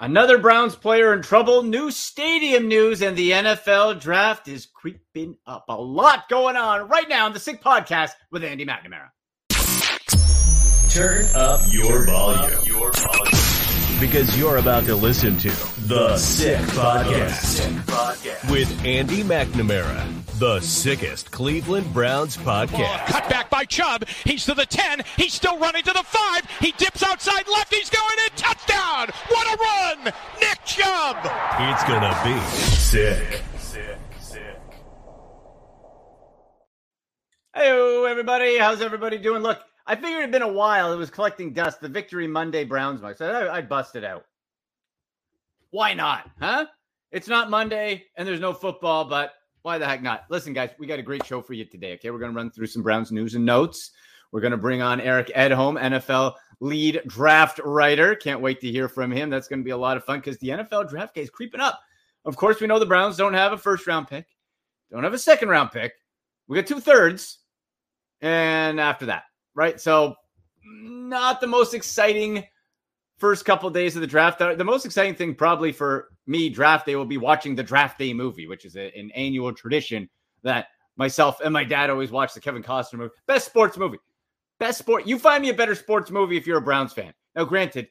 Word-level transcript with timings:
Another 0.00 0.38
Browns 0.38 0.76
player 0.76 1.12
in 1.12 1.22
trouble. 1.22 1.64
New 1.64 1.90
stadium 1.90 2.68
news, 2.68 3.02
and 3.02 3.16
the 3.16 3.32
NFL 3.32 4.00
draft 4.00 4.46
is 4.46 4.64
creeping 4.64 5.36
up. 5.44 5.64
A 5.68 5.74
lot 5.74 6.28
going 6.28 6.54
on 6.54 6.88
right 6.88 7.08
now 7.08 7.26
on 7.26 7.32
the 7.32 7.40
Sick 7.40 7.60
Podcast 7.60 8.12
with 8.30 8.44
Andy 8.44 8.64
McNamara. 8.64 9.08
Turn 10.90 11.24
up 11.34 11.62
your 11.68 12.06
volume. 12.06 12.60
Your 12.64 12.92
volume. 12.92 13.98
Because 13.98 14.38
you're 14.38 14.58
about 14.58 14.84
to 14.84 14.94
listen 14.94 15.36
to 15.38 15.48
The 15.88 16.16
Sick 16.16 16.60
Podcast 16.60 17.68
with 18.48 18.84
Andy 18.84 19.24
McNamara, 19.24 20.06
the 20.38 20.60
sickest 20.60 21.32
Cleveland 21.32 21.92
Browns 21.92 22.36
podcast. 22.36 23.06
Cut 23.06 23.28
back 23.28 23.50
by 23.50 23.64
Chubb. 23.64 24.06
He's 24.24 24.44
to 24.46 24.54
the 24.54 24.66
10. 24.66 25.02
He's 25.16 25.32
still 25.34 25.58
running 25.58 25.82
to 25.82 25.92
the 25.92 26.02
5. 26.04 26.42
He 26.60 26.70
dips 26.72 27.02
outside 27.02 27.48
left. 27.48 27.74
He's 27.74 27.90
going 27.90 28.16
in. 28.24 28.30
Touchdown. 28.36 29.08
What 29.28 29.46
a 29.52 29.60
run. 29.60 30.04
Nick 30.40 30.64
Chubb. 30.64 31.16
It's 31.24 31.82
gonna 31.84 32.16
be 32.24 32.38
sick. 32.56 33.42
Sick, 33.58 33.98
sick. 34.20 34.60
Hey, 37.54 38.04
everybody. 38.08 38.58
How's 38.58 38.80
everybody 38.80 39.18
doing? 39.18 39.42
Look, 39.42 39.60
I 39.86 39.96
figured 39.96 40.20
it'd 40.20 40.30
been 40.30 40.42
a 40.42 40.52
while. 40.52 40.92
It 40.92 40.96
was 40.96 41.10
collecting 41.10 41.52
dust. 41.52 41.80
The 41.80 41.88
Victory 41.88 42.28
Monday 42.28 42.62
Browns 42.64 43.02
mug. 43.02 43.16
So 43.16 43.28
I- 43.28 43.56
I'd 43.56 43.68
bust 43.68 43.96
it 43.96 44.04
out. 44.04 44.24
Why 45.70 45.94
not? 45.94 46.30
Huh? 46.40 46.66
It's 47.10 47.26
not 47.28 47.50
Monday 47.50 48.04
and 48.16 48.28
there's 48.28 48.40
no 48.40 48.52
football, 48.52 49.06
but 49.06 49.32
why 49.68 49.76
the 49.76 49.86
heck 49.86 50.00
not? 50.00 50.24
Listen, 50.30 50.54
guys, 50.54 50.70
we 50.78 50.86
got 50.86 50.98
a 50.98 51.02
great 51.02 51.26
show 51.26 51.42
for 51.42 51.52
you 51.52 51.62
today. 51.62 51.92
Okay. 51.92 52.10
We're 52.10 52.18
going 52.18 52.32
to 52.32 52.36
run 52.36 52.50
through 52.50 52.68
some 52.68 52.82
Browns 52.82 53.12
news 53.12 53.34
and 53.34 53.44
notes. 53.44 53.90
We're 54.32 54.40
going 54.40 54.52
to 54.52 54.56
bring 54.56 54.80
on 54.80 54.98
Eric 54.98 55.30
Edholm, 55.36 55.78
NFL 55.78 56.36
lead 56.60 57.02
draft 57.06 57.60
writer. 57.62 58.14
Can't 58.14 58.40
wait 58.40 58.62
to 58.62 58.70
hear 58.70 58.88
from 58.88 59.12
him. 59.12 59.28
That's 59.28 59.46
going 59.46 59.58
to 59.58 59.64
be 59.64 59.72
a 59.72 59.76
lot 59.76 59.98
of 59.98 60.04
fun 60.04 60.20
because 60.20 60.38
the 60.38 60.48
NFL 60.48 60.88
draft 60.88 61.18
is 61.18 61.28
creeping 61.28 61.60
up. 61.60 61.78
Of 62.24 62.34
course, 62.34 62.62
we 62.62 62.66
know 62.66 62.78
the 62.78 62.86
Browns 62.86 63.18
don't 63.18 63.34
have 63.34 63.52
a 63.52 63.58
first 63.58 63.86
round 63.86 64.08
pick, 64.08 64.24
don't 64.90 65.04
have 65.04 65.12
a 65.12 65.18
second 65.18 65.50
round 65.50 65.70
pick. 65.70 65.92
We 66.46 66.56
got 66.56 66.66
two 66.66 66.80
thirds, 66.80 67.40
and 68.22 68.80
after 68.80 69.04
that, 69.06 69.24
right? 69.54 69.78
So, 69.78 70.14
not 70.64 71.42
the 71.42 71.46
most 71.46 71.74
exciting 71.74 72.42
first 73.18 73.44
couple 73.44 73.68
days 73.70 73.96
of 73.96 74.00
the 74.00 74.06
draft. 74.06 74.38
The 74.38 74.64
most 74.64 74.86
exciting 74.86 75.14
thing, 75.14 75.34
probably 75.34 75.72
for 75.72 76.08
me, 76.26 76.48
draft 76.48 76.86
day 76.86 76.96
will 76.96 77.04
be 77.04 77.18
watching 77.18 77.54
the 77.54 77.62
draft 77.62 77.98
day 77.98 78.14
movie, 78.14 78.46
which 78.46 78.64
is 78.64 78.76
a- 78.76 78.96
an 78.96 79.10
annual 79.12 79.52
tradition 79.52 80.08
that 80.42 80.68
myself 80.96 81.40
and 81.40 81.52
my 81.52 81.64
dad 81.64 81.90
always 81.90 82.10
watch 82.10 82.34
the 82.34 82.40
Kevin 82.40 82.62
Costner 82.62 82.98
movie. 82.98 83.14
Best 83.26 83.46
sports 83.46 83.76
movie. 83.76 83.98
Best 84.58 84.78
sport. 84.78 85.06
You 85.06 85.18
find 85.18 85.42
me 85.42 85.50
a 85.50 85.54
better 85.54 85.74
sports 85.74 86.10
movie 86.10 86.36
if 86.36 86.46
you're 86.46 86.58
a 86.58 86.62
Browns 86.62 86.92
fan. 86.92 87.12
Now, 87.34 87.44
granted, 87.44 87.88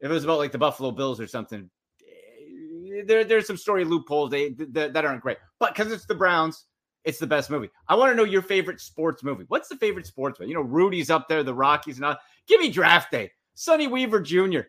if 0.00 0.10
it 0.10 0.14
was 0.14 0.24
about 0.24 0.38
like 0.38 0.52
the 0.52 0.58
Buffalo 0.58 0.90
Bills 0.90 1.20
or 1.20 1.26
something, 1.26 1.68
eh, 2.02 3.02
there 3.06 3.24
there's 3.24 3.46
some 3.46 3.56
story 3.56 3.84
loopholes 3.84 4.30
they, 4.30 4.50
that, 4.50 4.92
that 4.92 5.04
aren't 5.04 5.22
great. 5.22 5.38
But 5.58 5.74
because 5.74 5.92
it's 5.92 6.06
the 6.06 6.14
Browns, 6.14 6.66
it's 7.04 7.18
the 7.18 7.26
best 7.26 7.50
movie. 7.50 7.70
I 7.88 7.94
want 7.94 8.10
to 8.10 8.16
know 8.16 8.24
your 8.24 8.42
favorite 8.42 8.80
sports 8.80 9.22
movie. 9.22 9.44
What's 9.48 9.68
the 9.68 9.76
favorite 9.76 10.06
sports 10.06 10.38
movie? 10.38 10.50
You 10.50 10.56
know, 10.56 10.62
Rudy's 10.62 11.10
up 11.10 11.28
there, 11.28 11.42
the 11.42 11.54
Rockies 11.54 11.96
and 11.96 12.04
all. 12.04 12.16
Give 12.46 12.60
me 12.60 12.70
Draft 12.70 13.10
Day. 13.10 13.30
Sonny 13.56 13.86
Weaver 13.86 14.20
Jr. 14.20 14.60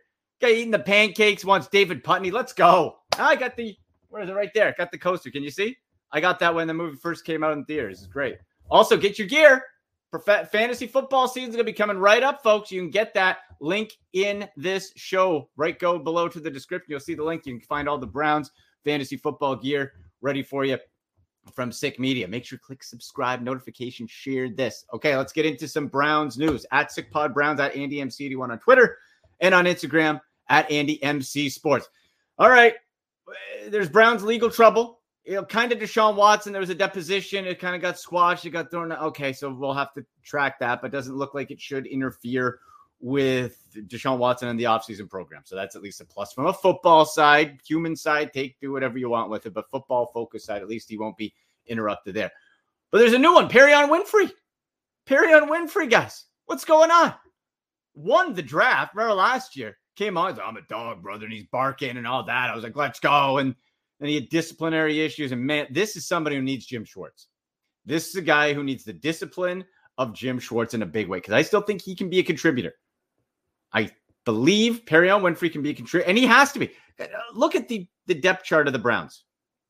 Guy 0.41 0.49
eating 0.49 0.71
the 0.71 0.79
pancakes 0.79 1.43
wants 1.43 1.67
David 1.67 2.05
Putney. 2.05 2.31
Let's 2.31 2.53
go. 2.53 2.95
Ah, 3.17 3.27
I 3.27 3.35
got 3.35 3.57
the 3.57 3.75
where 4.07 4.21
is 4.21 4.29
it 4.29 4.33
right 4.33 4.51
there? 4.55 4.73
Got 4.77 4.91
the 4.91 4.97
coaster. 4.97 5.29
Can 5.29 5.43
you 5.43 5.51
see? 5.51 5.75
I 6.13 6.21
got 6.21 6.39
that 6.39 6.55
when 6.55 6.67
the 6.67 6.73
movie 6.73 6.95
first 6.95 7.25
came 7.25 7.43
out 7.43 7.51
in 7.51 7.65
theaters. 7.65 7.99
It's 7.99 8.07
great. 8.07 8.37
Also, 8.71 8.95
get 8.95 9.19
your 9.19 9.27
gear. 9.27 9.61
Prof- 10.09 10.49
fantasy 10.49 10.87
football 10.87 11.27
season 11.27 11.49
is 11.49 11.55
going 11.57 11.65
to 11.65 11.71
be 11.71 11.75
coming 11.75 11.97
right 11.97 12.23
up, 12.23 12.41
folks. 12.41 12.71
You 12.71 12.81
can 12.81 12.89
get 12.89 13.13
that 13.15 13.39
link 13.59 13.91
in 14.13 14.47
this 14.55 14.93
show. 14.95 15.49
Right, 15.57 15.77
go 15.77 15.99
below 15.99 16.29
to 16.29 16.39
the 16.39 16.49
description. 16.49 16.91
You'll 16.91 17.01
see 17.01 17.15
the 17.15 17.25
link. 17.25 17.45
You 17.45 17.59
can 17.59 17.67
find 17.67 17.89
all 17.89 17.97
the 17.97 18.07
Browns 18.07 18.51
fantasy 18.85 19.17
football 19.17 19.57
gear 19.57 19.91
ready 20.21 20.41
for 20.41 20.63
you 20.63 20.77
from 21.53 21.71
Sick 21.71 21.99
Media. 21.99 22.27
Make 22.27 22.45
sure 22.45 22.59
click 22.59 22.83
subscribe, 22.83 23.41
notification, 23.41 24.07
share 24.07 24.49
this. 24.49 24.85
Okay, 24.93 25.15
let's 25.15 25.33
get 25.33 25.45
into 25.45 25.67
some 25.67 25.87
Browns 25.87 26.37
news 26.37 26.65
at 26.71 26.91
Sick 26.91 27.11
Pod 27.11 27.33
Browns 27.33 27.59
at 27.59 27.75
Andy 27.75 27.97
MC81 27.97 28.51
on 28.51 28.59
Twitter 28.59 28.97
and 29.39 29.53
on 29.53 29.65
Instagram 29.65 30.19
at 30.49 30.69
Andy 30.71 31.01
MC 31.03 31.49
Sports. 31.49 31.89
All 32.39 32.49
right, 32.49 32.75
there's 33.67 33.89
Browns 33.89 34.23
legal 34.23 34.49
trouble. 34.49 34.99
You 35.25 35.35
know, 35.35 35.43
kind 35.43 35.73
of 35.73 35.79
Deshaun 35.79 36.15
Watson. 36.15 36.53
There 36.53 36.61
was 36.61 36.69
a 36.69 36.75
deposition. 36.75 37.45
It 37.45 37.59
kind 37.59 37.75
of 37.75 37.81
got 37.81 37.99
squashed. 37.99 38.45
It 38.45 38.51
got 38.51 38.71
thrown. 38.71 38.93
Okay, 38.93 39.33
so 39.33 39.51
we'll 39.51 39.73
have 39.73 39.93
to 39.95 40.05
track 40.23 40.57
that, 40.59 40.81
but 40.81 40.91
doesn't 40.91 41.15
look 41.15 41.33
like 41.33 41.51
it 41.51 41.59
should 41.59 41.85
interfere 41.85 42.59
with 42.99 43.63
Deshaun 43.75 44.17
Watson 44.17 44.47
and 44.47 44.59
the 44.59 44.65
offseason 44.65 45.09
program. 45.09 45.43
So 45.45 45.55
that's 45.55 45.75
at 45.75 45.81
least 45.81 46.01
a 46.01 46.05
plus 46.05 46.33
from 46.33 46.47
a 46.47 46.53
football 46.53 47.05
side, 47.05 47.59
human 47.65 47.95
side. 47.95 48.33
Take 48.33 48.59
do 48.59 48.71
whatever 48.71 48.97
you 48.97 49.09
want 49.09 49.29
with 49.29 49.45
it, 49.45 49.53
but 49.53 49.69
football 49.69 50.11
focus 50.13 50.45
side, 50.45 50.61
at 50.61 50.67
least 50.67 50.89
he 50.89 50.97
won't 50.97 51.17
be 51.17 51.33
interrupted 51.67 52.15
there. 52.15 52.31
But 52.91 52.99
there's 52.99 53.13
a 53.13 53.19
new 53.19 53.33
one, 53.33 53.49
Perrion 53.49 53.89
Winfrey. 53.89 54.31
Perrion 55.07 55.49
Winfrey, 55.49 55.89
guys. 55.89 56.25
What's 56.45 56.65
going 56.65 56.91
on? 56.91 57.13
Won 57.93 58.33
the 58.33 58.41
draft. 58.41 58.95
Remember 58.95 59.15
last 59.15 59.55
year? 59.55 59.77
Came 59.95 60.17
on, 60.17 60.39
I'm 60.39 60.57
a 60.57 60.61
dog, 60.61 61.01
brother, 61.01 61.25
and 61.25 61.33
he's 61.33 61.45
barking 61.45 61.97
and 61.97 62.05
all 62.05 62.23
that. 62.23 62.49
I 62.49 62.55
was 62.55 62.63
like, 62.63 62.75
let's 62.75 62.99
go. 62.99 63.39
And 63.39 63.55
then 63.99 64.09
he 64.09 64.15
had 64.15 64.29
disciplinary 64.29 65.01
issues. 65.01 65.31
And 65.31 65.41
man, 65.41 65.67
this 65.71 65.95
is 65.95 66.07
somebody 66.07 66.35
who 66.35 66.41
needs 66.41 66.65
Jim 66.65 66.85
Schwartz. 66.85 67.27
This 67.85 68.09
is 68.09 68.15
a 68.15 68.21
guy 68.21 68.53
who 68.53 68.63
needs 68.63 68.83
the 68.83 68.93
discipline 68.93 69.65
of 69.97 70.13
Jim 70.13 70.39
Schwartz 70.39 70.73
in 70.73 70.83
a 70.83 70.85
big 70.85 71.07
way 71.07 71.17
because 71.17 71.33
I 71.33 71.41
still 71.41 71.61
think 71.61 71.81
he 71.81 71.95
can 71.95 72.09
be 72.09 72.19
a 72.19 72.23
contributor. 72.23 72.75
I 73.77 73.91
believe 74.25 74.85
Perrion 74.85 75.21
Winfrey 75.21 75.51
can 75.51 75.61
be 75.61 75.69
a 75.69 75.73
contributor, 75.73 76.09
and 76.09 76.17
he 76.17 76.25
has 76.25 76.51
to 76.53 76.59
be. 76.59 76.71
Uh, 76.99 77.05
Look 77.33 77.55
at 77.55 77.67
the 77.67 77.87
the 78.07 78.15
depth 78.15 78.43
chart 78.43 78.67
of 78.67 78.73
the 78.73 78.79
Browns 78.79 79.23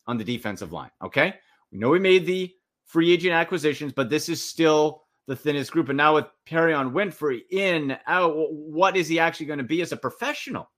on 0.06 0.18
the 0.18 0.24
defensive 0.24 0.72
line. 0.72 0.92
Okay, 1.04 1.34
we 1.72 1.78
know 1.78 1.90
we 1.90 2.00
made 2.00 2.26
the 2.26 2.54
free 2.86 3.12
agent 3.12 3.34
acquisitions, 3.34 3.92
but 3.92 4.10
this 4.10 4.30
is 4.30 4.44
still 4.44 5.04
the 5.28 5.36
thinnest 5.36 5.72
group. 5.72 5.90
And 5.90 5.98
now 5.98 6.16
with 6.16 6.26
Perrion 6.50 6.94
Winfrey 6.94 7.42
in 7.52 7.98
out, 8.08 8.34
what 8.52 8.96
is 8.96 9.10
he 9.10 9.20
actually 9.20 9.48
going 9.48 9.60
to 9.60 9.66
be 9.66 9.82
as 9.82 9.92
a 9.92 9.98
professional? 9.98 10.72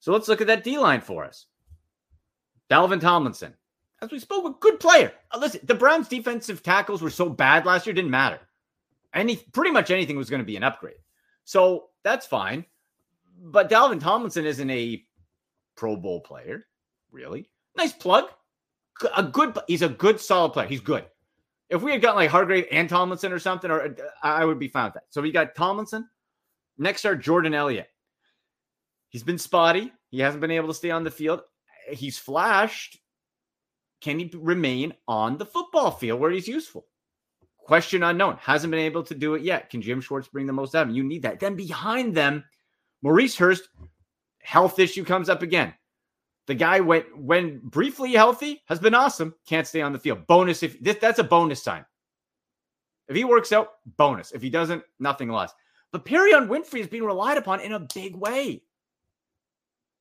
So 0.00 0.12
let's 0.12 0.28
look 0.28 0.42
at 0.42 0.46
that 0.48 0.64
D 0.64 0.78
line 0.78 1.00
for 1.00 1.24
us. 1.24 1.46
Dalvin 2.70 3.00
Tomlinson, 3.00 3.54
as 4.02 4.12
we 4.12 4.18
spoke, 4.18 4.44
a 4.44 4.58
good 4.60 4.78
player. 4.80 5.12
Uh, 5.30 5.38
listen, 5.38 5.60
the 5.64 5.74
Browns' 5.74 6.08
defensive 6.08 6.62
tackles 6.62 7.02
were 7.02 7.10
so 7.10 7.28
bad 7.28 7.64
last 7.64 7.86
year, 7.86 7.94
didn't 7.94 8.10
matter. 8.10 8.40
Any 9.14 9.36
pretty 9.36 9.70
much 9.70 9.90
anything 9.90 10.16
was 10.16 10.30
going 10.30 10.42
to 10.42 10.46
be 10.46 10.56
an 10.56 10.62
upgrade. 10.62 11.00
So 11.44 11.89
that's 12.02 12.26
fine. 12.26 12.64
But 13.42 13.70
Dalvin 13.70 14.00
Tomlinson 14.00 14.44
isn't 14.44 14.70
a 14.70 15.04
Pro 15.76 15.96
Bowl 15.96 16.20
player, 16.20 16.66
really. 17.10 17.48
Nice 17.76 17.92
plug. 17.92 18.24
A 19.16 19.22
good, 19.22 19.56
he's 19.66 19.82
a 19.82 19.88
good, 19.88 20.20
solid 20.20 20.52
player. 20.52 20.66
He's 20.66 20.80
good. 20.80 21.06
If 21.70 21.82
we 21.82 21.92
had 21.92 22.02
gotten 22.02 22.16
like 22.16 22.30
Hargrave 22.30 22.66
and 22.70 22.88
Tomlinson 22.88 23.32
or 23.32 23.38
something, 23.38 23.70
or 23.70 23.82
uh, 23.82 23.90
I 24.22 24.44
would 24.44 24.58
be 24.58 24.68
fine 24.68 24.86
with 24.86 24.94
that. 24.94 25.04
So 25.08 25.22
we 25.22 25.32
got 25.32 25.54
Tomlinson. 25.54 26.08
Next 26.76 27.04
are 27.04 27.16
Jordan 27.16 27.54
Elliott. 27.54 27.88
He's 29.08 29.22
been 29.22 29.38
spotty. 29.38 29.92
He 30.10 30.20
hasn't 30.20 30.40
been 30.40 30.50
able 30.50 30.68
to 30.68 30.74
stay 30.74 30.90
on 30.90 31.04
the 31.04 31.10
field. 31.10 31.42
He's 31.90 32.18
flashed. 32.18 32.98
Can 34.00 34.18
he 34.18 34.30
remain 34.34 34.94
on 35.06 35.36
the 35.36 35.46
football 35.46 35.90
field 35.90 36.20
where 36.20 36.30
he's 36.30 36.48
useful? 36.48 36.86
Question 37.70 38.02
unknown. 38.02 38.36
Hasn't 38.40 38.72
been 38.72 38.80
able 38.80 39.04
to 39.04 39.14
do 39.14 39.36
it 39.36 39.42
yet. 39.42 39.70
Can 39.70 39.80
Jim 39.80 40.00
Schwartz 40.00 40.26
bring 40.26 40.44
the 40.44 40.52
most 40.52 40.74
out 40.74 40.82
of 40.82 40.88
him? 40.88 40.96
You 40.96 41.04
need 41.04 41.22
that. 41.22 41.38
Then 41.38 41.54
behind 41.54 42.16
them, 42.16 42.42
Maurice 43.00 43.36
Hurst, 43.36 43.68
health 44.42 44.80
issue 44.80 45.04
comes 45.04 45.28
up 45.28 45.42
again. 45.42 45.72
The 46.48 46.56
guy 46.56 46.80
went 46.80 47.16
when 47.16 47.60
briefly 47.62 48.10
healthy 48.10 48.60
has 48.66 48.80
been 48.80 48.92
awesome. 48.92 49.36
Can't 49.46 49.68
stay 49.68 49.82
on 49.82 49.92
the 49.92 50.00
field. 50.00 50.26
Bonus 50.26 50.64
if 50.64 50.82
that's 50.82 51.20
a 51.20 51.22
bonus 51.22 51.62
sign. 51.62 51.84
If 53.06 53.14
he 53.14 53.22
works 53.22 53.52
out, 53.52 53.68
bonus. 53.96 54.32
If 54.32 54.42
he 54.42 54.50
doesn't, 54.50 54.82
nothing 54.98 55.28
less. 55.28 55.52
But 55.92 56.04
Perrion 56.04 56.48
Winfrey 56.48 56.80
is 56.80 56.88
being 56.88 57.04
relied 57.04 57.38
upon 57.38 57.60
in 57.60 57.74
a 57.74 57.86
big 57.94 58.16
way. 58.16 58.64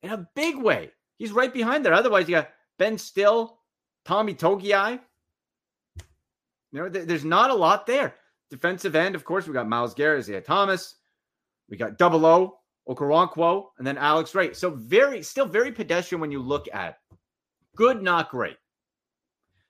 In 0.01 0.09
a 0.09 0.27
big 0.33 0.57
way. 0.57 0.89
He's 1.19 1.31
right 1.31 1.53
behind 1.53 1.85
there. 1.85 1.93
Otherwise, 1.93 2.27
you 2.27 2.33
got 2.33 2.49
Ben 2.79 2.97
Stille, 2.97 3.59
Tommy 4.05 4.33
Togiai. 4.33 4.99
You 6.71 6.79
know, 6.79 6.89
th- 6.89 7.07
there's 7.07 7.25
not 7.25 7.49
a 7.49 7.55
lot 7.55 7.85
there. 7.85 8.15
Defensive 8.49 8.95
end, 8.95 9.15
of 9.15 9.23
course, 9.23 9.47
we 9.47 9.53
got 9.53 9.67
Myles 9.67 9.93
Garrett, 9.93 10.19
Isaiah 10.19 10.41
Thomas. 10.41 10.95
We 11.69 11.77
got 11.77 11.97
Double 11.97 12.25
O, 12.25 12.57
Okoronkwo, 12.87 13.67
and 13.77 13.85
then 13.85 13.97
Alex 13.97 14.33
Wright. 14.33 14.55
So 14.55 14.71
very, 14.71 15.21
still 15.21 15.45
very 15.45 15.71
pedestrian 15.71 16.21
when 16.21 16.31
you 16.31 16.41
look 16.41 16.67
at. 16.73 16.97
Good, 17.75 18.01
not 18.01 18.29
great. 18.29 18.57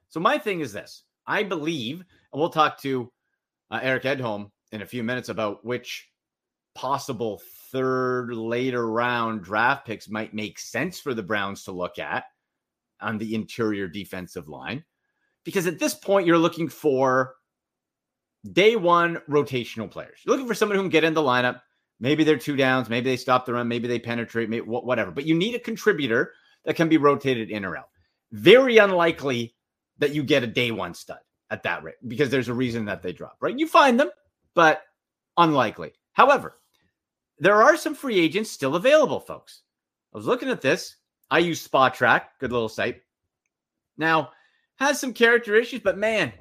So 0.09 0.19
my 0.19 0.37
thing 0.37 0.61
is 0.61 0.73
this: 0.73 1.03
I 1.27 1.43
believe, 1.43 1.99
and 1.99 2.39
we'll 2.39 2.49
talk 2.49 2.79
to 2.81 3.11
uh, 3.69 3.79
Eric 3.81 4.03
Edholm 4.03 4.49
in 4.71 4.81
a 4.81 4.85
few 4.85 5.03
minutes 5.03 5.29
about 5.29 5.65
which 5.65 6.09
possible 6.73 7.41
third 7.71 8.33
later 8.33 8.89
round 8.89 9.43
draft 9.43 9.85
picks 9.85 10.09
might 10.09 10.33
make 10.33 10.57
sense 10.57 10.99
for 10.99 11.13
the 11.13 11.23
Browns 11.23 11.63
to 11.65 11.71
look 11.71 11.99
at 11.99 12.25
on 13.01 13.17
the 13.17 13.35
interior 13.35 13.87
defensive 13.87 14.47
line. 14.47 14.83
Because 15.49 15.65
at 15.65 15.79
this 15.79 15.95
point, 15.95 16.27
you're 16.27 16.37
looking 16.37 16.69
for 16.69 17.33
day 18.51 18.75
one 18.75 19.19
rotational 19.27 19.89
players. 19.89 20.19
You're 20.23 20.35
looking 20.35 20.47
for 20.47 20.53
someone 20.53 20.75
who 20.75 20.83
can 20.83 20.89
get 20.89 21.03
in 21.03 21.15
the 21.15 21.23
lineup. 21.23 21.61
Maybe 21.99 22.23
they're 22.23 22.37
two 22.37 22.55
downs. 22.55 22.87
Maybe 22.87 23.09
they 23.09 23.17
stop 23.17 23.47
the 23.47 23.53
run. 23.53 23.67
Maybe 23.67 23.87
they 23.87 23.97
penetrate. 23.97 24.47
Maybe 24.47 24.63
whatever. 24.63 25.09
But 25.09 25.25
you 25.25 25.33
need 25.33 25.55
a 25.55 25.59
contributor 25.59 26.33
that 26.65 26.75
can 26.75 26.87
be 26.87 26.97
rotated 26.97 27.49
in 27.49 27.65
or 27.65 27.75
out. 27.75 27.89
Very 28.31 28.77
unlikely 28.77 29.55
that 29.97 30.13
you 30.13 30.21
get 30.21 30.43
a 30.43 30.47
day 30.47 30.69
one 30.69 30.93
stud 30.93 31.17
at 31.49 31.63
that 31.63 31.83
rate 31.83 31.95
because 32.07 32.29
there's 32.29 32.47
a 32.47 32.53
reason 32.53 32.85
that 32.85 33.01
they 33.01 33.11
drop, 33.11 33.37
right? 33.41 33.57
You 33.57 33.67
find 33.67 33.99
them, 33.99 34.11
but 34.53 34.83
unlikely. 35.35 35.93
However, 36.13 36.59
there 37.39 37.63
are 37.63 37.75
some 37.75 37.95
free 37.95 38.19
agents 38.19 38.51
still 38.51 38.75
available, 38.75 39.19
folks. 39.19 39.63
I 40.13 40.17
was 40.17 40.27
looking 40.27 40.49
at 40.49 40.61
this. 40.61 40.95
I 41.31 41.39
use 41.39 41.67
Spotrac, 41.67 42.21
good 42.39 42.51
little 42.51 42.69
site. 42.69 43.01
Now, 43.97 44.29
has 44.79 44.99
some 44.99 45.13
character 45.13 45.55
issues, 45.55 45.81
but 45.81 45.97
man, 45.97 46.31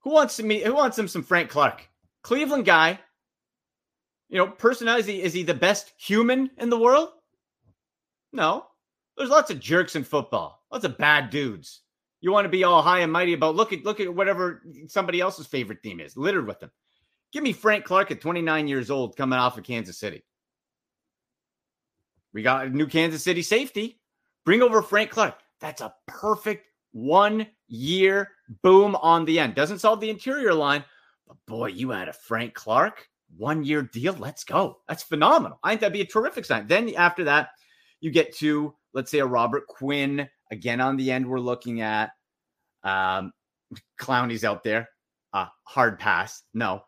who 0.00 0.10
wants 0.10 0.36
to 0.36 0.42
meet? 0.42 0.66
Who 0.66 0.74
wants 0.74 0.98
him 0.98 1.08
some 1.08 1.22
Frank 1.22 1.50
Clark? 1.50 1.88
Cleveland 2.22 2.64
guy. 2.64 2.98
You 4.28 4.38
know, 4.38 4.48
personality 4.48 5.22
is 5.22 5.32
he 5.32 5.44
the 5.44 5.54
best 5.54 5.92
human 5.96 6.50
in 6.58 6.68
the 6.68 6.78
world? 6.78 7.10
No. 8.32 8.66
There's 9.16 9.30
lots 9.30 9.50
of 9.50 9.60
jerks 9.60 9.96
in 9.96 10.04
football. 10.04 10.64
Lots 10.70 10.84
of 10.84 10.98
bad 10.98 11.30
dudes. 11.30 11.82
You 12.20 12.32
want 12.32 12.44
to 12.44 12.50
be 12.50 12.64
all 12.64 12.82
high 12.82 13.00
and 13.00 13.12
mighty 13.12 13.34
about 13.34 13.54
look 13.54 13.72
at 13.72 13.84
look 13.84 14.00
at 14.00 14.12
whatever 14.12 14.62
somebody 14.88 15.20
else's 15.20 15.46
favorite 15.46 15.82
team 15.82 16.00
is, 16.00 16.16
littered 16.16 16.46
with 16.46 16.58
them. 16.58 16.72
Give 17.32 17.42
me 17.42 17.52
Frank 17.52 17.84
Clark 17.84 18.10
at 18.10 18.20
29 18.20 18.66
years 18.68 18.90
old 18.90 19.16
coming 19.16 19.38
off 19.38 19.58
of 19.58 19.64
Kansas 19.64 19.98
City. 19.98 20.24
We 22.32 22.42
got 22.42 22.66
a 22.66 22.70
new 22.70 22.86
Kansas 22.86 23.22
City 23.22 23.42
safety. 23.42 24.00
Bring 24.44 24.62
over 24.62 24.82
Frank 24.82 25.10
Clark. 25.10 25.38
That's 25.60 25.80
a 25.80 25.94
perfect 26.06 26.66
one 26.92 27.46
year 27.68 28.30
boom 28.62 28.96
on 28.96 29.24
the 29.24 29.38
end. 29.38 29.54
Doesn't 29.54 29.80
solve 29.80 30.00
the 30.00 30.10
interior 30.10 30.54
line, 30.54 30.84
but 31.26 31.36
boy, 31.46 31.66
you 31.68 31.90
had 31.90 32.08
a 32.08 32.12
Frank 32.12 32.54
Clark 32.54 33.08
one 33.36 33.64
year 33.64 33.82
deal. 33.82 34.14
Let's 34.14 34.44
go. 34.44 34.78
That's 34.88 35.02
phenomenal. 35.02 35.58
I 35.62 35.70
think 35.70 35.80
that'd 35.80 35.92
be 35.92 36.00
a 36.00 36.06
terrific 36.06 36.44
sign. 36.44 36.66
Then 36.66 36.94
after 36.94 37.24
that, 37.24 37.50
you 38.00 38.10
get 38.10 38.34
to, 38.36 38.74
let's 38.94 39.10
say, 39.10 39.18
a 39.18 39.26
Robert 39.26 39.66
Quinn. 39.66 40.28
Again, 40.50 40.80
on 40.80 40.96
the 40.96 41.10
end, 41.10 41.28
we're 41.28 41.40
looking 41.40 41.80
at 41.80 42.10
um, 42.84 43.32
Clowney's 44.00 44.44
out 44.44 44.62
there. 44.62 44.88
Uh, 45.32 45.46
hard 45.64 45.98
pass. 45.98 46.42
No. 46.54 46.82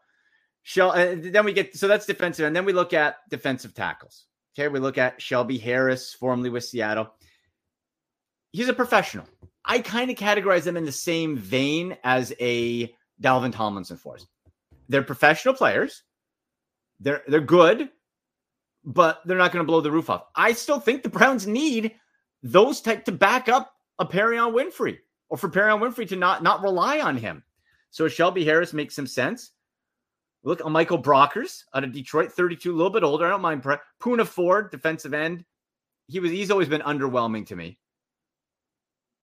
Shell, 0.63 0.93
uh, 0.93 1.17
then 1.19 1.45
we 1.45 1.53
get, 1.53 1.77
so 1.77 1.89
that's 1.89 2.07
defensive. 2.07 2.47
And 2.47 2.55
then 2.55 2.65
we 2.65 2.73
look 2.73 2.93
at 2.93 3.17
defensive 3.31 3.75
tackles. 3.75 4.27
Okay. 4.57 4.69
We 4.69 4.79
look 4.79 4.99
at 4.99 5.21
Shelby 5.21 5.59
Harris, 5.59 6.15
formerly 6.15 6.51
with 6.51 6.65
Seattle. 6.65 7.09
He's 8.53 8.69
a 8.69 8.75
professional. 8.75 9.27
I 9.69 9.81
kind 9.81 10.11
of 10.11 10.17
categorize 10.17 10.65
them 10.65 10.79
in 10.79 10.87
the 10.87 10.93
same 10.93 11.37
vein 11.37 11.97
as 12.03 12.33
a 12.41 12.95
Dalvin 13.23 13.53
Tomlinson 13.53 13.99
force. 13.99 14.27
They're 14.89 15.03
professional 15.03 15.55
players. 15.55 16.03
They're 17.01 17.23
they're 17.29 17.41
good, 17.41 17.91
but 18.85 19.21
they're 19.27 19.37
not 19.37 19.53
going 19.53 19.65
to 19.65 19.71
blow 19.71 19.83
the 19.83 19.93
roof 19.93 20.09
off. 20.09 20.25
I 20.35 20.53
still 20.53 20.81
think 20.81 21.03
the 21.03 21.11
Browns 21.11 21.47
need 21.47 21.95
those 22.43 22.81
type 22.81 23.05
to 23.05 23.13
back 23.13 23.49
up 23.49 23.75
a 23.99 24.07
Perrion 24.07 24.53
Winfrey 24.53 24.99
or 25.29 25.37
for 25.37 25.51
Perrion 25.51 25.81
Winfrey 25.81 26.09
to 26.09 26.17
not 26.17 26.43
not 26.43 26.63
rely 26.63 27.01
on 27.01 27.17
him. 27.17 27.45
So 27.91 28.09
Shelby 28.09 28.45
Harris 28.45 28.73
makes 28.73 28.97
some 28.97 29.07
sense. 29.07 29.53
Look, 30.45 30.67
Michael 30.67 31.03
Brockers 31.03 31.65
out 31.75 31.85
of 31.85 31.93
Detroit, 31.93 32.33
32, 32.33 32.73
a 32.73 32.75
little 32.75 32.93
bit 32.93 33.03
older. 33.03 33.27
I 33.27 33.31
don't 33.31 33.43
mind. 33.43 33.63
Poona 34.01 34.27
Ford, 34.27 34.71
defensive 34.71 35.13
end. 35.13 35.45
He 36.07 36.21
was 36.21 36.31
he's 36.31 36.51
always 36.51 36.69
been 36.69 36.81
underwhelming 36.83 37.47
to 37.49 37.57
me. 37.57 37.79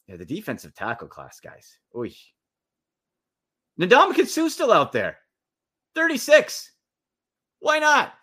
Yeah, 0.08 0.18
the 0.18 0.26
defensive 0.26 0.74
tackle 0.76 1.08
class, 1.08 1.40
guys. 1.40 1.80
Oy. 1.96 2.14
Ndamukong 3.80 4.28
Suh 4.28 4.50
still 4.50 4.72
out 4.72 4.92
there. 4.92 5.18
36. 5.96 6.72
Why 7.60 7.80
not? 7.80 8.14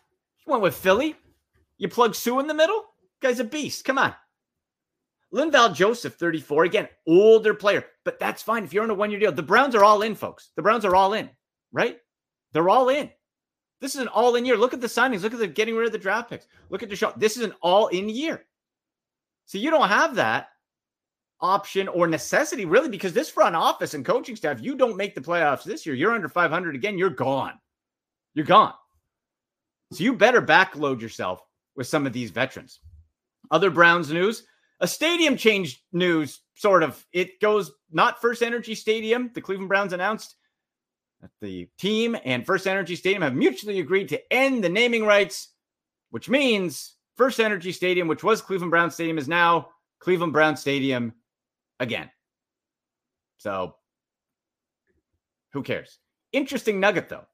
You 0.46 0.52
went 0.52 0.62
with 0.62 0.76
Philly. 0.76 1.16
You 1.78 1.88
plug 1.88 2.14
Suh 2.14 2.38
in 2.38 2.46
the 2.46 2.54
middle. 2.54 2.84
Guy's 3.20 3.40
a 3.40 3.44
beast. 3.44 3.84
Come 3.84 3.98
on. 3.98 4.14
Linval 5.34 5.74
Joseph, 5.74 6.14
34. 6.14 6.64
Again, 6.64 6.88
older 7.06 7.54
player, 7.54 7.84
but 8.04 8.18
that's 8.18 8.42
fine 8.42 8.64
if 8.64 8.72
you're 8.72 8.84
on 8.84 8.90
a 8.90 8.94
one 8.94 9.10
year 9.10 9.18
deal. 9.18 9.32
The 9.32 9.42
Browns 9.42 9.74
are 9.74 9.84
all 9.84 10.02
in, 10.02 10.14
folks. 10.14 10.50
The 10.56 10.62
Browns 10.62 10.84
are 10.84 10.94
all 10.94 11.14
in, 11.14 11.30
right? 11.72 11.98
They're 12.52 12.68
all 12.68 12.90
in. 12.90 13.10
This 13.80 13.94
is 13.94 14.02
an 14.02 14.08
all 14.08 14.36
in 14.36 14.44
year. 14.44 14.56
Look 14.56 14.74
at 14.74 14.80
the 14.80 14.86
signings. 14.86 15.22
Look 15.22 15.32
at 15.32 15.38
the 15.38 15.46
getting 15.46 15.74
rid 15.74 15.86
of 15.86 15.92
the 15.92 15.98
draft 15.98 16.30
picks. 16.30 16.46
Look 16.68 16.82
at 16.82 16.90
the 16.90 16.96
show. 16.96 17.12
This 17.16 17.36
is 17.36 17.44
an 17.44 17.54
all 17.62 17.88
in 17.88 18.08
year. 18.08 18.44
So 19.46 19.58
you 19.58 19.70
don't 19.70 19.88
have 19.88 20.14
that 20.16 20.48
option 21.42 21.88
or 21.88 22.06
necessity, 22.06 22.64
really, 22.64 22.88
because 22.88 23.12
this 23.12 23.28
front 23.28 23.56
office 23.56 23.94
and 23.94 24.04
coaching 24.04 24.36
staff, 24.36 24.62
you 24.62 24.76
don't 24.76 24.96
make 24.96 25.14
the 25.14 25.20
playoffs 25.20 25.64
this 25.64 25.84
year. 25.84 25.94
You're 25.94 26.14
under 26.14 26.28
500 26.28 26.74
again. 26.74 26.96
You're 26.96 27.10
gone. 27.10 27.58
You're 28.34 28.46
gone. 28.46 28.74
So 29.92 30.04
you 30.04 30.14
better 30.14 30.40
backload 30.40 31.00
yourself 31.00 31.42
with 31.76 31.86
some 31.86 32.06
of 32.06 32.12
these 32.12 32.30
veterans. 32.30 32.80
Other 33.50 33.70
Browns 33.70 34.10
news 34.10 34.44
a 34.82 34.88
stadium 34.88 35.36
change 35.36 35.82
news, 35.92 36.40
sort 36.54 36.82
of. 36.82 37.06
It 37.12 37.40
goes 37.40 37.70
not 37.92 38.20
First 38.20 38.42
Energy 38.42 38.74
Stadium. 38.74 39.30
The 39.32 39.40
Cleveland 39.40 39.68
Browns 39.68 39.92
announced 39.92 40.34
that 41.20 41.30
the 41.40 41.68
team 41.78 42.16
and 42.24 42.44
First 42.44 42.66
Energy 42.66 42.96
Stadium 42.96 43.22
have 43.22 43.34
mutually 43.34 43.78
agreed 43.78 44.08
to 44.08 44.32
end 44.32 44.62
the 44.62 44.68
naming 44.68 45.04
rights, 45.06 45.52
which 46.10 46.28
means 46.28 46.96
First 47.16 47.38
Energy 47.38 47.70
Stadium, 47.70 48.08
which 48.08 48.24
was 48.24 48.42
Cleveland 48.42 48.72
Brown 48.72 48.90
Stadium, 48.90 49.18
is 49.18 49.28
now 49.28 49.68
Cleveland 50.00 50.32
Brown 50.32 50.56
Stadium 50.56 51.12
again. 51.82 52.10
So 53.36 53.74
who 55.52 55.62
cares? 55.62 55.98
Interesting 56.32 56.80
nugget, 56.80 57.08
though. 57.08 57.26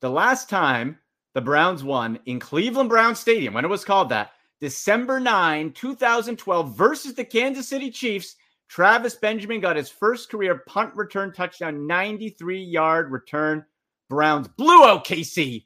The 0.00 0.10
last 0.10 0.50
time 0.50 0.98
the 1.34 1.40
Browns 1.40 1.84
won 1.84 2.18
in 2.26 2.40
Cleveland 2.40 2.88
Brown 2.88 3.14
Stadium, 3.14 3.54
when 3.54 3.64
it 3.64 3.68
was 3.68 3.84
called 3.84 4.08
that, 4.10 4.32
December 4.60 5.20
9, 5.20 5.72
2012, 5.72 6.76
versus 6.76 7.14
the 7.14 7.24
Kansas 7.24 7.68
City 7.68 7.90
Chiefs. 7.90 8.36
Travis 8.68 9.16
Benjamin 9.16 9.60
got 9.60 9.76
his 9.76 9.88
first 9.88 10.30
career 10.30 10.62
punt 10.68 10.94
return 10.94 11.32
touchdown, 11.32 11.86
93 11.86 12.62
yard 12.62 13.10
return. 13.10 13.64
Browns 14.08 14.48
blew 14.48 14.82
OKC 14.82 15.64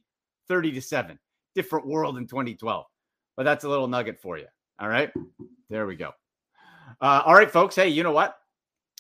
30 0.49 0.73
to 0.73 0.81
7. 0.81 1.19
Different 1.55 1.87
world 1.87 2.19
in 2.19 2.27
2012. 2.27 2.85
But 3.37 3.43
that's 3.43 3.65
a 3.65 3.69
little 3.69 3.89
nugget 3.89 4.21
for 4.21 4.39
you. 4.39 4.47
All 4.79 4.89
right. 4.89 5.11
There 5.71 5.87
we 5.87 5.97
go. 5.97 6.13
Uh, 7.05 7.23
all 7.27 7.35
right, 7.35 7.51
folks. 7.51 7.77
Hey, 7.77 7.91
you 7.91 8.03
know 8.03 8.13
what? 8.13 8.39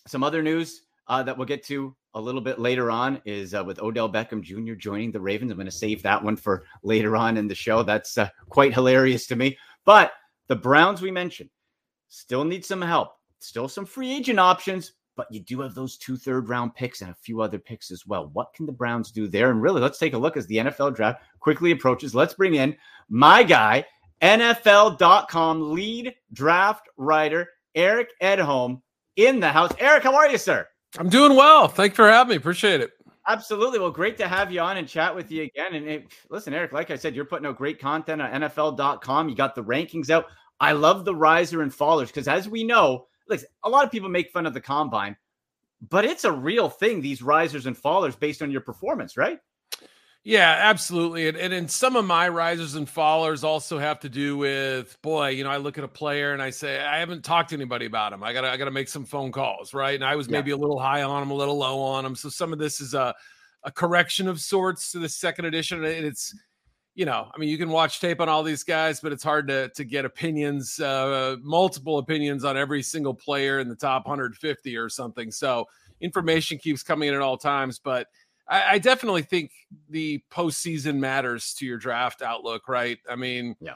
Some 0.06 0.22
other 0.22 0.42
news 0.42 0.82
uh, 1.08 1.22
that 1.22 1.38
we'll 1.38 1.46
get 1.46 1.64
to 1.64 1.96
a 2.12 2.20
little 2.20 2.42
bit 2.42 2.58
later 2.58 2.90
on 2.90 3.18
is 3.24 3.54
uh, 3.54 3.64
with 3.64 3.80
Odell 3.80 4.12
Beckham 4.12 4.42
Jr. 4.42 4.74
joining 4.74 5.10
the 5.10 5.22
Ravens. 5.22 5.50
I'm 5.50 5.56
going 5.56 5.64
to 5.64 5.72
save 5.72 6.02
that 6.02 6.22
one 6.22 6.36
for 6.36 6.64
later 6.82 7.16
on 7.16 7.38
in 7.38 7.48
the 7.48 7.54
show. 7.54 7.82
That's 7.82 8.18
uh, 8.18 8.28
quite 8.50 8.74
hilarious 8.74 9.26
to 9.28 9.36
me. 9.36 9.56
But 9.86 10.12
the 10.48 10.54
Browns 10.54 11.00
we 11.00 11.10
mentioned 11.10 11.48
still 12.10 12.44
need 12.44 12.62
some 12.62 12.82
help. 12.82 13.12
Still 13.38 13.68
some 13.68 13.86
free 13.86 14.12
agent 14.12 14.38
options, 14.38 14.92
but 15.16 15.32
you 15.32 15.40
do 15.40 15.62
have 15.62 15.74
those 15.74 15.96
two 15.96 16.18
third 16.18 16.50
round 16.50 16.74
picks 16.74 17.00
and 17.00 17.10
a 17.10 17.16
few 17.22 17.40
other 17.40 17.58
picks 17.58 17.90
as 17.90 18.06
well. 18.06 18.28
What 18.34 18.52
can 18.52 18.66
the 18.66 18.72
Browns 18.72 19.12
do 19.12 19.28
there? 19.28 19.50
And 19.50 19.62
really, 19.62 19.80
let's 19.80 19.98
take 19.98 20.12
a 20.12 20.18
look 20.18 20.36
as 20.36 20.46
the 20.46 20.56
NFL 20.56 20.94
draft 20.94 21.22
quickly 21.40 21.70
approaches. 21.70 22.14
Let's 22.14 22.34
bring 22.34 22.56
in 22.56 22.76
my 23.08 23.42
guy, 23.42 23.86
NFL.com 24.20 25.72
lead 25.72 26.14
draft 26.34 26.86
writer, 26.98 27.48
Eric 27.74 28.10
Edholm, 28.22 28.80
in 29.16 29.40
the 29.40 29.48
house. 29.48 29.72
Eric, 29.78 30.04
how 30.04 30.14
are 30.14 30.28
you, 30.28 30.38
sir? 30.38 30.66
I'm 30.98 31.08
doing 31.08 31.36
well. 31.36 31.68
Thanks 31.68 31.96
for 31.96 32.08
having 32.08 32.30
me. 32.30 32.36
Appreciate 32.36 32.80
it. 32.80 32.90
Absolutely. 33.26 33.78
Well, 33.78 33.90
great 33.90 34.18
to 34.18 34.28
have 34.28 34.52
you 34.52 34.60
on 34.60 34.76
and 34.76 34.86
chat 34.86 35.14
with 35.14 35.30
you 35.30 35.44
again. 35.44 35.74
And 35.74 35.88
it, 35.88 36.06
listen, 36.30 36.52
Eric, 36.52 36.72
like 36.72 36.90
I 36.90 36.96
said, 36.96 37.16
you're 37.16 37.24
putting 37.24 37.46
out 37.46 37.56
great 37.56 37.80
content 37.80 38.20
on 38.20 38.42
NFL.com. 38.42 39.28
You 39.28 39.34
got 39.34 39.54
the 39.54 39.64
rankings 39.64 40.10
out. 40.10 40.26
I 40.60 40.72
love 40.72 41.04
the 41.04 41.14
riser 41.14 41.62
and 41.62 41.72
fallers 41.72 42.08
because, 42.08 42.28
as 42.28 42.48
we 42.48 42.64
know, 42.64 43.06
like 43.28 43.42
a 43.64 43.68
lot 43.68 43.84
of 43.84 43.90
people 43.90 44.08
make 44.08 44.30
fun 44.30 44.46
of 44.46 44.54
the 44.54 44.60
combine, 44.60 45.16
but 45.88 46.04
it's 46.04 46.24
a 46.24 46.32
real 46.32 46.68
thing. 46.68 47.00
These 47.00 47.22
risers 47.22 47.66
and 47.66 47.76
fallers 47.76 48.18
based 48.18 48.42
on 48.42 48.50
your 48.50 48.60
performance, 48.60 49.16
right? 49.16 49.38
Yeah, 50.26 50.56
absolutely. 50.58 51.28
And, 51.28 51.36
and 51.36 51.52
and 51.52 51.70
some 51.70 51.96
of 51.96 52.06
my 52.06 52.30
risers 52.30 52.76
and 52.76 52.88
fallers 52.88 53.44
also 53.44 53.78
have 53.78 54.00
to 54.00 54.08
do 54.08 54.38
with 54.38 54.96
boy, 55.02 55.28
you 55.28 55.44
know, 55.44 55.50
I 55.50 55.58
look 55.58 55.76
at 55.76 55.84
a 55.84 55.88
player 55.88 56.32
and 56.32 56.40
I 56.40 56.48
say, 56.48 56.80
I 56.80 56.98
haven't 56.98 57.24
talked 57.24 57.50
to 57.50 57.54
anybody 57.54 57.84
about 57.84 58.14
him. 58.14 58.22
I 58.22 58.32
gotta 58.32 58.48
I 58.50 58.56
gotta 58.56 58.70
make 58.70 58.88
some 58.88 59.04
phone 59.04 59.32
calls, 59.32 59.74
right? 59.74 59.94
And 59.94 60.02
I 60.02 60.16
was 60.16 60.30
maybe 60.30 60.48
yeah. 60.48 60.56
a 60.56 60.58
little 60.58 60.78
high 60.78 61.02
on 61.02 61.22
him, 61.22 61.30
a 61.30 61.34
little 61.34 61.58
low 61.58 61.78
on 61.78 62.06
him. 62.06 62.14
So 62.16 62.30
some 62.30 62.54
of 62.54 62.58
this 62.58 62.80
is 62.80 62.94
a 62.94 63.14
a 63.64 63.70
correction 63.70 64.26
of 64.26 64.40
sorts 64.40 64.92
to 64.92 64.98
the 64.98 65.10
second 65.10 65.44
edition. 65.44 65.84
And 65.84 66.06
it's 66.06 66.34
you 66.94 67.04
know, 67.04 67.28
I 67.34 67.38
mean, 67.38 67.50
you 67.50 67.58
can 67.58 67.68
watch 67.68 68.00
tape 68.00 68.20
on 68.20 68.28
all 68.28 68.42
these 68.42 68.62
guys, 68.62 69.00
but 69.00 69.12
it's 69.12 69.24
hard 69.24 69.46
to 69.48 69.68
to 69.74 69.84
get 69.84 70.06
opinions, 70.06 70.80
uh, 70.80 71.36
multiple 71.42 71.98
opinions 71.98 72.44
on 72.46 72.56
every 72.56 72.82
single 72.82 73.14
player 73.14 73.60
in 73.60 73.68
the 73.68 73.76
top 73.76 74.06
150 74.06 74.76
or 74.78 74.88
something. 74.88 75.30
So 75.30 75.66
information 76.00 76.56
keeps 76.56 76.82
coming 76.82 77.10
in 77.10 77.14
at 77.14 77.20
all 77.20 77.36
times, 77.36 77.78
but 77.78 78.06
I, 78.48 78.74
I 78.74 78.78
definitely 78.78 79.22
think 79.22 79.52
the 79.88 80.22
postseason 80.30 80.96
matters 80.96 81.54
to 81.54 81.66
your 81.66 81.78
draft 81.78 82.22
outlook, 82.22 82.68
right? 82.68 82.98
I 83.08 83.16
mean, 83.16 83.56
yeah 83.60 83.74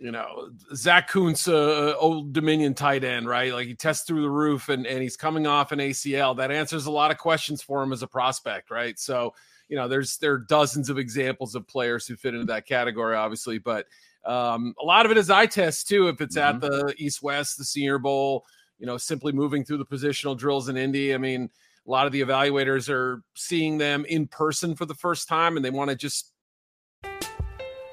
you 0.00 0.10
know, 0.10 0.48
Zach 0.74 1.08
Kuntz, 1.08 1.46
uh, 1.46 1.94
old 1.98 2.32
Dominion 2.32 2.72
tight 2.72 3.04
end, 3.04 3.28
right? 3.28 3.52
Like 3.52 3.66
he 3.66 3.74
tests 3.74 4.06
through 4.06 4.22
the 4.22 4.30
roof 4.30 4.70
and, 4.70 4.86
and 4.86 5.02
he's 5.02 5.16
coming 5.16 5.46
off 5.46 5.72
an 5.72 5.78
ACL. 5.78 6.34
That 6.38 6.50
answers 6.50 6.86
a 6.86 6.90
lot 6.90 7.10
of 7.10 7.18
questions 7.18 7.62
for 7.62 7.82
him 7.82 7.92
as 7.92 8.02
a 8.02 8.06
prospect, 8.06 8.70
right? 8.70 8.98
So, 8.98 9.34
you 9.68 9.76
know, 9.76 9.88
there's 9.88 10.16
there 10.16 10.32
are 10.32 10.38
dozens 10.38 10.88
of 10.88 10.98
examples 10.98 11.54
of 11.54 11.68
players 11.68 12.06
who 12.06 12.16
fit 12.16 12.32
into 12.32 12.46
that 12.46 12.66
category, 12.66 13.14
obviously, 13.14 13.58
but 13.58 13.86
um, 14.24 14.74
a 14.80 14.84
lot 14.84 15.04
of 15.04 15.12
it 15.12 15.18
is 15.18 15.28
eye 15.28 15.46
test 15.46 15.86
too. 15.86 16.08
If 16.08 16.22
it's 16.22 16.36
mm-hmm. 16.36 16.56
at 16.56 16.60
the 16.62 16.94
East 16.96 17.22
West, 17.22 17.58
the 17.58 17.64
Senior 17.64 17.98
Bowl, 17.98 18.46
you 18.78 18.86
know, 18.86 18.96
simply 18.96 19.32
moving 19.32 19.64
through 19.64 19.78
the 19.78 19.86
positional 19.86 20.36
drills 20.36 20.70
in 20.70 20.78
Indy. 20.78 21.14
I 21.14 21.18
mean, 21.18 21.50
a 21.86 21.90
lot 21.90 22.06
of 22.06 22.12
the 22.12 22.20
evaluators 22.20 22.88
are 22.88 23.22
seeing 23.34 23.78
them 23.78 24.04
in 24.04 24.26
person 24.26 24.74
for 24.74 24.86
the 24.86 24.94
first 24.94 25.28
time 25.28 25.56
and 25.56 25.64
they 25.64 25.70
want 25.70 25.90
to 25.90 25.96
just. 25.96 26.32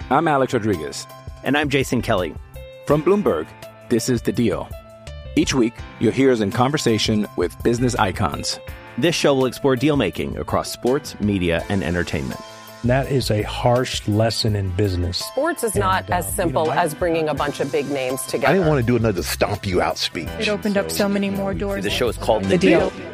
I'm 0.10 0.28
Alex 0.28 0.54
Rodriguez. 0.54 1.08
And 1.44 1.58
I'm 1.58 1.70
Jason 1.70 2.02
Kelly. 2.02 2.36
From 2.86 3.04
Bloomberg, 3.04 3.48
this 3.90 4.10
is 4.10 4.22
The 4.22 4.32
Deal. 4.32 4.68
Each 5.36 5.54
week, 5.54 5.74
you'll 6.00 6.14
hear 6.14 6.32
us 6.32 6.40
in 6.40 6.52
conversation 6.52 7.28
with 7.36 7.62
business 7.64 7.96
icons. 7.96 8.60
This 8.98 9.14
show 9.14 9.36
will 9.36 9.46
explore 9.46 9.76
deal 9.76 9.96
making 9.96 10.38
across 10.38 10.72
sports, 10.72 11.20
media, 11.20 11.64
and 11.70 11.84
entertainment. 11.84 12.40
That 12.84 13.12
is 13.12 13.30
a 13.30 13.44
harsh 13.44 14.08
lesson 14.08 14.56
in 14.56 14.70
business. 14.72 15.18
Sports 15.18 15.64
is 15.64 15.74
and, 15.74 15.82
not 15.82 16.10
uh, 16.10 16.16
as 16.16 16.34
simple 16.36 16.64
you 16.64 16.70
know, 16.70 16.76
as 16.76 16.96
bringing 16.96 17.28
a 17.28 17.34
bunch 17.34 17.60
of 17.60 17.72
big 17.72 17.90
names 17.90 18.22
together. 18.24 18.48
I 18.48 18.54
didn't 18.54 18.68
want 18.68 18.80
to 18.80 18.86
do 18.86 18.96
another 18.96 19.24
stomp 19.24 19.66
you 19.66 19.82
out 19.82 19.98
speech. 19.98 20.30
It 20.40 20.48
opened 20.48 20.76
so, 20.76 20.82
up 20.82 20.92
so 20.92 21.10
many 21.10 21.30
more 21.30 21.54
doors. 21.54 21.84
The 21.84 21.90
show 21.90 22.08
is 22.08 22.18
called 22.18 22.46
The, 22.46 22.50
the 22.50 22.58
deal. 22.58 22.90
deal. 22.90 23.14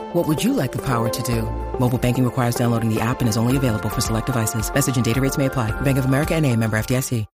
What 0.13 0.27
would 0.27 0.43
you 0.43 0.51
like 0.51 0.73
the 0.73 0.81
power 0.81 1.07
to 1.07 1.23
do? 1.23 1.43
Mobile 1.79 1.97
banking 1.97 2.25
requires 2.25 2.55
downloading 2.55 2.93
the 2.93 2.99
app 2.99 3.21
and 3.21 3.29
is 3.29 3.37
only 3.37 3.55
available 3.55 3.87
for 3.87 4.01
select 4.01 4.25
devices. 4.25 4.73
Message 4.73 4.97
and 4.97 5.05
data 5.05 5.21
rates 5.21 5.37
may 5.37 5.45
apply. 5.45 5.71
Bank 5.81 5.97
of 5.97 6.03
America 6.03 6.35
and 6.35 6.45
a 6.45 6.55
member 6.55 6.77
FDIC. 6.77 7.25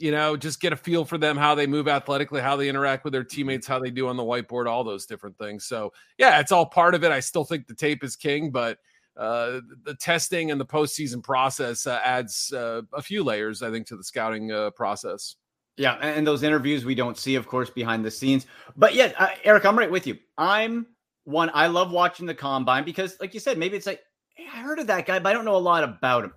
You 0.00 0.12
know, 0.12 0.36
just 0.36 0.60
get 0.60 0.72
a 0.72 0.76
feel 0.76 1.04
for 1.04 1.18
them, 1.18 1.36
how 1.36 1.56
they 1.56 1.66
move 1.66 1.88
athletically, 1.88 2.40
how 2.40 2.54
they 2.54 2.68
interact 2.68 3.02
with 3.02 3.12
their 3.12 3.24
teammates, 3.24 3.66
how 3.66 3.80
they 3.80 3.90
do 3.90 4.06
on 4.06 4.16
the 4.16 4.22
whiteboard, 4.22 4.68
all 4.68 4.84
those 4.84 5.06
different 5.06 5.36
things. 5.38 5.64
So, 5.64 5.92
yeah, 6.18 6.38
it's 6.38 6.52
all 6.52 6.66
part 6.66 6.94
of 6.94 7.02
it. 7.02 7.10
I 7.10 7.18
still 7.18 7.44
think 7.44 7.66
the 7.66 7.74
tape 7.74 8.04
is 8.04 8.14
king, 8.14 8.52
but 8.52 8.78
uh, 9.16 9.58
the 9.82 9.96
testing 9.98 10.52
and 10.52 10.60
the 10.60 10.64
postseason 10.64 11.20
process 11.20 11.84
uh, 11.84 11.98
adds 12.04 12.52
uh, 12.52 12.82
a 12.92 13.02
few 13.02 13.24
layers, 13.24 13.60
I 13.60 13.72
think, 13.72 13.88
to 13.88 13.96
the 13.96 14.04
scouting 14.04 14.52
uh, 14.52 14.70
process. 14.70 15.34
Yeah, 15.76 15.94
and 15.94 16.24
those 16.24 16.44
interviews 16.44 16.84
we 16.84 16.94
don't 16.94 17.18
see, 17.18 17.34
of 17.34 17.48
course, 17.48 17.70
behind 17.70 18.04
the 18.04 18.10
scenes. 18.12 18.46
But 18.76 18.94
yeah, 18.94 19.12
uh, 19.18 19.30
Eric, 19.42 19.66
I'm 19.66 19.76
right 19.76 19.90
with 19.90 20.06
you. 20.06 20.18
I'm 20.36 20.86
one. 21.28 21.50
I 21.54 21.66
love 21.66 21.92
watching 21.92 22.26
the 22.26 22.34
combine 22.34 22.84
because, 22.84 23.16
like 23.20 23.34
you 23.34 23.40
said, 23.40 23.58
maybe 23.58 23.76
it's 23.76 23.86
like 23.86 24.02
hey, 24.34 24.46
I 24.52 24.60
heard 24.60 24.78
of 24.78 24.86
that 24.86 25.06
guy, 25.06 25.18
but 25.18 25.28
I 25.28 25.32
don't 25.32 25.44
know 25.44 25.56
a 25.56 25.58
lot 25.58 25.84
about 25.84 26.24
him. 26.24 26.32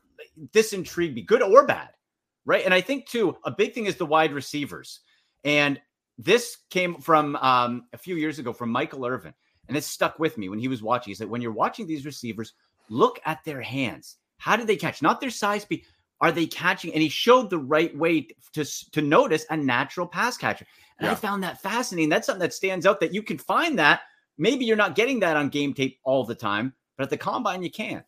This 0.53 0.73
intrigued 0.73 1.15
me, 1.15 1.21
good 1.21 1.41
or 1.41 1.65
bad, 1.65 1.89
right? 2.45 2.65
And 2.65 2.73
I 2.73 2.81
think 2.81 3.07
too, 3.07 3.37
a 3.45 3.51
big 3.51 3.73
thing 3.73 3.85
is 3.85 3.95
the 3.95 4.05
wide 4.05 4.33
receivers, 4.33 5.01
and 5.43 5.79
this 6.17 6.57
came 6.69 6.95
from 6.95 7.35
um, 7.37 7.85
a 7.93 7.97
few 7.97 8.15
years 8.15 8.39
ago 8.39 8.53
from 8.53 8.69
Michael 8.69 9.05
Irvin, 9.05 9.33
and 9.67 9.77
it 9.77 9.83
stuck 9.83 10.19
with 10.19 10.37
me 10.37 10.49
when 10.49 10.59
he 10.59 10.67
was 10.67 10.83
watching. 10.83 11.11
He 11.11 11.15
said, 11.15 11.29
"When 11.29 11.41
you're 11.41 11.51
watching 11.51 11.87
these 11.87 12.05
receivers, 12.05 12.53
look 12.89 13.19
at 13.25 13.43
their 13.43 13.61
hands. 13.61 14.17
How 14.37 14.55
did 14.55 14.67
they 14.67 14.77
catch? 14.77 15.01
Not 15.01 15.21
their 15.21 15.29
size, 15.29 15.63
speed." 15.63 15.85
are 16.21 16.31
they 16.31 16.45
catching? 16.45 16.93
And 16.93 17.01
he 17.01 17.09
showed 17.09 17.49
the 17.49 17.57
right 17.57 17.95
way 17.97 18.27
to, 18.53 18.63
to 18.91 19.01
notice 19.01 19.45
a 19.49 19.57
natural 19.57 20.07
pass 20.07 20.37
catcher. 20.37 20.65
And 20.99 21.07
yeah. 21.07 21.13
I 21.13 21.15
found 21.15 21.43
that 21.43 21.61
fascinating. 21.61 22.09
That's 22.09 22.27
something 22.27 22.41
that 22.41 22.53
stands 22.53 22.85
out 22.85 22.99
that 22.99 23.13
you 23.13 23.23
can 23.23 23.39
find 23.39 23.77
that. 23.79 24.01
Maybe 24.41 24.65
you're 24.65 24.77
not 24.77 24.95
getting 24.95 25.21
that 25.21 25.37
on 25.37 25.49
game 25.49 25.73
tape 25.73 25.99
all 26.03 26.25
the 26.25 26.35
time, 26.35 26.73
but 26.97 27.03
at 27.03 27.09
the 27.09 27.17
combine, 27.17 27.63
you 27.63 27.71
can. 27.71 28.03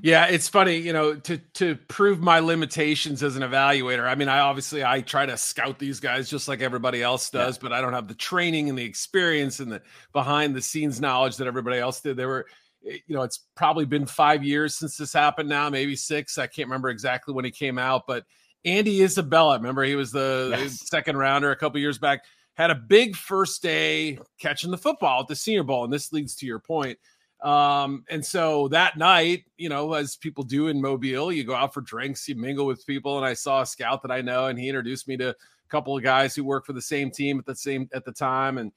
Yeah, 0.00 0.26
it's 0.26 0.48
funny, 0.48 0.76
you 0.76 0.92
know, 0.92 1.16
to 1.16 1.38
to 1.54 1.74
prove 1.88 2.20
my 2.20 2.38
limitations 2.38 3.22
as 3.22 3.34
an 3.34 3.42
evaluator. 3.42 4.06
I 4.06 4.14
mean, 4.14 4.28
I 4.28 4.38
obviously 4.38 4.84
I 4.84 5.00
try 5.00 5.26
to 5.26 5.36
scout 5.36 5.80
these 5.80 5.98
guys 5.98 6.30
just 6.30 6.46
like 6.46 6.60
everybody 6.60 7.02
else 7.02 7.30
does, 7.30 7.56
yeah. 7.56 7.62
but 7.62 7.72
I 7.72 7.80
don't 7.80 7.94
have 7.94 8.06
the 8.06 8.14
training 8.14 8.68
and 8.68 8.78
the 8.78 8.84
experience 8.84 9.58
and 9.58 9.72
the 9.72 9.82
behind 10.12 10.54
the 10.54 10.62
scenes 10.62 11.00
knowledge 11.00 11.38
that 11.38 11.48
everybody 11.48 11.78
else 11.78 12.00
did. 12.00 12.16
There 12.16 12.28
were 12.28 12.46
Eh, 12.86 12.98
you 13.06 13.16
know, 13.16 13.22
it's 13.22 13.40
probably 13.54 13.84
been 13.84 14.06
five 14.06 14.44
years 14.44 14.74
since 14.74 14.96
this 14.96 15.12
happened 15.12 15.48
now, 15.48 15.68
maybe 15.70 15.96
six. 15.96 16.38
I 16.38 16.46
can't 16.46 16.68
remember 16.68 16.88
exactly 16.90 17.34
when 17.34 17.44
he 17.44 17.50
came 17.50 17.78
out, 17.78 18.06
but 18.06 18.24
Andy 18.64 19.02
Isabella, 19.02 19.56
remember 19.56 19.84
he 19.84 19.94
was 19.94 20.12
the 20.12 20.56
yes. 20.58 20.88
second 20.88 21.16
rounder 21.16 21.50
a 21.50 21.56
couple 21.56 21.80
years 21.80 21.98
back, 21.98 22.24
had 22.58 22.72
a 22.72 22.74
big 22.74 23.14
first 23.14 23.62
day 23.62 24.18
catching 24.38 24.72
the 24.72 24.76
football 24.76 25.20
at 25.20 25.28
the 25.28 25.36
Senior 25.36 25.62
Bowl. 25.62 25.84
And 25.84 25.92
this 25.92 26.12
leads 26.12 26.34
to 26.36 26.46
your 26.46 26.58
point. 26.58 26.98
Um, 27.40 28.04
and 28.10 28.24
so 28.24 28.66
that 28.68 28.98
night, 28.98 29.44
you 29.56 29.68
know, 29.68 29.94
as 29.94 30.16
people 30.16 30.42
do 30.42 30.66
in 30.66 30.80
Mobile, 30.80 31.30
you 31.30 31.44
go 31.44 31.54
out 31.54 31.72
for 31.72 31.82
drinks, 31.82 32.28
you 32.28 32.34
mingle 32.34 32.66
with 32.66 32.84
people. 32.84 33.16
And 33.16 33.24
I 33.24 33.34
saw 33.34 33.62
a 33.62 33.66
scout 33.66 34.02
that 34.02 34.10
I 34.10 34.22
know, 34.22 34.46
and 34.46 34.58
he 34.58 34.68
introduced 34.68 35.06
me 35.06 35.16
to 35.18 35.30
a 35.30 35.34
couple 35.68 35.96
of 35.96 36.02
guys 36.02 36.34
who 36.34 36.42
work 36.42 36.66
for 36.66 36.72
the 36.72 36.82
same 36.82 37.12
team 37.12 37.38
at 37.38 37.46
the 37.46 37.54
same 37.54 37.88
at 37.94 38.04
the 38.04 38.10
time. 38.12 38.58
And 38.58 38.72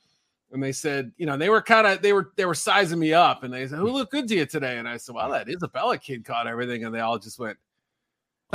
and 0.51 0.61
they 0.61 0.73
said, 0.73 1.11
you 1.17 1.25
know, 1.25 1.35
they 1.35 1.49
were 1.49 1.61
kind 1.61 1.87
of 1.87 2.03
they 2.03 2.13
were 2.13 2.33
they 2.35 2.45
were 2.45 2.53
sizing 2.53 2.99
me 2.99 3.15
up, 3.15 3.43
and 3.43 3.51
they 3.51 3.67
said, 3.67 3.79
"Who 3.79 3.89
looked 3.89 4.11
good 4.11 4.27
to 4.27 4.35
you 4.35 4.45
today?" 4.45 4.77
And 4.77 4.87
I 4.87 4.97
said, 4.97 5.15
"Well, 5.15 5.31
that 5.31 5.49
Isabella 5.49 5.97
kid 5.97 6.23
caught 6.23 6.45
everything," 6.45 6.85
and 6.85 6.93
they 6.93 6.99
all 6.99 7.17
just 7.17 7.39
went, 7.39 7.57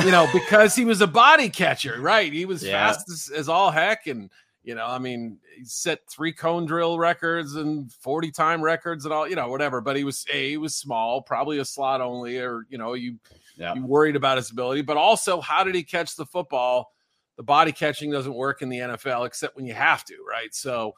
you 0.04 0.10
know, 0.10 0.28
because 0.32 0.74
he 0.74 0.84
was 0.84 1.00
a 1.00 1.06
body 1.06 1.48
catcher, 1.48 2.00
right? 2.00 2.32
He 2.32 2.44
was 2.44 2.62
yeah. 2.62 2.92
fast 2.92 3.10
as, 3.10 3.30
as, 3.34 3.48
all 3.48 3.70
heck, 3.70 4.06
and 4.06 4.30
you 4.66 4.74
know, 4.74 4.84
I 4.84 4.98
mean, 4.98 5.38
he 5.56 5.64
set 5.64 6.00
three 6.10 6.32
cone 6.32 6.66
drill 6.66 6.98
records 6.98 7.54
and 7.54 7.90
forty 7.92 8.32
time 8.32 8.60
records 8.60 9.04
and 9.04 9.14
all, 9.14 9.28
you 9.28 9.36
know, 9.36 9.48
whatever. 9.48 9.80
But 9.80 9.94
he 9.94 10.02
was 10.02 10.26
a 10.30 10.50
he 10.50 10.56
was 10.56 10.74
small, 10.74 11.22
probably 11.22 11.58
a 11.58 11.64
slot 11.64 12.00
only, 12.00 12.38
or 12.38 12.66
you 12.68 12.76
know, 12.76 12.94
you 12.94 13.16
yeah. 13.56 13.74
you 13.74 13.86
worried 13.86 14.16
about 14.16 14.38
his 14.38 14.50
ability, 14.50 14.82
but 14.82 14.96
also 14.96 15.40
how 15.40 15.62
did 15.62 15.76
he 15.76 15.84
catch 15.84 16.16
the 16.16 16.26
football? 16.26 16.92
The 17.36 17.44
body 17.44 17.70
catching 17.70 18.10
doesn't 18.10 18.34
work 18.34 18.60
in 18.60 18.68
the 18.68 18.78
NFL 18.78 19.24
except 19.24 19.54
when 19.54 19.66
you 19.66 19.74
have 19.74 20.04
to, 20.06 20.16
right? 20.28 20.52
So 20.52 20.94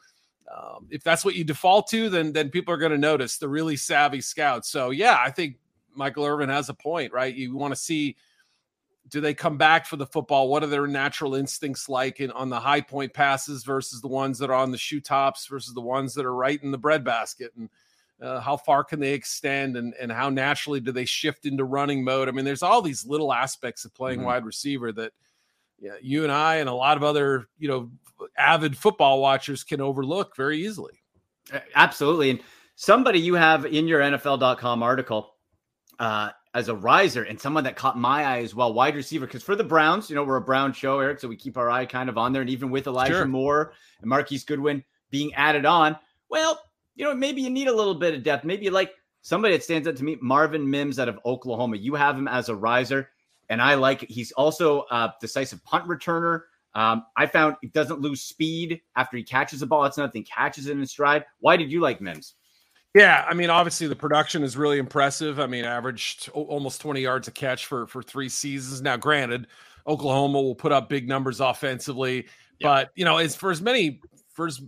um, 0.51 0.87
if 0.89 1.05
that's 1.05 1.23
what 1.23 1.35
you 1.35 1.45
default 1.45 1.89
to, 1.89 2.09
then 2.09 2.33
then 2.33 2.49
people 2.49 2.73
are 2.73 2.79
going 2.79 2.93
to 2.93 2.99
notice 2.99 3.37
the 3.37 3.51
really 3.51 3.77
savvy 3.77 4.23
scouts. 4.23 4.71
So 4.71 4.91
yeah, 4.91 5.19
I 5.23 5.31
think 5.31 5.57
Michael 5.95 6.25
Irvin 6.25 6.49
has 6.49 6.71
a 6.71 6.75
point, 6.75 7.13
right? 7.13 7.35
You 7.35 7.55
want 7.55 7.75
to 7.75 7.79
see 7.79 8.17
do 9.09 9.21
they 9.21 9.35
come 9.35 9.57
back 9.57 9.87
for 9.87 9.97
the 9.97 10.07
football? 10.07 10.49
What 10.49 10.63
are 10.63 10.69
their 10.69 10.87
natural 10.87 11.35
instincts 11.35 11.89
like 11.89 12.21
in, 12.21 12.31
on 12.33 12.49
the 12.49 12.61
high 12.61 12.81
point 12.81 13.13
passes 13.13 13.65
versus 13.65 14.01
the 14.01 14.09
ones 14.09 14.39
that 14.39 14.51
are 14.51 14.55
on 14.55 14.71
the 14.71 14.79
shoe 14.79 15.01
tops 15.01 15.47
versus 15.47 15.75
the 15.75 15.81
ones 15.81 16.15
that 16.15 16.27
are 16.27 16.35
right 16.35 16.63
in 16.63 16.71
the 16.71 16.79
breadbasket? 16.79 17.53
And 17.57 17.69
uh, 18.21 18.41
how 18.41 18.57
far 18.57 18.85
can 18.85 19.01
they 19.01 19.13
extend 19.13 19.77
and, 19.77 19.95
and 20.01 20.11
how 20.11 20.29
naturally 20.29 20.81
do 20.81 20.93
they 20.93 21.05
shift 21.05 21.47
into 21.47 21.65
running 21.65 22.03
mode? 22.05 22.29
I 22.29 22.33
mean, 22.33 22.45
there's 22.45 22.63
all 22.63 22.83
these 22.83 23.07
little 23.07 23.33
aspects 23.33 23.85
of 23.85 23.95
playing 23.95 24.19
mm-hmm. 24.19 24.27
wide 24.27 24.45
receiver 24.45 24.93
that 24.93 25.13
yeah, 25.81 25.95
you 26.03 26.25
and 26.25 26.33
I 26.33 26.57
and 26.57 26.69
a 26.69 26.75
lot 26.75 26.97
of 26.97 27.05
other, 27.05 27.49
you 27.59 27.69
know, 27.69 27.91
avid 28.37 28.77
football 28.77 29.21
watchers 29.21 29.63
can 29.63 29.81
overlook 29.81 30.37
very 30.37 30.65
easily. 30.65 31.01
Absolutely. 31.75 32.31
And 32.31 32.41
somebody 32.75 33.21
you 33.21 33.35
have 33.35 33.65
in 33.65 33.87
your 33.87 34.01
NFL.com 34.01 34.83
article 34.83 35.35
uh, 35.99 36.31
as 36.55 36.69
a 36.69 36.75
riser 36.75 37.25
and 37.25 37.41
someone 37.41 37.65
that 37.65 37.77
caught 37.77 37.99
my 37.99 38.25
eye 38.25 38.43
as 38.43 38.55
well, 38.55 38.73
wide 38.73 38.97
receiver. 38.97 39.27
Because 39.27 39.43
for 39.43 39.57
the 39.57 39.65
Browns, 39.65 40.09
you 40.09 40.17
know, 40.17 40.25
we're 40.25 40.37
a 40.37 40.41
Brown 40.41 40.73
show, 40.73 40.99
Eric, 41.01 41.21
so 41.21 41.29
we 41.29 41.37
keep 41.37 41.57
our 41.57 41.71
eye 41.71 41.87
kind 41.87 42.09
of 42.09 42.19
on 42.19 42.33
there. 42.33 42.43
And 42.43 42.51
even 42.51 42.71
with 42.71 42.87
Elijah 42.87 43.15
sure. 43.15 43.27
Moore 43.27 43.73
and 44.01 44.09
Marquise 44.09 44.45
Goodwin 44.45 44.83
being 45.11 45.33
added 45.35 45.67
on, 45.67 45.97
well, 46.29 46.61
you 46.95 47.05
know, 47.05 47.15
maybe 47.15 47.43
you 47.43 47.51
need 47.51 47.69
a 47.69 47.75
little 47.75 47.95
bit 47.95 48.15
of 48.15 48.23
depth. 48.23 48.45
Maybe 48.45 48.65
you 48.65 48.71
like 48.71 48.93
somebody 49.23 49.55
that 49.55 49.63
stands 49.63 49.87
out 49.87 49.97
to 49.97 50.05
me, 50.05 50.17
Marvin 50.21 50.69
Mims 50.69 50.99
out 50.99 51.09
of 51.09 51.19
Oklahoma. 51.25 51.77
You 51.77 51.95
have 51.95 52.17
him 52.17 52.29
as 52.29 52.49
a 52.49 52.57
riser, 52.57 53.11
and 53.49 53.63
I 53.63 53.75
like. 53.75 54.03
it. 54.03 54.11
He's 54.11 54.33
also 54.33 54.85
a 54.91 55.15
decisive 55.21 55.63
punt 55.65 55.87
returner. 55.87 56.43
Um, 56.75 57.05
I 57.17 57.27
found 57.27 57.57
he 57.61 57.69
doesn't 57.69 58.01
lose 58.01 58.23
speed 58.23 58.81
after 58.97 59.17
he 59.17 59.23
catches 59.23 59.61
the 59.61 59.67
ball. 59.67 59.83
That's 59.83 59.99
nothing. 59.99 60.25
Catches 60.25 60.67
it 60.67 60.73
in 60.73 60.87
stride. 60.87 61.25
Why 61.41 61.57
did 61.57 61.71
you 61.73 61.81
like 61.81 62.01
Mims? 62.01 62.35
Yeah, 62.95 63.25
I 63.29 63.35
mean, 63.35 63.51
obviously 63.51 63.87
the 63.87 63.97
production 63.97 64.43
is 64.43 64.57
really 64.57 64.79
impressive. 64.79 65.39
I 65.39 65.47
mean, 65.47 65.65
averaged 65.65 66.29
almost 66.31 66.81
20 66.81 67.01
yards 67.01 67.29
a 67.29 67.31
catch 67.31 67.67
for 67.67 67.87
for 67.87 68.03
three 68.03 68.29
seasons. 68.29 68.81
Now, 68.81 68.97
granted, 68.97 69.47
Oklahoma 69.87 70.41
will 70.41 70.55
put 70.55 70.73
up 70.73 70.89
big 70.89 71.07
numbers 71.07 71.41
offensively, 71.41 72.27
yeah. 72.59 72.69
but 72.69 72.91
you 72.95 73.05
know, 73.05 73.19
as 73.19 73.37
for 73.37 73.51
as 73.51 73.61
many 73.61 74.01
for 74.33 74.47
as 74.47 74.61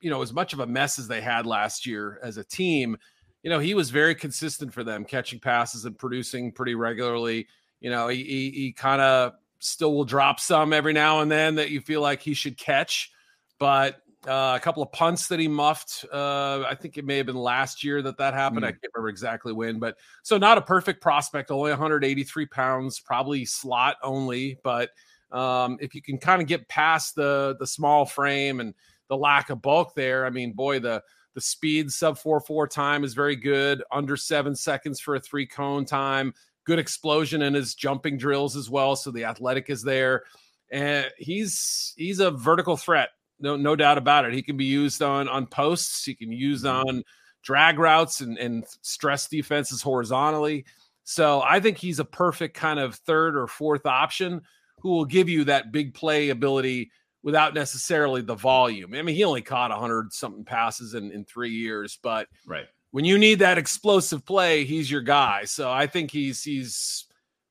you 0.00 0.10
know, 0.10 0.22
as 0.22 0.32
much 0.32 0.52
of 0.52 0.60
a 0.60 0.66
mess 0.66 0.98
as 0.98 1.06
they 1.06 1.20
had 1.20 1.46
last 1.46 1.86
year 1.86 2.18
as 2.22 2.38
a 2.38 2.44
team, 2.44 2.96
you 3.42 3.50
know, 3.50 3.58
he 3.58 3.74
was 3.74 3.90
very 3.90 4.14
consistent 4.14 4.72
for 4.72 4.82
them, 4.82 5.04
catching 5.04 5.38
passes 5.38 5.84
and 5.84 5.98
producing 5.98 6.52
pretty 6.52 6.74
regularly. 6.74 7.46
You 7.80 7.90
know, 7.90 8.08
he 8.08 8.24
he, 8.24 8.50
he 8.50 8.72
kind 8.72 9.02
of 9.02 9.32
still 9.58 9.94
will 9.94 10.04
drop 10.04 10.40
some 10.40 10.72
every 10.72 10.92
now 10.94 11.20
and 11.20 11.30
then 11.30 11.56
that 11.56 11.70
you 11.70 11.80
feel 11.80 12.00
like 12.00 12.22
he 12.22 12.34
should 12.34 12.56
catch, 12.56 13.10
but 13.58 14.00
uh, 14.26 14.54
a 14.56 14.60
couple 14.60 14.82
of 14.82 14.90
punts 14.92 15.28
that 15.28 15.38
he 15.38 15.48
muffed. 15.48 16.04
Uh, 16.12 16.64
I 16.68 16.74
think 16.74 16.98
it 16.98 17.04
may 17.04 17.16
have 17.18 17.26
been 17.26 17.36
last 17.36 17.84
year 17.84 18.02
that 18.02 18.18
that 18.18 18.34
happened. 18.34 18.62
Mm. 18.62 18.68
I 18.68 18.72
can't 18.72 18.92
remember 18.94 19.08
exactly 19.08 19.52
when, 19.52 19.78
but 19.78 19.96
so 20.22 20.36
not 20.38 20.58
a 20.58 20.62
perfect 20.62 21.00
prospect, 21.00 21.50
only 21.50 21.70
183 21.70 22.46
pounds, 22.46 22.98
probably 22.98 23.44
slot 23.44 23.96
only. 24.02 24.58
But 24.62 24.90
um, 25.30 25.78
if 25.80 25.94
you 25.94 26.02
can 26.02 26.18
kind 26.18 26.42
of 26.42 26.48
get 26.48 26.68
past 26.68 27.14
the 27.14 27.56
the 27.58 27.66
small 27.66 28.04
frame 28.04 28.60
and 28.60 28.74
the 29.08 29.16
lack 29.16 29.50
of 29.50 29.62
bulk 29.62 29.94
there, 29.94 30.26
I 30.26 30.30
mean, 30.30 30.52
boy, 30.52 30.80
the 30.80 31.02
the 31.34 31.40
speed 31.40 31.90
sub 31.90 32.18
four 32.18 32.40
four 32.40 32.66
time 32.66 33.04
is 33.04 33.14
very 33.14 33.36
good, 33.36 33.82
under 33.92 34.16
seven 34.16 34.56
seconds 34.56 35.00
for 35.00 35.14
a 35.14 35.20
three 35.20 35.46
cone 35.46 35.84
time. 35.84 36.34
Good 36.64 36.78
explosion 36.80 37.42
in 37.42 37.54
his 37.54 37.74
jumping 37.76 38.18
drills 38.18 38.56
as 38.56 38.68
well, 38.68 38.96
so 38.96 39.12
the 39.12 39.24
athletic 39.24 39.70
is 39.70 39.82
there, 39.82 40.24
and 40.72 41.06
he's 41.16 41.94
he's 41.96 42.18
a 42.18 42.30
vertical 42.32 42.76
threat 42.76 43.10
no 43.40 43.56
no 43.56 43.76
doubt 43.76 43.98
about 43.98 44.24
it. 44.24 44.34
He 44.34 44.42
can 44.42 44.56
be 44.56 44.64
used 44.64 45.02
on 45.02 45.28
on 45.28 45.46
posts. 45.46 46.04
He 46.04 46.14
can 46.14 46.32
use 46.32 46.62
mm-hmm. 46.62 46.88
on 46.88 47.02
drag 47.42 47.78
routes 47.78 48.20
and 48.20 48.38
and 48.38 48.64
stress 48.82 49.28
defenses 49.28 49.82
horizontally. 49.82 50.64
So 51.04 51.42
I 51.42 51.60
think 51.60 51.78
he's 51.78 52.00
a 52.00 52.04
perfect 52.04 52.56
kind 52.56 52.80
of 52.80 52.96
third 52.96 53.36
or 53.36 53.46
fourth 53.46 53.86
option 53.86 54.42
who 54.80 54.90
will 54.90 55.04
give 55.04 55.28
you 55.28 55.44
that 55.44 55.72
big 55.72 55.94
play 55.94 56.30
ability 56.30 56.90
without 57.22 57.54
necessarily 57.54 58.22
the 58.22 58.34
volume. 58.34 58.94
I 58.94 59.02
mean, 59.02 59.16
he 59.16 59.24
only 59.24 59.42
caught 59.42 59.70
100 59.70 60.12
something 60.12 60.44
passes 60.44 60.94
in, 60.94 61.10
in 61.12 61.24
three 61.24 61.50
years, 61.50 61.98
but 62.02 62.28
right 62.46 62.66
when 62.96 63.04
you 63.04 63.18
need 63.18 63.40
that 63.40 63.58
explosive 63.58 64.24
play, 64.24 64.64
he's 64.64 64.90
your 64.90 65.02
guy. 65.02 65.44
So 65.44 65.70
I 65.70 65.86
think 65.86 66.10
he's 66.10 66.42
he's 66.42 67.04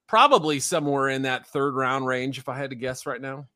probably 0.07 0.59
somewhere 0.59 1.09
in 1.09 1.21
that 1.21 1.45
third 1.47 1.75
round 1.75 2.07
range 2.07 2.37
if 2.37 2.49
I 2.49 2.57
had 2.57 2.71
to 2.71 2.75
guess 2.75 3.05
right 3.05 3.21
now. 3.21 3.47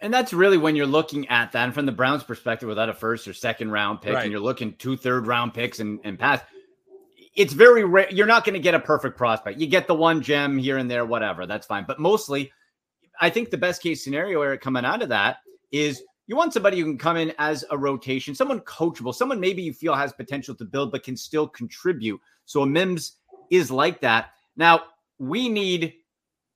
And 0.00 0.14
that's 0.14 0.32
really 0.32 0.58
when 0.58 0.76
you're 0.76 0.86
looking 0.86 1.28
at 1.28 1.52
that 1.52 1.64
and 1.64 1.74
from 1.74 1.86
the 1.86 1.92
Browns' 1.92 2.22
perspective 2.22 2.68
without 2.68 2.88
a 2.88 2.94
first 2.94 3.26
or 3.26 3.32
second 3.34 3.72
round 3.72 4.00
pick, 4.00 4.14
right. 4.14 4.22
and 4.22 4.30
you're 4.30 4.40
looking 4.40 4.74
two 4.74 4.96
third 4.96 5.26
round 5.26 5.54
picks 5.54 5.80
and, 5.80 5.98
and 6.04 6.18
pass. 6.18 6.40
It's 7.34 7.52
very 7.52 7.84
rare. 7.84 8.08
You're 8.10 8.26
not 8.26 8.44
going 8.44 8.54
to 8.54 8.60
get 8.60 8.74
a 8.74 8.80
perfect 8.80 9.16
prospect. 9.16 9.58
You 9.58 9.66
get 9.66 9.86
the 9.86 9.94
one 9.94 10.22
gem 10.22 10.56
here 10.58 10.78
and 10.78 10.90
there, 10.90 11.04
whatever. 11.04 11.46
That's 11.46 11.66
fine. 11.66 11.84
But 11.86 11.98
mostly, 11.98 12.52
I 13.20 13.30
think 13.30 13.50
the 13.50 13.58
best 13.58 13.82
case 13.82 14.02
scenario, 14.02 14.40
Eric, 14.42 14.60
coming 14.60 14.84
out 14.84 15.02
of 15.02 15.08
that 15.08 15.38
is 15.72 16.02
you 16.28 16.36
want 16.36 16.52
somebody 16.52 16.78
who 16.78 16.84
can 16.84 16.98
come 16.98 17.16
in 17.16 17.32
as 17.38 17.64
a 17.70 17.78
rotation, 17.78 18.34
someone 18.34 18.60
coachable, 18.60 19.14
someone 19.14 19.40
maybe 19.40 19.62
you 19.62 19.72
feel 19.72 19.94
has 19.94 20.12
potential 20.12 20.54
to 20.56 20.64
build, 20.64 20.92
but 20.92 21.02
can 21.02 21.16
still 21.16 21.48
contribute. 21.48 22.20
So 22.44 22.62
a 22.62 22.66
Mims 22.66 23.16
is 23.50 23.70
like 23.70 24.00
that. 24.02 24.30
Now, 24.56 24.82
we 25.18 25.48
need 25.48 25.94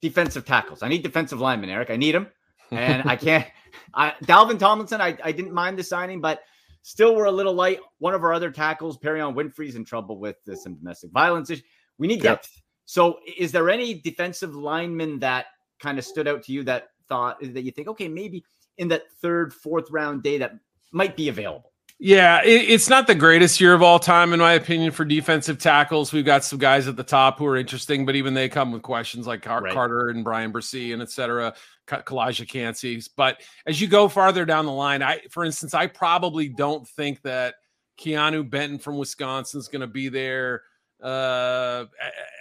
defensive 0.01 0.45
tackles. 0.45 0.83
I 0.83 0.89
need 0.89 1.03
defensive 1.03 1.41
linemen, 1.41 1.71
Eric. 1.71 1.91
I 1.91 1.97
need 1.97 2.15
them 2.15 2.29
and 2.73 3.09
I 3.09 3.17
can't. 3.17 3.47
I, 3.95 4.15
Dalvin 4.25 4.59
Tomlinson, 4.59 5.01
I, 5.01 5.17
I 5.23 5.33
didn't 5.33 5.53
mind 5.53 5.79
the 5.79 5.85
signing, 5.85 6.21
but 6.21 6.43
still 6.83 7.15
we're 7.15 7.27
a 7.27 7.33
little 7.33 7.55
light. 7.55 7.81
One 7.99 8.15
of 8.15 8.25
our 8.25 8.33
other 8.33 8.51
tackles, 8.51 8.99
Perrion 8.99 9.35
Winfrey's 9.35 9.77
in 9.77 9.85
trouble 9.85 10.19
with 10.19 10.37
uh, 10.51 10.57
some 10.57 10.75
domestic 10.75 11.11
violence. 11.11 11.51
issue. 11.51 11.63
We 11.99 12.07
need 12.07 12.23
depth. 12.23 12.51
Yep. 12.55 12.63
So, 12.85 13.19
is 13.39 13.53
there 13.53 13.71
any 13.71 13.95
defensive 13.95 14.55
lineman 14.55 15.21
that 15.21 15.47
kind 15.81 15.99
of 15.99 16.05
stood 16.05 16.27
out 16.27 16.43
to 16.45 16.53
you 16.53 16.65
that 16.65 16.89
thought 17.09 17.41
that 17.41 17.63
you 17.63 17.71
think, 17.71 17.89
okay, 17.89 18.09
maybe 18.09 18.45
in 18.79 18.89
that 18.89 19.11
third, 19.21 19.53
fourth 19.53 19.91
round 19.91 20.23
day 20.23 20.39
that 20.39 20.55
might 20.91 21.17
be 21.17 21.29
available? 21.29 21.73
Yeah, 22.05 22.43
it, 22.43 22.69
it's 22.69 22.89
not 22.89 23.07
the 23.07 23.15
greatest 23.15 23.61
year 23.61 23.75
of 23.75 23.83
all 23.83 24.01
time, 24.01 24.33
in 24.33 24.41
my 24.41 24.55
opinion, 24.55 24.91
for 24.91 25.05
defensive 25.05 25.59
tackles. 25.59 26.13
We've 26.13 26.25
got 26.25 26.43
some 26.43 26.59
guys 26.59 26.89
at 26.89 26.97
the 26.97 27.05
top 27.05 27.39
who 27.39 27.47
are 27.47 27.57
interesting, 27.57 28.05
but 28.05 28.17
even 28.17 28.35
they 28.35 28.49
come 28.49 28.73
with 28.73 28.83
questions 28.83 29.25
like 29.25 29.43
Car- 29.43 29.63
right. 29.63 29.73
Carter 29.73 30.09
and 30.09 30.25
Bryan 30.25 30.53
Bresee 30.53 30.93
and 30.93 31.01
et 31.01 31.11
cetera, 31.11 31.55
Calijah 32.01 32.49
Kancey. 32.49 33.03
But 33.17 33.43
as 33.67 33.81
you 33.81 33.89
go 33.89 34.09
farther 34.09 34.45
down 34.45 34.67
the 34.67 34.73
line, 34.73 35.03
I, 35.03 35.21
for 35.31 35.45
instance, 35.45 35.75
I 35.75 35.87
probably 35.87 36.49
don't 36.49 36.87
think 36.87 37.23
that 37.23 37.55
Keanu 37.99 38.49
Benton 38.49 38.79
from 38.79 38.99
Wisconsin 38.99 39.61
is 39.61 39.69
going 39.69 39.81
to 39.81 39.87
be 39.87 40.09
there. 40.09 40.63
Uh, 41.03 41.87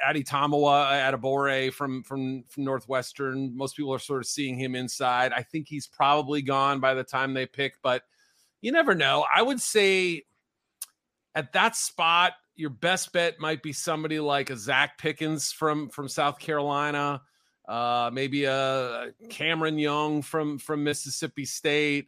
Adetomiwa 0.08 1.12
Adebawore 1.12 1.74
from 1.74 2.04
from 2.04 2.44
from 2.48 2.64
Northwestern. 2.64 3.56
Most 3.58 3.76
people 3.76 3.94
are 3.94 4.00
sort 4.00 4.22
of 4.22 4.28
seeing 4.28 4.58
him 4.58 4.76
inside. 4.76 5.34
I 5.34 5.42
think 5.42 5.68
he's 5.68 5.88
probably 5.88 6.44
gone 6.44 6.80
by 6.80 6.94
the 6.94 7.04
time 7.04 7.34
they 7.34 7.48
pick, 7.48 7.76
but 7.82 8.04
you 8.62 8.72
never 8.72 8.94
know. 8.94 9.26
I 9.34 9.42
would 9.42 9.60
say 9.60 10.24
at 11.34 11.54
that 11.54 11.76
spot, 11.76 12.34
your 12.56 12.70
best 12.70 13.12
bet 13.14 13.40
might 13.40 13.64
be 13.64 13.74
somebody 13.74 14.20
like 14.20 14.52
a 14.52 14.54
Zacch 14.54 14.92
Pickens 15.00 15.52
from 15.52 15.90
from 15.90 16.08
South 16.08 16.38
Carolina, 16.38 17.22
uh, 17.68 18.10
maybe 18.14 18.46
a 18.46 19.12
Cameron 19.30 19.78
Young 19.78 20.22
from 20.22 20.58
from 20.58 20.84
Mississippi 20.84 21.46
State, 21.46 22.08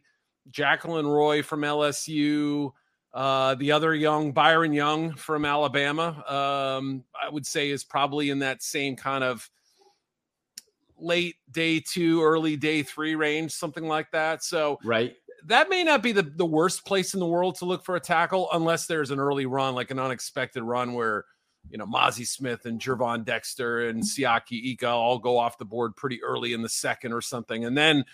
Jaquelin 0.50 1.06
Roy 1.06 1.42
from 1.42 1.62
LSU, 1.62 2.72
uh, 3.12 3.54
the 3.54 3.72
other 3.72 3.94
young 3.94 4.32
Byron 4.32 4.72
Young 4.72 5.14
from 5.14 5.44
Alabama. 5.44 6.24
Um, 6.26 7.04
I 7.20 7.28
would 7.30 7.46
say 7.46 7.70
is 7.70 7.84
probably 7.84 8.30
in 8.30 8.40
that 8.40 8.62
same 8.62 8.96
kind 8.96 9.24
of 9.24 9.48
late 10.98 11.36
day 11.50 11.80
two, 11.80 12.22
early 12.22 12.56
day 12.56 12.82
three 12.82 13.14
range, 13.14 13.52
something 13.52 13.86
like 13.86 14.10
that. 14.12 14.42
So 14.42 14.78
right 14.84 15.14
that 15.46 15.68
may 15.68 15.84
not 15.84 16.02
be 16.02 16.12
the, 16.12 16.22
the 16.22 16.46
worst 16.46 16.84
place 16.84 17.14
in 17.14 17.20
the 17.20 17.26
world 17.26 17.56
to 17.56 17.64
look 17.64 17.84
for 17.84 17.96
a 17.96 18.00
tackle 18.00 18.48
unless 18.52 18.86
there's 18.86 19.10
an 19.10 19.20
early 19.20 19.46
run, 19.46 19.74
like 19.74 19.90
an 19.90 19.98
unexpected 19.98 20.62
run 20.62 20.94
where, 20.94 21.24
you 21.70 21.78
know, 21.78 21.86
Mazi 21.86 22.26
Smith 22.26 22.66
and 22.66 22.80
Gervon 22.80 23.24
Dexter 23.24 23.88
and 23.88 24.02
Siaki 24.02 24.72
Ika 24.72 24.88
all 24.88 25.18
go 25.18 25.38
off 25.38 25.58
the 25.58 25.64
board 25.64 25.96
pretty 25.96 26.22
early 26.22 26.52
in 26.52 26.62
the 26.62 26.68
second 26.68 27.12
or 27.12 27.20
something. 27.20 27.64
And 27.64 27.76
then 27.76 28.04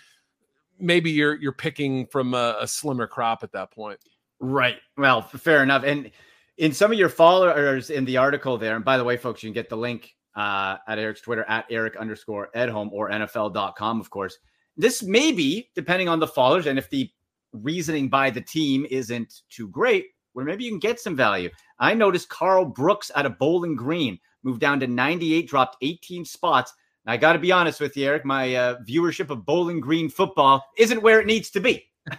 maybe 0.79 1.11
you're 1.11 1.35
you're 1.35 1.51
picking 1.51 2.07
from 2.07 2.33
a, 2.33 2.57
a 2.59 2.67
slimmer 2.67 3.07
crop 3.07 3.43
at 3.43 3.51
that 3.53 3.71
point. 3.71 3.99
Right. 4.39 4.77
Well, 4.97 5.21
fair 5.21 5.61
enough. 5.61 5.83
And 5.83 6.11
in 6.57 6.73
some 6.73 6.91
of 6.91 6.97
your 6.97 7.09
followers 7.09 7.89
in 7.89 8.05
the 8.05 8.17
article 8.17 8.57
there, 8.57 8.75
and 8.75 8.83
by 8.83 8.97
the 8.97 9.03
way, 9.03 9.17
folks, 9.17 9.43
you 9.43 9.49
can 9.49 9.53
get 9.53 9.69
the 9.69 9.77
link 9.77 10.15
uh, 10.35 10.77
at 10.87 10.97
Eric's 10.97 11.21
Twitter 11.21 11.45
at 11.47 11.65
Eric 11.69 11.95
underscore 11.97 12.49
Edholm 12.55 12.91
or 12.91 13.09
NFL.com, 13.09 13.99
of 13.99 14.09
course. 14.09 14.37
This 14.77 15.03
may 15.03 15.31
be, 15.31 15.69
depending 15.75 16.09
on 16.09 16.19
the 16.19 16.27
followers 16.27 16.65
and 16.65 16.79
if 16.79 16.89
the 16.89 17.09
reasoning 17.53 18.09
by 18.09 18.29
the 18.29 18.41
team 18.41 18.85
isn't 18.89 19.41
too 19.49 19.67
great, 19.67 20.07
where 20.33 20.45
maybe 20.45 20.63
you 20.63 20.71
can 20.71 20.79
get 20.79 20.99
some 20.99 21.15
value. 21.15 21.49
I 21.81 21.95
noticed 21.95 22.29
Karl 22.29 22.63
Brooks 22.63 23.11
out 23.15 23.25
of 23.25 23.39
Bowling 23.39 23.75
Green 23.75 24.19
moved 24.43 24.61
down 24.61 24.79
to 24.79 24.87
98, 24.87 25.49
dropped 25.49 25.77
18 25.81 26.23
spots. 26.23 26.73
I 27.07 27.17
got 27.17 27.33
to 27.33 27.39
be 27.39 27.51
honest 27.51 27.81
with 27.81 27.97
you, 27.97 28.05
Eric, 28.05 28.23
my 28.23 28.55
uh, 28.55 28.79
viewership 28.87 29.31
of 29.31 29.45
Bowling 29.45 29.79
Green 29.79 30.07
football 30.07 30.63
isn't 30.77 31.01
where 31.01 31.19
it 31.19 31.25
needs 31.25 31.49
to 31.49 31.59
be. 31.59 31.83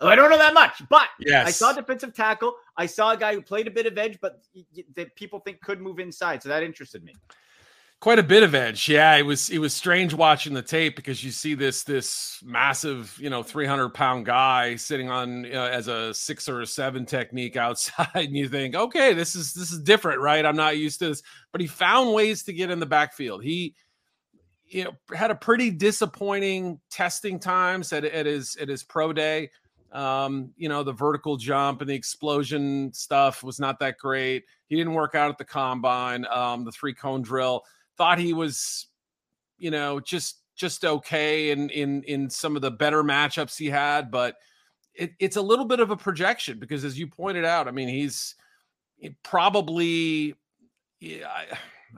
I 0.00 0.16
don't 0.16 0.30
know 0.30 0.38
that 0.38 0.54
much, 0.54 0.82
but 0.88 1.08
yes. 1.20 1.46
I 1.46 1.50
saw 1.50 1.74
defensive 1.74 2.14
tackle. 2.14 2.54
I 2.78 2.86
saw 2.86 3.12
a 3.12 3.16
guy 3.18 3.34
who 3.34 3.42
played 3.42 3.66
a 3.66 3.70
bit 3.70 3.84
of 3.84 3.98
edge, 3.98 4.18
but 4.22 4.40
that 4.94 5.14
people 5.14 5.40
think 5.40 5.60
could 5.60 5.80
move 5.80 5.98
inside. 5.98 6.42
So 6.42 6.48
that 6.48 6.62
interested 6.62 7.04
me 7.04 7.14
quite 8.00 8.18
a 8.18 8.22
bit 8.22 8.42
of 8.42 8.54
edge. 8.54 8.88
Yeah, 8.88 9.16
it 9.16 9.22
was 9.22 9.50
it 9.50 9.58
was 9.58 9.74
strange 9.74 10.14
watching 10.14 10.54
the 10.54 10.62
tape 10.62 10.96
because 10.96 11.24
you 11.24 11.30
see 11.30 11.54
this 11.54 11.82
this 11.82 12.40
massive, 12.44 13.16
you 13.18 13.30
know, 13.30 13.42
300 13.42 13.90
pound 13.90 14.26
guy 14.26 14.76
sitting 14.76 15.10
on 15.10 15.46
uh, 15.46 15.70
as 15.72 15.88
a 15.88 16.12
six 16.14 16.48
or 16.48 16.60
a 16.60 16.66
seven 16.66 17.06
technique 17.06 17.56
outside, 17.56 18.08
and 18.14 18.36
you 18.36 18.48
think, 18.48 18.74
okay, 18.74 19.12
this 19.14 19.34
is 19.34 19.52
this 19.52 19.72
is 19.72 19.80
different, 19.80 20.20
right? 20.20 20.44
I'm 20.44 20.56
not 20.56 20.76
used 20.76 20.98
to 21.00 21.08
this, 21.08 21.22
but 21.52 21.60
he 21.60 21.66
found 21.66 22.12
ways 22.12 22.42
to 22.44 22.52
get 22.52 22.70
in 22.70 22.80
the 22.80 22.86
backfield. 22.86 23.42
He 23.42 23.74
you 24.68 24.84
know 24.84 24.92
had 25.14 25.30
a 25.30 25.34
pretty 25.34 25.70
disappointing 25.70 26.80
testing 26.90 27.38
times 27.38 27.92
at, 27.92 28.04
at 28.04 28.26
his 28.26 28.56
at 28.56 28.68
his 28.68 28.82
pro 28.82 29.12
day. 29.12 29.50
Um, 29.92 30.50
you 30.56 30.68
know, 30.68 30.82
the 30.82 30.92
vertical 30.92 31.36
jump 31.36 31.80
and 31.80 31.88
the 31.88 31.94
explosion 31.94 32.92
stuff 32.92 33.42
was 33.42 33.58
not 33.58 33.78
that 33.78 33.96
great. 33.96 34.44
He 34.66 34.76
didn't 34.76 34.92
work 34.92 35.14
out 35.14 35.30
at 35.30 35.38
the 35.38 35.44
combine. 35.44 36.26
Um, 36.26 36.64
the 36.64 36.72
three 36.72 36.92
cone 36.92 37.22
drill 37.22 37.62
thought 37.96 38.18
he 38.18 38.32
was, 38.32 38.86
you 39.58 39.70
know, 39.70 40.00
just 40.00 40.40
just 40.54 40.84
okay 40.84 41.50
in 41.50 41.70
in 41.70 42.02
in 42.04 42.30
some 42.30 42.56
of 42.56 42.62
the 42.62 42.70
better 42.70 43.02
matchups 43.02 43.58
he 43.58 43.66
had, 43.66 44.10
but 44.10 44.36
it, 44.94 45.12
it's 45.18 45.36
a 45.36 45.42
little 45.42 45.64
bit 45.64 45.80
of 45.80 45.90
a 45.90 45.96
projection 45.96 46.58
because, 46.58 46.84
as 46.84 46.98
you 46.98 47.06
pointed 47.06 47.44
out, 47.44 47.68
I 47.68 47.70
mean, 47.70 47.88
he's 47.88 48.34
probably, 49.22 50.34
yeah, 51.00 51.28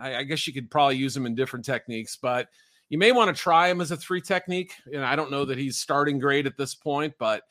I, 0.00 0.16
I 0.16 0.22
guess 0.24 0.46
you 0.46 0.52
could 0.52 0.70
probably 0.70 0.96
use 0.96 1.16
him 1.16 1.26
in 1.26 1.34
different 1.34 1.64
techniques, 1.64 2.18
but 2.20 2.48
you 2.88 2.98
may 2.98 3.12
want 3.12 3.34
to 3.34 3.40
try 3.40 3.68
him 3.68 3.80
as 3.80 3.90
a 3.90 3.96
three 3.96 4.20
technique. 4.20 4.72
And 4.92 5.04
I 5.04 5.16
don't 5.16 5.30
know 5.30 5.44
that 5.44 5.58
he's 5.58 5.78
starting 5.78 6.18
great 6.18 6.46
at 6.46 6.56
this 6.56 6.74
point, 6.74 7.14
but 7.18 7.42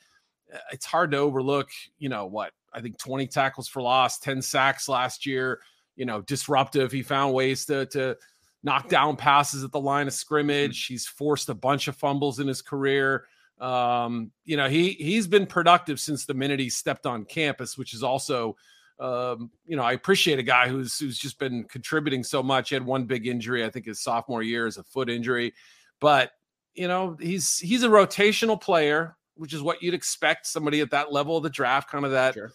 uh, 0.52 0.58
it's 0.72 0.86
hard 0.86 1.10
to 1.12 1.18
overlook, 1.18 1.70
you 1.98 2.08
know, 2.08 2.26
what 2.26 2.52
I 2.72 2.80
think 2.80 2.98
20 2.98 3.26
tackles 3.28 3.68
for 3.68 3.80
loss, 3.80 4.18
10 4.18 4.42
sacks 4.42 4.88
last 4.88 5.24
year, 5.24 5.60
you 5.96 6.04
know, 6.04 6.20
disruptive. 6.22 6.92
He 6.92 7.02
found 7.02 7.34
ways 7.34 7.64
to, 7.66 7.86
to 7.86 8.16
knock 8.62 8.88
down 8.88 9.16
passes 9.16 9.64
at 9.64 9.72
the 9.72 9.80
line 9.80 10.06
of 10.06 10.12
scrimmage. 10.12 10.86
He's 10.86 11.06
forced 11.06 11.48
a 11.48 11.54
bunch 11.54 11.88
of 11.88 11.96
fumbles 11.96 12.40
in 12.40 12.48
his 12.48 12.62
career. 12.62 13.26
Um, 13.60 14.30
you 14.44 14.56
know, 14.56 14.68
he 14.68 14.92
he's 14.92 15.26
been 15.26 15.46
productive 15.46 15.98
since 16.00 16.26
the 16.26 16.34
minute 16.34 16.60
he 16.60 16.70
stepped 16.70 17.06
on 17.06 17.24
campus, 17.24 17.76
which 17.76 17.94
is 17.94 18.02
also 18.02 18.56
um, 19.00 19.50
you 19.64 19.76
know, 19.76 19.84
I 19.84 19.92
appreciate 19.92 20.38
a 20.38 20.44
guy 20.44 20.68
who's 20.68 20.98
who's 20.98 21.18
just 21.18 21.38
been 21.38 21.64
contributing 21.64 22.24
so 22.24 22.42
much. 22.42 22.70
He 22.70 22.74
had 22.74 22.84
one 22.84 23.04
big 23.04 23.26
injury, 23.26 23.64
I 23.64 23.70
think 23.70 23.86
his 23.86 24.00
sophomore 24.00 24.42
year 24.42 24.66
is 24.66 24.76
a 24.76 24.82
foot 24.82 25.08
injury, 25.08 25.54
but 26.00 26.32
you 26.74 26.88
know, 26.88 27.16
he's 27.20 27.58
he's 27.58 27.84
a 27.84 27.88
rotational 27.88 28.60
player, 28.60 29.16
which 29.34 29.54
is 29.54 29.62
what 29.62 29.82
you'd 29.82 29.94
expect 29.94 30.46
somebody 30.46 30.80
at 30.80 30.90
that 30.90 31.12
level 31.12 31.36
of 31.36 31.42
the 31.42 31.50
draft, 31.50 31.90
kind 31.90 32.04
of 32.04 32.10
that 32.10 32.34
sure. 32.34 32.52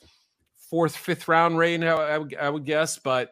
fourth, 0.70 0.96
fifth 0.96 1.28
round 1.28 1.58
range, 1.58 1.84
I, 1.84 2.18
would, 2.18 2.36
I 2.36 2.50
would 2.50 2.66
guess. 2.66 2.98
But 2.98 3.32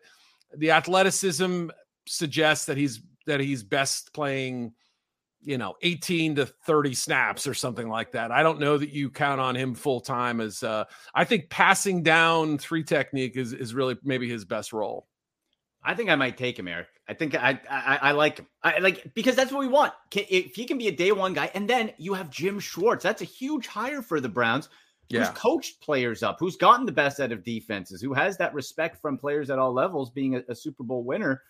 the 0.55 0.71
athleticism 0.71 1.69
suggests 2.07 2.65
that 2.65 2.77
he's 2.77 3.01
that 3.27 3.39
he's 3.39 3.63
best 3.63 4.13
playing 4.13 4.73
you 5.43 5.57
know 5.57 5.75
18 5.81 6.35
to 6.35 6.45
30 6.45 6.93
snaps 6.93 7.47
or 7.47 7.53
something 7.53 7.89
like 7.89 8.11
that. 8.11 8.31
I 8.31 8.43
don't 8.43 8.59
know 8.59 8.77
that 8.77 8.91
you 8.91 9.09
count 9.09 9.41
on 9.41 9.55
him 9.55 9.73
full 9.73 10.01
time 10.01 10.39
as 10.39 10.63
uh 10.63 10.85
i 11.15 11.23
think 11.23 11.49
passing 11.49 12.03
down 12.03 12.57
three 12.57 12.83
technique 12.83 13.35
is 13.35 13.53
is 13.53 13.73
really 13.73 13.97
maybe 14.03 14.29
his 14.29 14.45
best 14.45 14.73
role. 14.73 15.07
I 15.83 15.95
think 15.95 16.09
i 16.09 16.15
might 16.15 16.37
take 16.37 16.57
him 16.57 16.67
eric. 16.67 16.87
I 17.07 17.13
think 17.13 17.35
i 17.35 17.59
i, 17.69 17.99
I 18.01 18.11
like 18.11 18.37
him. 18.37 18.47
I 18.63 18.79
like 18.79 19.13
because 19.13 19.35
that's 19.35 19.51
what 19.51 19.59
we 19.59 19.67
want. 19.67 19.93
If 20.15 20.55
he 20.55 20.65
can 20.65 20.77
be 20.77 20.87
a 20.87 20.95
day 20.95 21.11
one 21.11 21.33
guy 21.33 21.49
and 21.53 21.67
then 21.67 21.91
you 21.97 22.13
have 22.13 22.29
jim 22.29 22.59
schwartz 22.59 23.03
that's 23.03 23.21
a 23.21 23.25
huge 23.25 23.67
hire 23.67 24.01
for 24.01 24.19
the 24.19 24.29
browns 24.29 24.69
yeah. 25.09 25.19
who's 25.19 25.29
coached 25.29 25.81
players 25.81 26.23
up 26.23 26.37
who's 26.39 26.55
gotten 26.55 26.85
the 26.85 26.91
best 26.91 27.19
out 27.19 27.31
of 27.31 27.43
defenses 27.43 28.01
who 28.01 28.13
has 28.13 28.37
that 28.37 28.53
respect 28.53 29.01
from 29.01 29.17
players 29.17 29.49
at 29.49 29.59
all 29.59 29.73
levels 29.73 30.09
being 30.11 30.35
a, 30.35 30.43
a 30.49 30.55
super 30.55 30.83
bowl 30.83 31.03
winner 31.03 31.41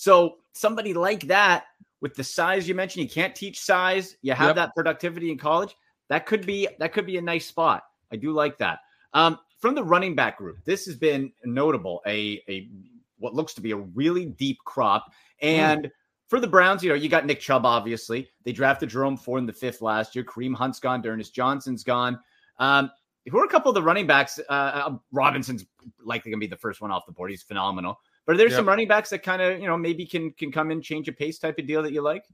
so 0.00 0.36
somebody 0.54 0.94
like 0.94 1.24
that 1.24 1.64
with 2.00 2.14
the 2.14 2.24
size 2.24 2.66
you 2.66 2.74
mentioned, 2.74 3.02
you 3.02 3.10
can't 3.10 3.34
teach 3.34 3.60
size. 3.60 4.16
You 4.22 4.32
have 4.32 4.48
yep. 4.48 4.56
that 4.56 4.74
productivity 4.74 5.30
in 5.30 5.36
college. 5.36 5.76
That 6.08 6.24
could 6.24 6.46
be 6.46 6.66
that 6.78 6.94
could 6.94 7.04
be 7.04 7.18
a 7.18 7.20
nice 7.20 7.44
spot. 7.44 7.82
I 8.10 8.16
do 8.16 8.32
like 8.32 8.56
that. 8.58 8.78
Um, 9.12 9.38
from 9.58 9.74
the 9.74 9.84
running 9.84 10.14
back 10.14 10.38
group, 10.38 10.64
this 10.64 10.86
has 10.86 10.96
been 10.96 11.30
notable. 11.44 12.00
A 12.06 12.42
a 12.48 12.70
what 13.18 13.34
looks 13.34 13.52
to 13.54 13.60
be 13.60 13.72
a 13.72 13.76
really 13.76 14.24
deep 14.24 14.56
crop. 14.64 15.04
Hmm. 15.42 15.46
And 15.46 15.84
mm. 15.84 15.90
for 16.28 16.40
the 16.40 16.46
Browns, 16.46 16.82
you 16.82 16.88
know, 16.88 16.94
you 16.94 17.10
got 17.10 17.26
Nick 17.26 17.40
Chubb, 17.40 17.66
obviously. 17.66 18.30
They 18.46 18.52
drafted 18.52 18.88
Jerome 18.88 19.18
Ford 19.18 19.40
in 19.40 19.46
the 19.46 19.52
fifth 19.52 19.82
last 19.82 20.16
year. 20.16 20.24
Kareem 20.24 20.54
Hunt's 20.54 20.80
gone. 20.80 21.02
D'Ernest 21.02 21.34
Johnson's 21.34 21.84
gone. 21.84 22.18
Um, 22.58 22.90
who 23.30 23.38
are 23.38 23.44
a 23.44 23.48
couple 23.50 23.68
of 23.68 23.74
the 23.74 23.82
running 23.82 24.06
backs? 24.06 24.40
Uh, 24.48 24.52
uh 24.52 24.96
Robinson's 25.12 25.66
likely 26.02 26.30
going 26.30 26.40
to 26.40 26.46
be 26.46 26.48
the 26.48 26.56
first 26.56 26.80
one 26.80 26.90
off 26.90 27.04
the 27.04 27.12
board. 27.12 27.30
He's 27.30 27.42
phenomenal. 27.42 28.00
But 28.30 28.34
are 28.34 28.38
there 28.38 28.48
yep. 28.48 28.58
some 28.58 28.68
running 28.68 28.86
backs 28.86 29.10
that 29.10 29.24
kind 29.24 29.42
of 29.42 29.58
you 29.58 29.66
know 29.66 29.76
maybe 29.76 30.06
can 30.06 30.30
can 30.30 30.52
come 30.52 30.70
in 30.70 30.80
change 30.80 31.08
a 31.08 31.12
pace 31.12 31.40
type 31.40 31.58
of 31.58 31.66
deal 31.66 31.82
that 31.82 31.92
you 31.92 32.00
like? 32.00 32.26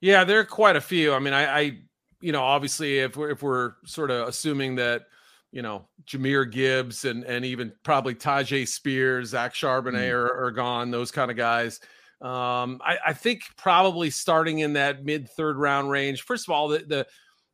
Yeah, 0.00 0.22
there 0.22 0.38
are 0.38 0.44
quite 0.44 0.76
a 0.76 0.80
few. 0.80 1.12
I 1.12 1.18
mean, 1.18 1.34
I, 1.34 1.58
I 1.58 1.78
you 2.20 2.30
know 2.30 2.44
obviously 2.44 3.00
if 3.00 3.16
we're 3.16 3.30
if 3.30 3.42
we're 3.42 3.72
sort 3.84 4.12
of 4.12 4.28
assuming 4.28 4.76
that 4.76 5.06
you 5.50 5.60
know 5.60 5.88
Jahmyr 6.06 6.48
Gibbs 6.48 7.04
and 7.04 7.24
and 7.24 7.44
even 7.44 7.72
probably 7.82 8.14
Tyjae 8.14 8.68
Spears, 8.68 9.30
Zach 9.30 9.54
Charbonnet 9.54 10.08
mm. 10.08 10.12
are, 10.12 10.44
are 10.44 10.52
gone. 10.52 10.92
Those 10.92 11.10
kind 11.10 11.32
of 11.32 11.36
guys. 11.36 11.80
Um, 12.22 12.80
I, 12.84 12.98
I 13.06 13.12
think 13.12 13.42
probably 13.56 14.10
starting 14.10 14.60
in 14.60 14.74
that 14.74 15.04
mid 15.04 15.28
third 15.30 15.56
round 15.56 15.90
range. 15.90 16.22
First 16.22 16.46
of 16.46 16.52
all, 16.52 16.68
the, 16.68 16.78
the 16.86 17.06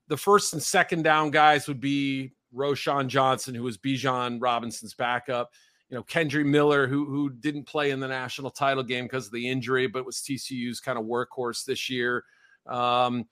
the 0.09 0.19
first 0.19 0.53
and 0.53 0.63
second 0.63 1.05
down 1.05 1.31
guys 1.31 1.67
would 1.67 1.81
be 1.81 2.33
Roschon 2.55 3.07
Johnson, 3.07 3.55
who 3.55 3.63
was 3.63 3.79
Bijan 3.79 4.37
Robinson's 4.39 4.93
backup 4.93 5.51
you 5.91 5.97
know, 5.97 6.05
Kendre 6.05 6.47
Miller, 6.47 6.87
who 6.87 7.05
who 7.05 7.31
didn't 7.31 7.65
play 7.65 7.91
in 7.91 7.99
the 7.99 8.09
national 8.09 8.51
title 8.51 8.85
game 8.85 9.05
because 9.05 9.27
of 9.27 9.33
the 9.33 9.49
injury, 9.49 9.89
but 9.89 10.07
was 10.07 10.19
TCU's 10.19 10.81
kind 10.81 10.97
of 10.97 11.05
workhorse 11.05 11.65
this 11.65 11.91
year. 11.91 12.25
Um, 12.67 13.27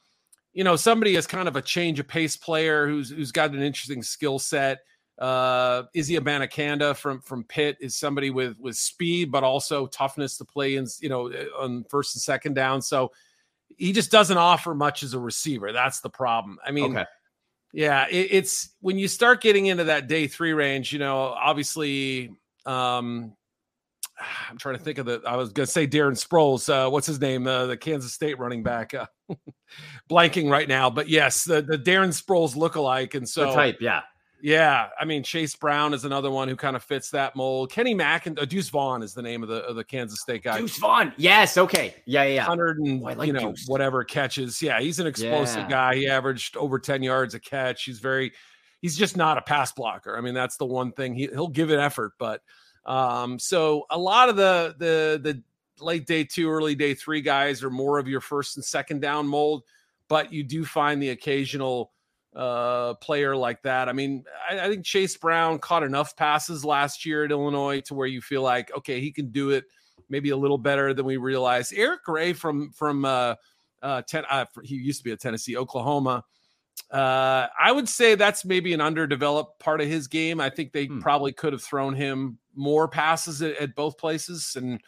you 0.52 0.64
know, 0.64 0.74
somebody 0.74 1.14
is 1.14 1.26
kind 1.26 1.46
of 1.46 1.54
a 1.54 1.62
change 1.62 2.00
of 2.00 2.08
pace 2.08 2.36
player 2.36 2.88
who's 2.88 3.10
who's 3.10 3.30
got 3.30 3.52
an 3.52 3.62
interesting 3.62 4.02
skill 4.02 4.40
set. 4.40 4.80
Uh, 5.20 5.84
Izzy 5.94 6.16
Abanikanda 6.16 6.96
from 6.96 7.20
from 7.20 7.44
Pitt 7.44 7.76
is 7.80 7.94
somebody 7.94 8.30
with 8.30 8.58
with 8.58 8.76
speed, 8.76 9.30
but 9.30 9.44
also 9.44 9.86
toughness 9.86 10.36
to 10.38 10.44
play 10.44 10.74
in, 10.74 10.86
you 10.98 11.08
know, 11.08 11.30
on 11.60 11.84
first 11.88 12.16
and 12.16 12.22
second 12.22 12.54
down. 12.54 12.82
So 12.82 13.12
he 13.68 13.92
just 13.92 14.10
doesn't 14.10 14.36
offer 14.36 14.74
much 14.74 15.04
as 15.04 15.14
a 15.14 15.18
receiver. 15.20 15.70
That's 15.72 16.00
the 16.00 16.10
problem. 16.10 16.58
I 16.66 16.72
mean, 16.72 16.96
okay. 16.96 17.06
yeah, 17.72 18.08
it, 18.08 18.28
it's 18.32 18.70
when 18.80 18.98
you 18.98 19.06
start 19.06 19.40
getting 19.40 19.66
into 19.66 19.84
that 19.84 20.08
day 20.08 20.26
three 20.26 20.54
range. 20.54 20.92
You 20.92 20.98
know, 20.98 21.18
obviously 21.18 22.32
um, 22.68 23.32
I'm 24.50 24.58
trying 24.58 24.76
to 24.76 24.82
think 24.82 24.98
of 24.98 25.06
the. 25.06 25.22
I 25.26 25.36
was 25.36 25.52
going 25.52 25.66
to 25.66 25.72
say 25.72 25.86
Darren 25.86 26.12
Sproles. 26.12 26.68
Uh, 26.68 26.90
what's 26.90 27.06
his 27.06 27.20
name? 27.20 27.46
Uh, 27.46 27.66
the 27.66 27.76
Kansas 27.76 28.12
State 28.12 28.38
running 28.38 28.62
back. 28.62 28.94
Uh, 28.94 29.06
blanking 30.10 30.50
right 30.50 30.68
now, 30.68 30.90
but 30.90 31.08
yes, 31.08 31.44
the 31.44 31.62
the 31.62 31.78
Darren 31.78 32.08
Sproles 32.08 32.54
lookalike, 32.54 33.14
and 33.14 33.28
so 33.28 33.46
the 33.46 33.52
type, 33.52 33.78
yeah, 33.80 34.00
yeah. 34.42 34.88
I 34.98 35.04
mean, 35.04 35.22
Chase 35.22 35.54
Brown 35.54 35.92
is 35.92 36.04
another 36.04 36.30
one 36.30 36.48
who 36.48 36.56
kind 36.56 36.74
of 36.74 36.82
fits 36.82 37.10
that 37.10 37.36
mold. 37.36 37.70
Kenny 37.70 37.94
Mack 37.94 38.26
and 38.26 38.38
uh, 38.38 38.44
Deuce 38.44 38.70
Vaughn 38.70 39.02
is 39.02 39.14
the 39.14 39.22
name 39.22 39.42
of 39.42 39.48
the 39.48 39.62
of 39.64 39.76
the 39.76 39.84
Kansas 39.84 40.20
State 40.20 40.42
guy. 40.42 40.58
Deuce 40.58 40.78
Vaughn, 40.78 41.12
yes, 41.16 41.58
okay, 41.58 41.94
yeah, 42.06 42.24
yeah, 42.24 42.42
hundred 42.42 42.78
and 42.78 43.02
oh, 43.02 43.04
like 43.04 43.26
you 43.26 43.32
know 43.32 43.52
Deuce. 43.52 43.66
whatever 43.66 44.02
catches. 44.04 44.60
Yeah, 44.62 44.80
he's 44.80 44.98
an 44.98 45.06
explosive 45.06 45.64
yeah. 45.64 45.68
guy. 45.68 45.94
He 45.96 46.08
averaged 46.08 46.56
over 46.56 46.78
ten 46.78 47.02
yards 47.02 47.34
a 47.34 47.40
catch. 47.40 47.84
He's 47.84 48.00
very 48.00 48.32
he's 48.80 48.96
just 48.96 49.16
not 49.16 49.38
a 49.38 49.42
pass 49.42 49.72
blocker. 49.72 50.16
I 50.16 50.20
mean, 50.20 50.34
that's 50.34 50.56
the 50.56 50.66
one 50.66 50.92
thing 50.92 51.14
he 51.14 51.26
he'll 51.26 51.48
give 51.48 51.70
it 51.70 51.78
effort, 51.78 52.12
but 52.18 52.42
um, 52.84 53.38
so 53.38 53.86
a 53.90 53.98
lot 53.98 54.28
of 54.28 54.36
the 54.36 54.74
the 54.78 55.20
the 55.22 55.42
late 55.84 56.06
day 56.06 56.24
two, 56.24 56.50
early 56.50 56.74
day 56.74 56.94
three 56.94 57.20
guys 57.20 57.62
are 57.62 57.70
more 57.70 57.98
of 57.98 58.08
your 58.08 58.20
first 58.20 58.56
and 58.56 58.64
second 58.64 59.00
down 59.00 59.26
mold, 59.26 59.62
but 60.08 60.32
you 60.32 60.42
do 60.42 60.64
find 60.64 61.02
the 61.02 61.10
occasional 61.10 61.92
uh, 62.34 62.94
player 62.94 63.36
like 63.36 63.62
that. 63.62 63.88
I 63.88 63.92
mean, 63.92 64.24
I, 64.48 64.60
I 64.60 64.68
think 64.68 64.84
Chase 64.84 65.16
Brown 65.16 65.58
caught 65.58 65.82
enough 65.82 66.16
passes 66.16 66.64
last 66.64 67.04
year 67.04 67.24
at 67.24 67.30
Illinois 67.30 67.80
to 67.82 67.94
where 67.94 68.06
you 68.06 68.20
feel 68.20 68.42
like 68.42 68.74
okay, 68.76 69.00
he 69.00 69.12
can 69.12 69.30
do 69.30 69.50
it 69.50 69.64
maybe 70.08 70.30
a 70.30 70.36
little 70.36 70.58
better 70.58 70.94
than 70.94 71.04
we 71.04 71.16
realized. 71.16 71.72
Eric 71.76 72.04
Gray 72.04 72.32
from 72.32 72.70
from 72.72 73.04
uh, 73.04 73.34
uh, 73.82 74.02
ten, 74.02 74.24
uh, 74.30 74.46
he 74.62 74.76
used 74.76 75.00
to 75.00 75.04
be 75.04 75.12
at 75.12 75.20
Tennessee, 75.20 75.56
Oklahoma. 75.56 76.24
Uh, 76.90 77.46
I 77.58 77.72
would 77.72 77.88
say 77.88 78.14
that's 78.14 78.44
maybe 78.44 78.72
an 78.72 78.80
underdeveloped 78.80 79.60
part 79.60 79.80
of 79.80 79.88
his 79.88 80.06
game. 80.06 80.40
I 80.40 80.50
think 80.50 80.72
they 80.72 80.86
hmm. 80.86 81.00
probably 81.00 81.32
could 81.32 81.52
have 81.52 81.62
thrown 81.62 81.94
him 81.94 82.38
more 82.54 82.88
passes 82.88 83.42
at, 83.42 83.56
at, 83.56 83.74
both 83.74 83.98
places, 83.98 84.54
and 84.56 84.80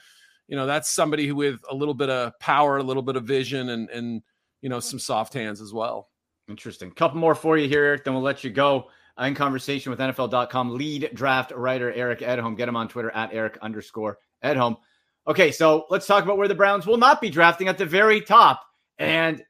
you 0.48 0.56
know 0.56 0.66
that's 0.66 0.90
somebody 0.90 1.26
who 1.26 1.36
with 1.36 1.60
a 1.70 1.74
little 1.74 1.94
bit 1.94 2.10
of 2.10 2.38
power, 2.40 2.78
a 2.78 2.82
little 2.82 3.02
bit 3.02 3.16
of 3.16 3.24
vision, 3.24 3.70
and 3.70 3.90
and 3.90 4.22
you 4.62 4.68
know 4.68 4.80
some 4.80 4.98
soft 4.98 5.34
hands 5.34 5.60
as 5.60 5.72
well. 5.72 6.08
Interesting. 6.48 6.90
Couple 6.90 7.18
more 7.18 7.34
for 7.34 7.58
you 7.58 7.68
here, 7.68 7.84
Eric. 7.84 8.04
Then 8.04 8.14
we'll 8.14 8.22
let 8.22 8.44
you 8.44 8.50
go. 8.50 8.88
In 9.18 9.34
conversation 9.34 9.90
with 9.90 9.98
NFL.com 9.98 10.76
lead 10.76 11.10
draft 11.12 11.52
writer 11.52 11.92
Eric 11.92 12.20
Edholm. 12.20 12.56
Get 12.56 12.68
him 12.68 12.76
on 12.76 12.88
Twitter 12.88 13.10
at 13.10 13.34
Eric 13.34 13.58
underscore 13.60 14.16
Edholm. 14.42 14.78
Okay, 15.26 15.52
so 15.52 15.84
let's 15.90 16.06
talk 16.06 16.24
about 16.24 16.38
where 16.38 16.48
the 16.48 16.54
Browns 16.54 16.86
will 16.86 16.96
not 16.96 17.20
be 17.20 17.28
drafting 17.28 17.68
at 17.68 17.76
the 17.76 17.84
very 17.84 18.22
top. 18.22 18.64
And 18.98 19.44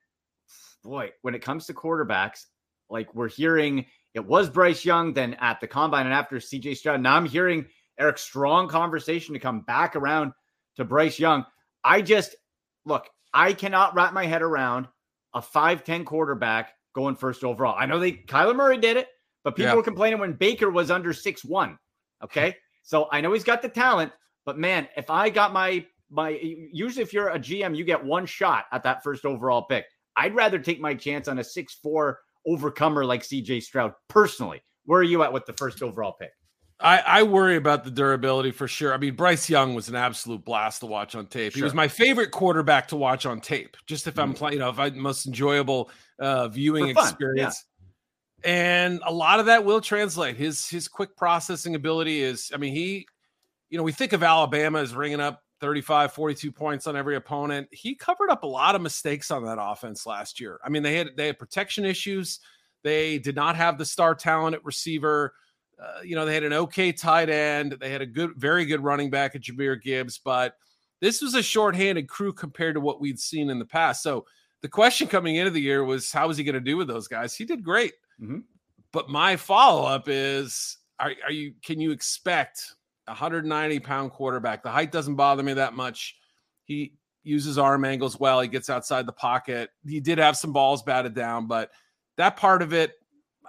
boy, 0.83 1.11
when 1.23 1.35
it 1.35 1.43
comes 1.43 1.67
to 1.67 1.75
quarterbacks, 1.75 2.47
like 2.89 3.15
we're 3.15 3.29
hearing 3.29 3.87
it 4.15 4.25
was 4.25 4.51
Bryce 4.51 4.85
Young, 4.85 5.13
then 5.13 5.35
at 5.35 5.61
the 5.61 5.67
combine 5.67 6.07
and 6.07 6.15
after 6.15 6.37
CJ 6.37 6.77
Stroud. 6.77 7.01
Now 7.01 7.17
I'm 7.17 7.27
hearing 7.27 7.67
Eric 7.99 8.19
strong 8.19 8.69
conversation 8.69 9.35
to 9.35 9.41
come 9.41 9.61
back 9.61 9.95
around 9.95 10.33
to 10.77 10.85
Bryce 10.85 11.19
Young. 11.19 11.45
I 11.85 12.03
just 12.03 12.35
look, 12.85 13.09
I 13.33 13.53
cannot 13.53 13.95
wrap 13.95 14.13
my 14.13 14.27
head 14.27 14.43
around 14.43 14.89
a 15.35 15.41
5'10 15.41 16.05
quarterback 16.05 16.73
going 16.95 17.15
first 17.15 17.45
overall. 17.45 17.77
I 17.79 17.87
know 17.87 17.99
they 17.99 18.13
Kyler 18.13 18.57
Murray 18.57 18.79
did 18.79 18.97
it, 18.97 19.09
but 19.45 19.55
people 19.55 19.71
yeah. 19.71 19.77
were 19.77 19.83
complaining 19.83 20.19
when 20.19 20.33
Baker 20.33 20.71
was 20.71 20.91
under 20.91 21.13
six 21.13 21.45
one. 21.45 21.79
Okay. 22.23 22.57
So 22.83 23.09
I 23.13 23.21
know 23.21 23.33
he's 23.35 23.45
got 23.45 23.61
the 23.63 23.69
talent, 23.69 24.11
but 24.47 24.59
man, 24.59 24.89
if 24.97 25.11
I 25.11 25.29
got 25.29 25.53
my 25.53 25.85
my 26.11 26.31
usually 26.41 27.03
if 27.03 27.13
you're 27.13 27.29
a 27.29 27.39
GM, 27.39 27.77
you 27.77 27.85
get 27.85 28.03
one 28.03 28.27
shot 28.27 28.65
at 28.73 28.83
that 28.83 29.05
first 29.05 29.25
overall 29.25 29.63
pick. 29.63 29.85
I'd 30.17 30.35
rather 30.35 30.59
take 30.59 30.81
my 30.81 30.95
chance 30.95 31.29
on 31.29 31.39
a 31.39 31.45
six 31.45 31.75
four 31.75 32.21
overcomer 32.47 33.05
like 33.05 33.23
CJ 33.23 33.63
Stroud. 33.63 33.93
Personally, 34.09 34.63
where 34.85 35.01
are 35.01 35.05
you 35.05 35.23
at 35.23 35.33
with 35.33 35.47
the 35.47 35.53
first 35.53 35.83
overall 35.83 36.13
pick? 36.13 36.33
I, 36.83 36.99
I, 36.99 37.23
worry 37.25 37.57
about 37.57 37.85
the 37.85 37.91
durability 37.91 38.53
for 38.53 38.67
sure. 38.67 38.95
I 38.95 38.97
mean, 38.97 39.15
Bryce 39.15 39.51
Young 39.51 39.75
was 39.75 39.91
an 39.91 39.97
absolute 39.97 40.45
blast 40.45 40.81
to 40.81 40.87
watch 40.87 41.15
on 41.15 41.27
tape. 41.27 41.53
Sure. 41.53 41.59
He 41.59 41.63
was 41.63 41.75
my 41.75 41.89
favorite 41.89 42.31
quarterback 42.31 42.89
to 42.89 42.97
watch 42.97 43.27
on 43.27 43.41
tape. 43.41 43.77
Just 43.87 44.07
if 44.07 44.19
I'm 44.19 44.33
mm. 44.33 44.37
playing, 44.37 44.55
you 44.55 44.59
know, 44.61 44.71
if 44.71 44.79
I 44.79 44.89
most 44.91 45.27
enjoyable 45.27 45.91
uh, 46.19 46.49
viewing 46.49 46.89
experience. 46.89 47.65
Yeah. 48.45 48.53
And 48.53 49.03
a 49.05 49.13
lot 49.13 49.41
of 49.41 49.47
that 49.47 49.67
will 49.67 49.83
translate. 49.83 50.37
His 50.37 50.67
his 50.67 50.89
quick 50.89 51.15
processing 51.19 51.75
ability 51.75 52.23
is. 52.23 52.51
I 52.55 52.57
mean, 52.57 52.73
he, 52.73 53.07
you 53.69 53.77
know, 53.77 53.85
we 53.85 53.93
think 53.93 54.15
of 54.15 54.23
Alabama 54.23 54.79
as 54.79 54.95
ringing 54.95 55.21
up 55.21 55.43
35, 55.61 56.13
42 56.13 56.53
points 56.53 56.87
on 56.87 56.97
every 56.97 57.17
opponent. 57.17 57.69
He 57.71 57.95
covered 57.95 58.31
up 58.31 58.43
a 58.43 58.47
lot 58.47 58.75
of 58.75 58.83
mistakes 58.83 59.31
on 59.31 59.45
that 59.45 59.59
offense 59.61 60.07
last 60.07 60.41
year. 60.41 60.59
I 60.65 60.69
mean, 60.69 60.83
they 60.83 60.97
had 60.97 61.11
they 61.17 61.27
had 61.27 61.39
protection 61.39 61.85
issues. 61.85 62.41
They 62.83 63.19
did 63.19 63.37
not 63.37 63.57
have 63.57 63.79
the 63.79 63.85
star 63.85 64.15
talent 64.15 64.55
at 64.55 64.65
receiver. 64.65 65.35
Uh, 65.81 66.01
you 66.03 66.15
know, 66.15 66.25
they 66.25 66.35
had 66.35 66.45
an 66.45 66.53
okay 66.53 66.93
tight 66.93 67.31
end. 67.31 67.77
They 67.81 67.91
had 67.91 68.03
a 68.03 68.07
good, 68.07 68.33
very 68.37 68.65
good 68.65 68.83
running 68.83 69.11
back 69.11 69.35
at 69.35 69.43
Jahmyr 69.43 69.81
Gibbs, 69.81 70.19
but 70.19 70.57
this 71.01 71.23
was 71.23 71.35
a 71.35 71.43
shorthanded 71.43 72.09
crew 72.09 72.33
compared 72.33 72.75
to 72.75 72.81
what 72.81 73.01
we'd 73.01 73.19
seen 73.19 73.49
in 73.49 73.59
the 73.59 73.65
past. 73.65 74.03
So 74.03 74.27
the 74.61 74.69
question 74.69 75.09
coming 75.09 75.37
into 75.37 75.51
the 75.51 75.61
year 75.61 75.85
was, 75.85 76.13
how 76.13 76.29
was 76.29 76.37
he 76.37 76.45
going 76.45 76.55
to 76.55 76.61
do 76.61 76.77
with 76.77 76.89
those 76.89 77.09
guys? 77.09 77.35
He 77.35 77.47
did 77.47 77.65
great. 77.65 77.95
Mm-hmm. 78.21 78.41
But 78.93 79.09
my 79.09 79.37
follow 79.37 79.87
up 79.87 80.05
is, 80.07 80.77
are, 80.99 81.13
are 81.25 81.33
you? 81.33 81.55
Can 81.63 81.81
you 81.81 81.93
expect 81.93 82.75
190 83.11 83.81
pound 83.81 84.13
quarterback? 84.13 84.63
The 84.63 84.71
height 84.71 84.93
doesn't 84.93 85.17
bother 85.17 85.43
me 85.43 85.55
that 85.55 85.75
much. 85.75 86.17
He 86.65 86.95
uses 87.23 87.59
arm 87.59 87.85
angles 87.85 88.19
well. 88.19 88.41
He 88.41 88.49
gets 88.49 88.71
outside 88.71 89.07
the 89.07 89.13
pocket. 89.13 89.71
He 89.87 90.01
did 90.01 90.19
have 90.19 90.37
some 90.37 90.53
balls 90.53 90.83
batted 90.83 91.15
down, 91.15 91.47
but 91.47 91.71
that 92.17 92.37
part 92.37 92.63
of 92.63 92.73
it 92.73 92.95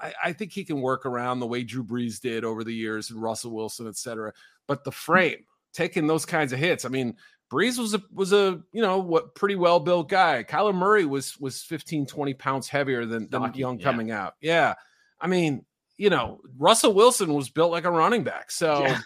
I, 0.02 0.14
I, 0.24 0.34
think 0.34 0.52
he 0.52 0.64
can 0.64 0.82
work 0.82 1.06
around 1.06 1.40
the 1.40 1.48
way 1.48 1.64
Drew 1.64 1.84
Brees 1.84 2.20
did 2.20 2.44
over 2.44 2.64
the 2.64 2.74
years 2.74 3.12
and 3.12 3.22
Russell 3.22 3.52
Wilson, 3.52 3.88
et 3.88 3.98
cetera. 3.98 4.34
But 4.68 4.84
the 4.84 4.92
frame, 4.92 5.46
taking 5.74 6.08
those 6.08 6.26
kinds 6.26 6.54
of 6.54 6.60
hits, 6.60 6.86
I 6.86 6.90
mean, 6.90 7.16
Brees 7.52 7.78
was 7.78 7.94
a 7.94 8.02
was 8.14 8.32
a 8.32 8.62
you 8.72 8.82
know 8.82 9.00
what 9.00 9.36
pretty 9.36 9.56
well 9.56 9.80
built 9.80 10.10
guy. 10.10 10.44
Kyler 10.48 10.74
Murray 10.74 11.06
was 11.06 11.38
was 11.40 11.62
15, 11.64 12.06
20 12.06 12.34
pounds 12.36 12.70
heavier 12.70 13.06
than, 13.06 13.30
than 13.30 13.54
Young 13.54 13.78
yeah. 13.78 13.84
coming 13.84 14.12
out. 14.12 14.36
Yeah. 14.42 14.76
I 15.20 15.28
mean, 15.28 15.66
you 15.98 16.10
know, 16.10 16.40
Russell 16.58 16.94
Wilson 16.94 17.34
was 17.34 17.50
built 17.50 17.72
like 17.72 17.84
a 17.84 17.92
running 17.92 18.24
back. 18.24 18.52
So 18.52 18.84
yeah. 18.84 19.00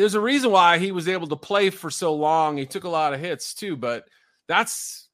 There's 0.00 0.14
a 0.14 0.20
reason 0.20 0.50
why 0.50 0.78
he 0.78 0.92
was 0.92 1.08
able 1.08 1.26
to 1.26 1.36
play 1.36 1.68
for 1.68 1.90
so 1.90 2.14
long. 2.14 2.56
He 2.56 2.64
took 2.64 2.84
a 2.84 2.88
lot 2.88 3.12
of 3.12 3.20
hits 3.20 3.52
too, 3.52 3.76
but 3.76 4.08
that's 4.48 5.08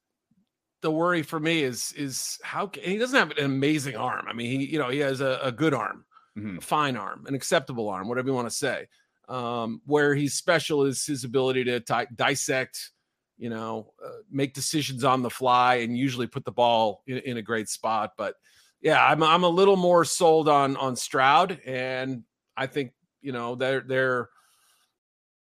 the 0.81 0.89
worry 0.89 1.23
for 1.23 1.39
me 1.39 1.63
is 1.63 1.91
is 1.97 2.39
how 2.41 2.71
he 2.73 2.97
doesn't 2.97 3.19
have 3.19 3.31
an 3.31 3.43
amazing 3.43 3.97
arm. 3.97 4.25
I 4.29 4.33
mean, 4.33 4.61
he 4.61 4.65
you 4.65 4.79
know 4.79 4.87
he 4.87 4.99
has 4.99 5.19
a, 5.19 5.39
a 5.43 5.51
good 5.51 5.73
arm, 5.73 6.05
mm-hmm. 6.37 6.59
a 6.59 6.61
fine 6.61 6.95
arm, 6.95 7.25
an 7.27 7.35
acceptable 7.35 7.89
arm, 7.89 8.07
whatever 8.07 8.29
you 8.29 8.33
want 8.33 8.49
to 8.49 8.55
say. 8.55 8.87
Um, 9.27 9.81
where 9.85 10.15
he's 10.15 10.35
special 10.35 10.85
is 10.85 11.05
his 11.05 11.25
ability 11.25 11.65
to 11.65 11.81
t- 11.81 12.15
dissect, 12.15 12.91
you 13.37 13.49
know, 13.49 13.91
uh, 14.01 14.21
make 14.31 14.53
decisions 14.53 15.03
on 15.03 15.21
the 15.21 15.29
fly, 15.29 15.75
and 15.75 15.97
usually 15.97 16.27
put 16.27 16.45
the 16.45 16.51
ball 16.53 17.03
in, 17.07 17.17
in 17.17 17.35
a 17.35 17.41
great 17.41 17.67
spot. 17.67 18.13
But 18.17 18.35
yeah, 18.79 19.05
I'm 19.05 19.21
I'm 19.21 19.43
a 19.43 19.49
little 19.49 19.75
more 19.75 20.05
sold 20.05 20.47
on 20.47 20.77
on 20.77 20.95
Stroud, 20.95 21.59
and 21.65 22.23
I 22.55 22.67
think 22.67 22.93
you 23.21 23.33
know 23.33 23.55
they're 23.55 23.81
they're. 23.81 24.29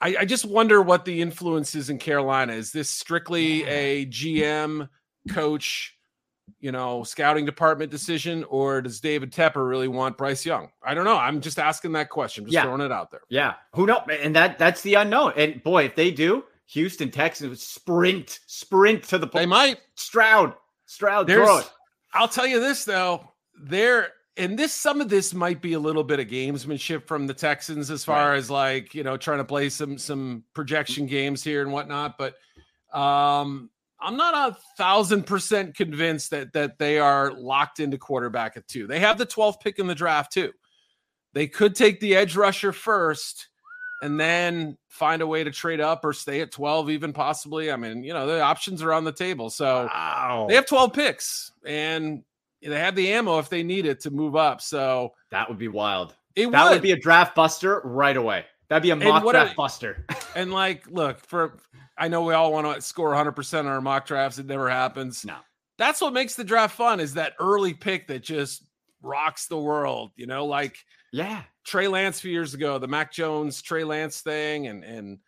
I, 0.00 0.16
I, 0.20 0.24
just 0.24 0.44
wonder 0.44 0.80
what 0.80 1.04
the 1.04 1.20
influence 1.20 1.74
is 1.74 1.90
in 1.90 1.98
Carolina. 1.98 2.54
Is 2.54 2.72
this 2.72 2.88
strictly 2.88 3.64
a 3.64 4.06
GM, 4.06 4.88
coach, 5.28 5.96
you 6.58 6.72
know, 6.72 7.02
scouting 7.04 7.44
department 7.44 7.90
decision, 7.90 8.44
or 8.44 8.80
does 8.80 9.00
David 9.00 9.32
Tepper 9.32 9.68
really 9.68 9.88
want 9.88 10.16
Bryce 10.16 10.44
Young? 10.46 10.70
I 10.82 10.94
don't 10.94 11.04
know. 11.04 11.16
I'm 11.16 11.40
just 11.40 11.58
asking 11.58 11.92
that 11.92 12.08
question. 12.08 12.44
Just 12.44 12.54
yeah. 12.54 12.62
throwing 12.62 12.80
it 12.80 12.92
out 12.92 13.10
there. 13.10 13.20
Yeah, 13.28 13.54
who 13.74 13.86
knows? 13.86 14.02
And 14.08 14.34
that 14.36 14.58
that's 14.58 14.82
the 14.82 14.94
unknown. 14.94 15.34
And 15.36 15.62
boy, 15.62 15.84
if 15.84 15.94
they 15.96 16.10
do, 16.10 16.44
Houston, 16.68 17.10
Texans 17.10 17.62
sprint, 17.62 18.40
sprint 18.46 19.04
to 19.04 19.18
the. 19.18 19.26
point. 19.26 19.42
They 19.42 19.46
might 19.46 19.78
Stroud, 19.94 20.54
Stroud. 20.86 21.26
There's, 21.26 21.46
throw 21.46 21.58
it. 21.58 21.70
I'll 22.14 22.28
tell 22.28 22.46
you 22.46 22.60
this 22.60 22.84
though, 22.84 23.32
there 23.62 24.08
and 24.36 24.58
this 24.58 24.72
some 24.72 25.00
of 25.00 25.08
this 25.08 25.34
might 25.34 25.60
be 25.60 25.72
a 25.72 25.78
little 25.78 26.04
bit 26.04 26.20
of 26.20 26.28
gamesmanship 26.28 27.06
from 27.06 27.26
the 27.26 27.34
Texans 27.34 27.90
as 27.90 28.04
far 28.04 28.30
right. 28.30 28.38
as 28.38 28.50
like 28.50 28.94
you 28.94 29.02
know 29.02 29.16
trying 29.16 29.38
to 29.38 29.44
play 29.44 29.68
some 29.68 29.98
some 29.98 30.44
projection 30.54 31.06
games 31.06 31.42
here 31.42 31.62
and 31.62 31.72
whatnot. 31.72 32.16
But 32.16 32.34
um, 32.96 33.70
I'm 34.00 34.16
not 34.16 34.52
a 34.52 34.56
thousand 34.76 35.26
percent 35.26 35.74
convinced 35.74 36.30
that 36.30 36.52
that 36.52 36.78
they 36.78 36.98
are 36.98 37.32
locked 37.32 37.80
into 37.80 37.98
quarterback 37.98 38.56
at 38.56 38.68
two. 38.68 38.86
They 38.86 39.00
have 39.00 39.18
the 39.18 39.26
12th 39.26 39.60
pick 39.60 39.78
in 39.78 39.86
the 39.86 39.94
draft 39.94 40.32
too. 40.32 40.52
They 41.32 41.46
could 41.46 41.74
take 41.74 42.00
the 42.00 42.16
edge 42.16 42.36
rusher 42.36 42.72
first 42.72 43.48
and 44.02 44.18
then 44.18 44.78
find 44.88 45.22
a 45.22 45.26
way 45.26 45.44
to 45.44 45.50
trade 45.50 45.80
up 45.80 46.04
or 46.04 46.12
stay 46.12 46.40
at 46.40 46.50
12 46.50 46.90
even 46.90 47.12
possibly. 47.12 47.70
I 47.70 47.76
mean, 47.76 48.02
you 48.02 48.12
know, 48.12 48.26
the 48.26 48.40
options 48.40 48.82
are 48.82 48.92
on 48.92 49.04
the 49.04 49.12
table. 49.12 49.50
So 49.50 49.84
wow. 49.84 50.46
they 50.48 50.54
have 50.54 50.66
12 50.66 50.92
picks 50.92 51.52
and 51.64 52.24
they 52.62 52.78
have 52.78 52.94
the 52.94 53.12
ammo 53.12 53.38
if 53.38 53.48
they 53.48 53.62
need 53.62 53.86
it 53.86 54.00
to 54.00 54.10
move 54.10 54.36
up. 54.36 54.60
So 54.60 55.14
that 55.30 55.48
would 55.48 55.58
be 55.58 55.68
wild. 55.68 56.14
It 56.36 56.50
that 56.50 56.64
would. 56.64 56.72
would 56.72 56.82
be 56.82 56.92
a 56.92 56.98
draft 56.98 57.34
buster 57.34 57.80
right 57.84 58.16
away. 58.16 58.44
That'd 58.68 58.82
be 58.82 58.90
a 58.90 58.96
mock 58.96 59.28
draft 59.28 59.52
I, 59.52 59.54
buster. 59.54 60.06
and 60.36 60.52
like, 60.52 60.86
look, 60.88 61.24
for 61.26 61.58
I 61.98 62.08
know 62.08 62.22
we 62.22 62.34
all 62.34 62.52
want 62.52 62.72
to 62.72 62.80
score 62.80 63.08
100 63.08 63.32
percent 63.32 63.66
on 63.66 63.72
our 63.72 63.80
mock 63.80 64.06
drafts. 64.06 64.38
It 64.38 64.46
never 64.46 64.70
happens. 64.70 65.24
No, 65.24 65.36
that's 65.76 66.00
what 66.00 66.12
makes 66.12 66.36
the 66.36 66.44
draft 66.44 66.76
fun. 66.76 67.00
Is 67.00 67.14
that 67.14 67.34
early 67.40 67.74
pick 67.74 68.06
that 68.08 68.22
just 68.22 68.64
rocks 69.02 69.46
the 69.46 69.58
world. 69.58 70.12
You 70.16 70.26
know, 70.26 70.46
like 70.46 70.76
yeah, 71.12 71.42
Trey 71.64 71.88
Lance 71.88 72.18
a 72.18 72.22
few 72.22 72.32
years 72.32 72.54
ago, 72.54 72.78
the 72.78 72.88
Mac 72.88 73.12
Jones 73.12 73.60
Trey 73.60 73.84
Lance 73.84 74.20
thing, 74.20 74.68
and 74.68 74.84
and 74.84 75.18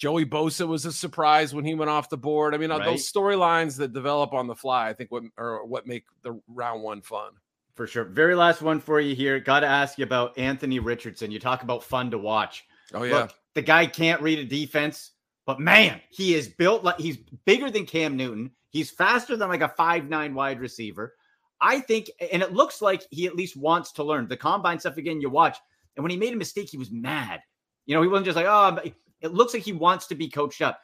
Joey 0.00 0.24
Bosa 0.24 0.66
was 0.66 0.86
a 0.86 0.92
surprise 0.92 1.54
when 1.54 1.66
he 1.66 1.74
went 1.74 1.90
off 1.90 2.08
the 2.08 2.16
board. 2.16 2.54
I 2.54 2.58
mean, 2.58 2.70
uh, 2.70 2.78
right. 2.78 2.86
those 2.86 3.10
storylines 3.12 3.76
that 3.76 3.92
develop 3.92 4.32
on 4.32 4.46
the 4.46 4.54
fly, 4.54 4.88
I 4.88 4.94
think 4.94 5.12
what 5.12 5.24
are 5.36 5.62
what 5.66 5.86
make 5.86 6.04
the 6.22 6.40
round 6.48 6.82
one 6.82 7.02
fun. 7.02 7.32
For 7.74 7.86
sure. 7.86 8.04
Very 8.04 8.34
last 8.34 8.62
one 8.62 8.80
for 8.80 8.98
you 8.98 9.14
here. 9.14 9.38
Got 9.40 9.60
to 9.60 9.66
ask 9.66 9.98
you 9.98 10.04
about 10.04 10.38
Anthony 10.38 10.78
Richardson. 10.78 11.30
You 11.30 11.38
talk 11.38 11.62
about 11.62 11.84
fun 11.84 12.10
to 12.12 12.18
watch. 12.18 12.64
Oh 12.94 13.02
yeah. 13.02 13.14
Look, 13.14 13.34
the 13.52 13.60
guy 13.60 13.84
can't 13.84 14.22
read 14.22 14.38
a 14.38 14.44
defense, 14.44 15.10
but 15.44 15.60
man, 15.60 16.00
he 16.08 16.34
is 16.34 16.48
built 16.48 16.82
like 16.82 16.98
he's 16.98 17.18
bigger 17.44 17.70
than 17.70 17.84
Cam 17.84 18.16
Newton. 18.16 18.52
He's 18.70 18.90
faster 18.90 19.36
than 19.36 19.50
like 19.50 19.60
a 19.60 19.68
five 19.68 20.08
nine 20.08 20.34
wide 20.34 20.60
receiver. 20.60 21.14
I 21.60 21.78
think, 21.78 22.10
and 22.32 22.42
it 22.42 22.54
looks 22.54 22.80
like 22.80 23.02
he 23.10 23.26
at 23.26 23.36
least 23.36 23.54
wants 23.54 23.92
to 23.92 24.02
learn 24.02 24.28
the 24.28 24.36
combine 24.38 24.80
stuff 24.80 24.96
again. 24.96 25.20
You 25.20 25.28
watch, 25.28 25.58
and 25.94 26.02
when 26.02 26.10
he 26.10 26.16
made 26.16 26.32
a 26.32 26.36
mistake, 26.36 26.70
he 26.70 26.78
was 26.78 26.90
mad. 26.90 27.42
You 27.84 27.94
know, 27.94 28.00
he 28.00 28.08
wasn't 28.08 28.26
just 28.26 28.36
like, 28.36 28.46
oh, 28.48 28.78
it 29.20 29.32
looks 29.32 29.54
like 29.54 29.62
he 29.62 29.72
wants 29.72 30.06
to 30.08 30.14
be 30.14 30.28
coached 30.28 30.62
up. 30.62 30.80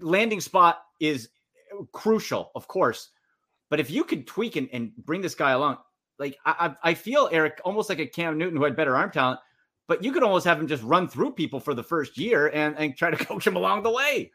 Landing 0.00 0.40
spot 0.40 0.82
is 1.00 1.28
crucial, 1.92 2.50
of 2.54 2.68
course. 2.68 3.10
But 3.68 3.80
if 3.80 3.90
you 3.90 4.04
could 4.04 4.26
tweak 4.26 4.56
and, 4.56 4.68
and 4.72 4.92
bring 4.96 5.20
this 5.20 5.34
guy 5.34 5.52
along, 5.52 5.78
like 6.18 6.38
I, 6.44 6.74
I 6.82 6.94
feel 6.94 7.28
Eric 7.32 7.60
almost 7.64 7.88
like 7.88 7.98
a 7.98 8.06
Cam 8.06 8.38
Newton 8.38 8.56
who 8.56 8.64
had 8.64 8.76
better 8.76 8.96
arm 8.96 9.10
talent, 9.10 9.40
but 9.88 10.02
you 10.02 10.12
could 10.12 10.22
almost 10.22 10.46
have 10.46 10.60
him 10.60 10.66
just 10.66 10.82
run 10.82 11.08
through 11.08 11.32
people 11.32 11.60
for 11.60 11.74
the 11.74 11.82
first 11.82 12.16
year 12.16 12.48
and, 12.48 12.76
and 12.78 12.96
try 12.96 13.10
to 13.10 13.24
coach 13.24 13.46
him 13.46 13.56
along 13.56 13.82
the 13.82 13.90
way. 13.90 14.32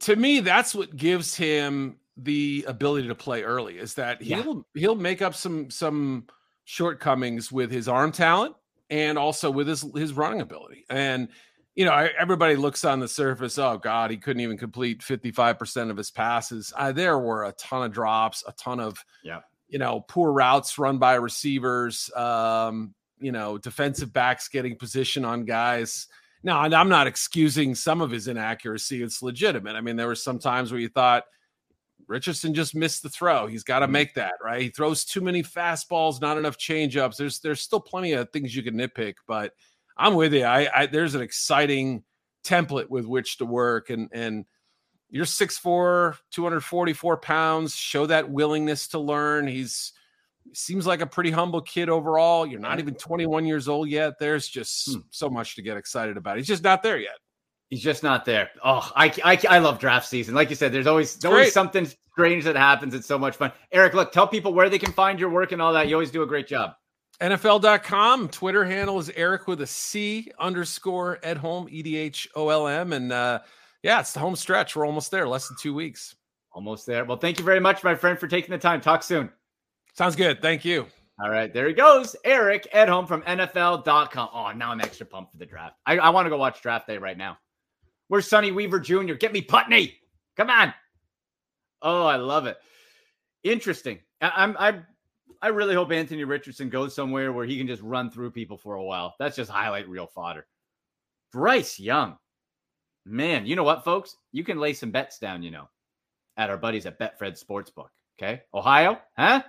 To 0.00 0.16
me, 0.16 0.40
that's 0.40 0.74
what 0.74 0.96
gives 0.96 1.36
him 1.36 1.96
the 2.16 2.64
ability 2.66 3.08
to 3.08 3.14
play 3.14 3.42
early. 3.42 3.78
Is 3.78 3.94
that 3.94 4.22
he'll 4.22 4.66
yeah. 4.74 4.80
he'll 4.80 4.94
make 4.94 5.22
up 5.22 5.34
some 5.34 5.70
some 5.70 6.26
shortcomings 6.64 7.50
with 7.50 7.70
his 7.70 7.88
arm 7.88 8.12
talent 8.12 8.54
and 8.88 9.18
also 9.18 9.50
with 9.50 9.68
his 9.68 9.84
his 9.94 10.12
running 10.12 10.40
ability. 10.40 10.84
And 10.88 11.28
you 11.74 11.84
know, 11.84 12.08
everybody 12.18 12.56
looks 12.56 12.84
on 12.84 13.00
the 13.00 13.08
surface. 13.08 13.58
Oh 13.58 13.78
God, 13.78 14.10
he 14.10 14.16
couldn't 14.16 14.40
even 14.40 14.58
complete 14.58 15.02
fifty 15.02 15.30
five 15.30 15.58
percent 15.58 15.90
of 15.90 15.96
his 15.96 16.10
passes. 16.10 16.72
Uh, 16.76 16.92
there 16.92 17.18
were 17.18 17.44
a 17.44 17.52
ton 17.52 17.84
of 17.84 17.92
drops, 17.92 18.44
a 18.46 18.52
ton 18.52 18.80
of 18.80 19.02
yeah, 19.22 19.40
you 19.68 19.78
know, 19.78 20.04
poor 20.08 20.32
routes 20.32 20.78
run 20.78 20.98
by 20.98 21.14
receivers. 21.14 22.10
Um, 22.14 22.94
you 23.20 23.32
know, 23.32 23.58
defensive 23.58 24.12
backs 24.12 24.48
getting 24.48 24.76
position 24.76 25.24
on 25.24 25.44
guys. 25.44 26.08
Now, 26.42 26.60
I'm 26.60 26.88
not 26.88 27.06
excusing 27.06 27.74
some 27.74 28.00
of 28.00 28.10
his 28.10 28.26
inaccuracy. 28.26 29.02
It's 29.02 29.22
legitimate. 29.22 29.76
I 29.76 29.82
mean, 29.82 29.96
there 29.96 30.06
were 30.06 30.14
some 30.14 30.38
times 30.38 30.72
where 30.72 30.80
you 30.80 30.88
thought 30.88 31.24
Richardson 32.06 32.54
just 32.54 32.74
missed 32.74 33.02
the 33.02 33.10
throw. 33.10 33.46
He's 33.46 33.62
got 33.62 33.80
to 33.80 33.86
mm-hmm. 33.86 33.92
make 33.92 34.14
that 34.14 34.32
right. 34.42 34.62
He 34.62 34.68
throws 34.68 35.04
too 35.04 35.20
many 35.20 35.42
fastballs, 35.42 36.20
not 36.20 36.38
enough 36.38 36.56
changeups. 36.56 37.16
There's 37.16 37.40
there's 37.40 37.60
still 37.60 37.80
plenty 37.80 38.12
of 38.12 38.30
things 38.30 38.56
you 38.56 38.62
can 38.62 38.74
nitpick, 38.74 39.14
but 39.28 39.52
I'm 40.00 40.14
with 40.14 40.32
you. 40.32 40.44
I, 40.44 40.68
I 40.74 40.86
there's 40.86 41.14
an 41.14 41.20
exciting 41.20 42.02
template 42.44 42.88
with 42.88 43.04
which 43.04 43.38
to 43.38 43.44
work, 43.44 43.90
and 43.90 44.08
and 44.12 44.46
you're 45.10 45.24
6'4", 45.24 46.16
244 46.30 47.16
pounds. 47.18 47.74
Show 47.74 48.06
that 48.06 48.30
willingness 48.30 48.88
to 48.88 48.98
learn. 48.98 49.46
He's 49.46 49.92
seems 50.54 50.86
like 50.86 51.00
a 51.00 51.06
pretty 51.06 51.30
humble 51.30 51.60
kid 51.60 51.88
overall. 51.88 52.46
You're 52.46 52.60
not 52.60 52.78
even 52.78 52.94
21 52.94 53.44
years 53.44 53.68
old 53.68 53.88
yet. 53.88 54.14
There's 54.18 54.48
just 54.48 54.90
hmm. 54.90 55.00
so 55.10 55.28
much 55.28 55.54
to 55.56 55.62
get 55.62 55.76
excited 55.76 56.16
about. 56.16 56.38
He's 56.38 56.46
just 56.46 56.64
not 56.64 56.82
there 56.82 56.98
yet. 56.98 57.18
He's 57.68 57.82
just 57.82 58.02
not 58.02 58.24
there. 58.24 58.50
Oh, 58.64 58.90
I, 58.96 59.12
I, 59.24 59.38
I 59.48 59.58
love 59.58 59.78
draft 59.78 60.08
season. 60.08 60.34
Like 60.34 60.50
you 60.50 60.56
said, 60.56 60.72
there's 60.72 60.88
always 60.88 61.16
there's 61.16 61.32
always 61.32 61.52
something 61.52 61.86
strange 62.12 62.44
that 62.44 62.56
happens. 62.56 62.94
It's 62.94 63.06
so 63.06 63.18
much 63.18 63.36
fun. 63.36 63.52
Eric, 63.70 63.94
look, 63.94 64.10
tell 64.10 64.26
people 64.26 64.52
where 64.52 64.68
they 64.68 64.78
can 64.78 64.92
find 64.92 65.20
your 65.20 65.30
work 65.30 65.52
and 65.52 65.62
all 65.62 65.72
that. 65.74 65.86
You 65.86 65.94
always 65.94 66.10
do 66.10 66.22
a 66.22 66.26
great 66.26 66.48
job. 66.48 66.72
NFL.com. 67.20 68.28
Twitter 68.28 68.64
handle 68.64 68.98
is 68.98 69.10
Eric 69.10 69.46
with 69.46 69.60
a 69.60 69.66
C 69.66 70.30
underscore 70.38 71.18
Edholm, 71.22 71.68
E 71.70 71.82
D 71.82 71.96
H 71.96 72.28
O 72.34 72.48
L 72.48 72.66
M. 72.66 72.92
And 72.92 73.12
uh, 73.12 73.40
yeah, 73.82 74.00
it's 74.00 74.12
the 74.12 74.20
home 74.20 74.36
stretch. 74.36 74.74
We're 74.74 74.86
almost 74.86 75.10
there, 75.10 75.28
less 75.28 75.48
than 75.48 75.56
two 75.60 75.74
weeks. 75.74 76.16
Almost 76.52 76.86
there. 76.86 77.04
Well, 77.04 77.18
thank 77.18 77.38
you 77.38 77.44
very 77.44 77.60
much, 77.60 77.84
my 77.84 77.94
friend, 77.94 78.18
for 78.18 78.26
taking 78.26 78.50
the 78.50 78.58
time. 78.58 78.80
Talk 78.80 79.02
soon. 79.02 79.30
Sounds 79.94 80.16
good. 80.16 80.40
Thank 80.42 80.64
you. 80.64 80.86
All 81.22 81.30
right, 81.30 81.52
there 81.52 81.68
he 81.68 81.74
goes. 81.74 82.16
Eric 82.24 82.66
Edholm 82.72 83.06
from 83.06 83.20
NFL.com. 83.22 84.30
Oh, 84.32 84.50
now 84.52 84.70
I'm 84.70 84.80
extra 84.80 85.04
pumped 85.04 85.32
for 85.32 85.38
the 85.38 85.44
draft. 85.44 85.76
I, 85.84 85.98
I 85.98 86.08
want 86.08 86.24
to 86.24 86.30
go 86.30 86.38
watch 86.38 86.62
draft 86.62 86.86
day 86.86 86.96
right 86.96 87.18
now. 87.18 87.36
Where's 88.08 88.26
Sonny 88.26 88.50
Weaver 88.52 88.80
Jr.? 88.80 89.14
Get 89.14 89.32
me 89.32 89.42
Putney. 89.42 89.98
Come 90.38 90.48
on. 90.48 90.72
Oh, 91.82 92.06
I 92.06 92.16
love 92.16 92.46
it. 92.46 92.56
Interesting. 93.44 93.98
I, 94.22 94.32
I'm 94.34 94.56
I 94.58 94.80
I 95.42 95.48
really 95.48 95.74
hope 95.74 95.92
Anthony 95.92 96.24
Richardson 96.24 96.68
goes 96.68 96.94
somewhere 96.94 97.32
where 97.32 97.46
he 97.46 97.58
can 97.58 97.66
just 97.66 97.82
run 97.82 98.10
through 98.10 98.30
people 98.30 98.56
for 98.56 98.74
a 98.74 98.82
while. 98.82 99.14
That's 99.18 99.36
just 99.36 99.50
highlight 99.50 99.88
real 99.88 100.06
fodder. 100.06 100.46
Bryce 101.32 101.78
Young. 101.78 102.16
Man, 103.06 103.46
you 103.46 103.56
know 103.56 103.64
what, 103.64 103.84
folks? 103.84 104.16
You 104.32 104.44
can 104.44 104.58
lay 104.58 104.72
some 104.72 104.90
bets 104.90 105.18
down, 105.18 105.42
you 105.42 105.50
know, 105.50 105.68
at 106.36 106.50
our 106.50 106.58
buddies 106.58 106.86
at 106.86 106.98
Betfred 106.98 107.42
Sportsbook. 107.42 107.88
Okay. 108.18 108.42
Ohio, 108.52 108.98
huh? 109.16 109.42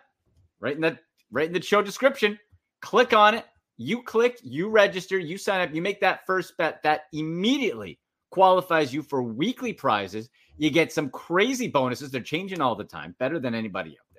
Right 0.60 0.76
in 0.76 0.82
the 0.82 0.98
right 1.32 1.48
in 1.48 1.54
the 1.54 1.62
show 1.62 1.82
description. 1.82 2.40
Click 2.82 3.14
on 3.14 3.36
it. 3.36 3.46
You 3.78 4.04
click, 4.04 4.40
you 4.44 4.70
register, 4.70 5.18
you 5.18 5.38
sign 5.38 5.62
up, 5.62 5.74
you 5.74 5.82
make 5.82 6.00
that 6.02 6.26
first 6.26 6.56
bet 6.58 6.82
that 6.84 7.06
immediately 7.14 8.00
qualifies 8.30 8.94
you 8.94 9.02
for 9.02 9.24
weekly 9.24 9.74
prizes. 9.74 10.30
You 10.58 10.70
get 10.70 10.94
some 10.94 11.10
crazy 11.10 11.68
bonuses. 11.68 12.12
They're 12.12 12.22
changing 12.22 12.62
all 12.62 12.76
the 12.76 12.84
time, 12.84 13.16
better 13.20 13.40
than 13.40 13.56
anybody 13.56 13.92
there 13.92 14.11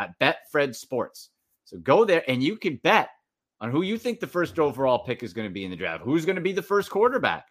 at 0.00 0.18
Betfred 0.18 0.74
Sports. 0.74 1.30
So 1.64 1.78
go 1.78 2.04
there 2.04 2.24
and 2.28 2.42
you 2.42 2.56
can 2.56 2.76
bet 2.82 3.10
on 3.60 3.70
who 3.70 3.82
you 3.82 3.98
think 3.98 4.18
the 4.18 4.26
first 4.26 4.58
overall 4.58 5.04
pick 5.04 5.22
is 5.22 5.32
going 5.32 5.46
to 5.46 5.52
be 5.52 5.64
in 5.64 5.70
the 5.70 5.76
draft. 5.76 6.02
Who's 6.02 6.24
going 6.24 6.36
to 6.36 6.42
be 6.42 6.52
the 6.52 6.62
first 6.62 6.90
quarterback? 6.90 7.46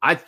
I 0.00 0.18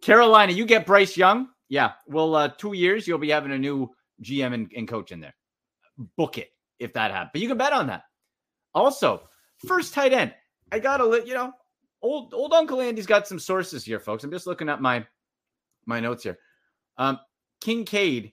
Carolina, 0.00 0.52
you 0.52 0.66
get 0.66 0.86
Bryce 0.86 1.16
Young. 1.16 1.48
Yeah, 1.68 1.92
well, 2.06 2.34
uh, 2.34 2.48
two 2.48 2.72
years 2.72 3.06
you'll 3.06 3.18
be 3.18 3.30
having 3.30 3.52
a 3.52 3.58
new 3.58 3.90
GM 4.22 4.52
and, 4.52 4.72
and 4.76 4.88
coach 4.88 5.12
in 5.12 5.20
there. 5.20 5.34
Book 6.16 6.38
it 6.38 6.48
if 6.78 6.92
that 6.94 7.10
happens. 7.10 7.30
But 7.32 7.42
you 7.42 7.48
can 7.48 7.58
bet 7.58 7.72
on 7.72 7.86
that. 7.86 8.02
Also, 8.74 9.22
first 9.66 9.94
tight 9.94 10.12
end. 10.12 10.34
I 10.72 10.78
gotta 10.78 11.04
let 11.04 11.26
you 11.26 11.34
know, 11.34 11.52
old 12.00 12.34
old 12.34 12.52
Uncle 12.52 12.80
Andy's 12.80 13.06
got 13.06 13.28
some 13.28 13.38
sources 13.38 13.84
here, 13.84 14.00
folks. 14.00 14.24
I'm 14.24 14.30
just 14.30 14.46
looking 14.46 14.68
at 14.68 14.80
my 14.80 15.06
my 15.86 16.00
notes 16.00 16.22
here. 16.22 16.38
Um, 16.98 17.18
Kincaid 17.60 18.32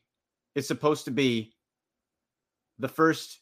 is 0.56 0.68
supposed 0.68 1.06
to 1.06 1.12
be 1.12 1.54
the 2.80 2.88
first 2.88 3.40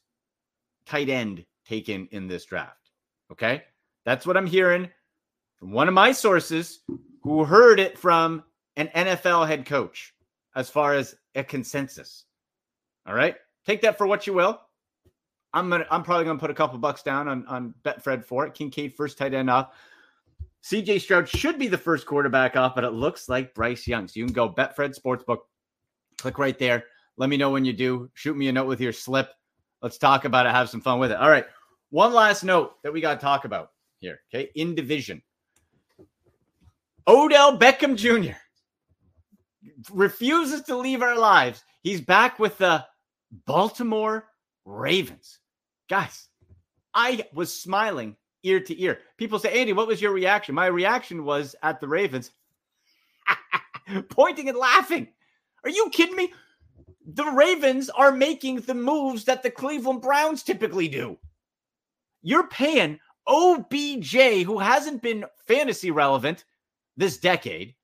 tight 0.85 1.09
end 1.09 1.45
taken 1.67 2.07
in 2.11 2.27
this 2.27 2.45
draft. 2.45 2.91
Okay, 3.31 3.63
that's 4.05 4.25
what 4.25 4.37
I'm 4.37 4.47
hearing 4.47 4.89
from 5.57 5.71
one 5.71 5.87
of 5.87 5.93
my 5.93 6.11
sources 6.11 6.79
who 7.21 7.43
heard 7.43 7.79
it 7.79 7.97
from 7.97 8.43
an 8.75 8.87
NFL 8.89 9.47
head 9.47 9.65
coach 9.65 10.13
as 10.55 10.69
far 10.69 10.93
as 10.93 11.15
a 11.35 11.43
consensus. 11.43 12.25
All 13.05 13.13
right, 13.13 13.35
take 13.65 13.81
that 13.81 13.97
for 13.97 14.07
what 14.07 14.27
you 14.27 14.33
will. 14.33 14.59
I'm 15.53 15.69
gonna 15.69 15.85
I'm 15.89 16.03
probably 16.03 16.25
gonna 16.25 16.39
put 16.39 16.51
a 16.51 16.55
couple 16.55 16.77
bucks 16.77 17.03
down 17.03 17.27
on 17.27 17.45
on 17.47 17.73
Betfred 17.83 18.23
for 18.23 18.45
it. 18.45 18.53
Kincaid 18.53 18.93
first 18.95 19.17
tight 19.17 19.33
end 19.33 19.49
off. 19.49 19.73
CJ 20.63 21.01
Stroud 21.01 21.29
should 21.29 21.57
be 21.57 21.67
the 21.67 21.77
first 21.77 22.05
quarterback 22.05 22.55
off, 22.57 22.75
but 22.75 22.83
it 22.83 22.91
looks 22.91 23.29
like 23.29 23.53
Bryce 23.53 23.87
Young. 23.87 24.07
So 24.07 24.19
you 24.19 24.25
can 24.25 24.33
go 24.33 24.49
Betfred 24.49 24.99
Sportsbook. 24.99 25.39
Click 26.17 26.37
right 26.37 26.57
there. 26.59 26.85
Let 27.17 27.29
me 27.29 27.37
know 27.37 27.49
when 27.49 27.65
you 27.65 27.73
do. 27.73 28.09
Shoot 28.13 28.37
me 28.37 28.47
a 28.47 28.51
note 28.51 28.67
with 28.67 28.79
your 28.79 28.93
slip. 28.93 29.31
Let's 29.81 29.97
talk 29.97 30.25
about 30.25 30.45
it. 30.45 30.51
Have 30.51 30.69
some 30.69 30.81
fun 30.81 30.99
with 30.99 31.11
it. 31.11 31.17
All 31.17 31.29
right. 31.29 31.45
One 31.89 32.13
last 32.13 32.43
note 32.43 32.81
that 32.83 32.93
we 32.93 33.01
got 33.01 33.15
to 33.15 33.19
talk 33.19 33.45
about 33.45 33.71
here. 33.99 34.19
Okay. 34.33 34.49
In 34.55 34.75
division, 34.75 35.21
Odell 37.07 37.57
Beckham 37.57 37.95
Jr. 37.95 38.37
refuses 39.91 40.61
to 40.63 40.77
leave 40.77 41.01
our 41.01 41.17
lives. 41.17 41.63
He's 41.81 42.01
back 42.01 42.37
with 42.37 42.57
the 42.57 42.85
Baltimore 43.45 44.27
Ravens. 44.65 45.39
Guys, 45.89 46.27
I 46.93 47.25
was 47.33 47.53
smiling 47.53 48.15
ear 48.43 48.59
to 48.59 48.81
ear. 48.81 48.99
People 49.17 49.39
say, 49.39 49.59
Andy, 49.59 49.73
what 49.73 49.87
was 49.87 50.01
your 50.01 50.11
reaction? 50.11 50.53
My 50.55 50.67
reaction 50.67 51.23
was 51.23 51.55
at 51.63 51.79
the 51.79 51.87
Ravens, 51.87 52.31
pointing 54.09 54.49
and 54.49 54.57
laughing. 54.57 55.07
Are 55.63 55.69
you 55.69 55.89
kidding 55.91 56.15
me? 56.15 56.33
The 57.09 57.23
Ravens 57.23 57.89
are 57.89 58.11
making 58.11 58.61
the 58.61 58.73
moves 58.73 59.23
that 59.25 59.41
the 59.41 59.49
Cleveland 59.49 60.01
Browns 60.01 60.43
typically 60.43 60.89
do. 60.89 61.17
You're 62.21 62.47
paying 62.47 62.99
OBJ, 63.25 64.43
who 64.43 64.59
hasn't 64.59 65.01
been 65.01 65.25
fantasy 65.45 65.89
relevant 65.89 66.43
this 66.97 67.17
decade, 67.17 67.75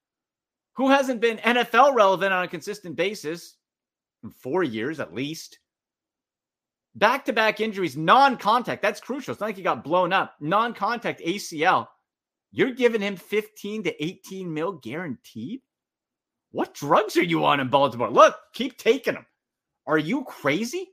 who 0.74 0.90
hasn't 0.90 1.22
been 1.22 1.38
NFL 1.38 1.96
relevant 1.96 2.34
on 2.34 2.44
a 2.44 2.50
consistent 2.50 2.98
basis 2.98 3.56
in 4.24 4.30
four 4.30 4.62
years 4.62 5.00
at 5.00 5.14
least. 5.14 5.60
Back 6.96 7.24
to 7.26 7.34
back 7.34 7.62
injuries, 7.62 7.96
non 7.96 8.36
contact. 8.36 8.82
That's 8.82 9.00
crucial. 9.00 9.32
It's 9.32 9.40
not 9.40 9.48
like 9.48 9.56
he 9.56 9.64
got 9.64 9.86
blown 9.86 10.12
up. 10.12 10.36
Non 10.42 10.74
contact 10.74 11.22
ACL. 11.22 11.88
You're 12.52 12.74
giving 12.74 13.02
him 13.02 13.16
15 13.16 13.84
to 13.84 14.04
18 14.04 14.54
mil 14.54 14.74
guaranteed? 14.74 15.62
What 16.54 16.76
drugs 16.76 17.18
are 17.18 17.24
you 17.24 17.46
on 17.46 17.60
in 17.60 17.68
Baltimore? 17.68 18.12
Look, 18.12 18.38
keep 18.54 18.78
taking 18.78 19.16
them. 19.16 19.26
Are 19.88 19.98
you 19.98 20.24
crazy? 20.24 20.88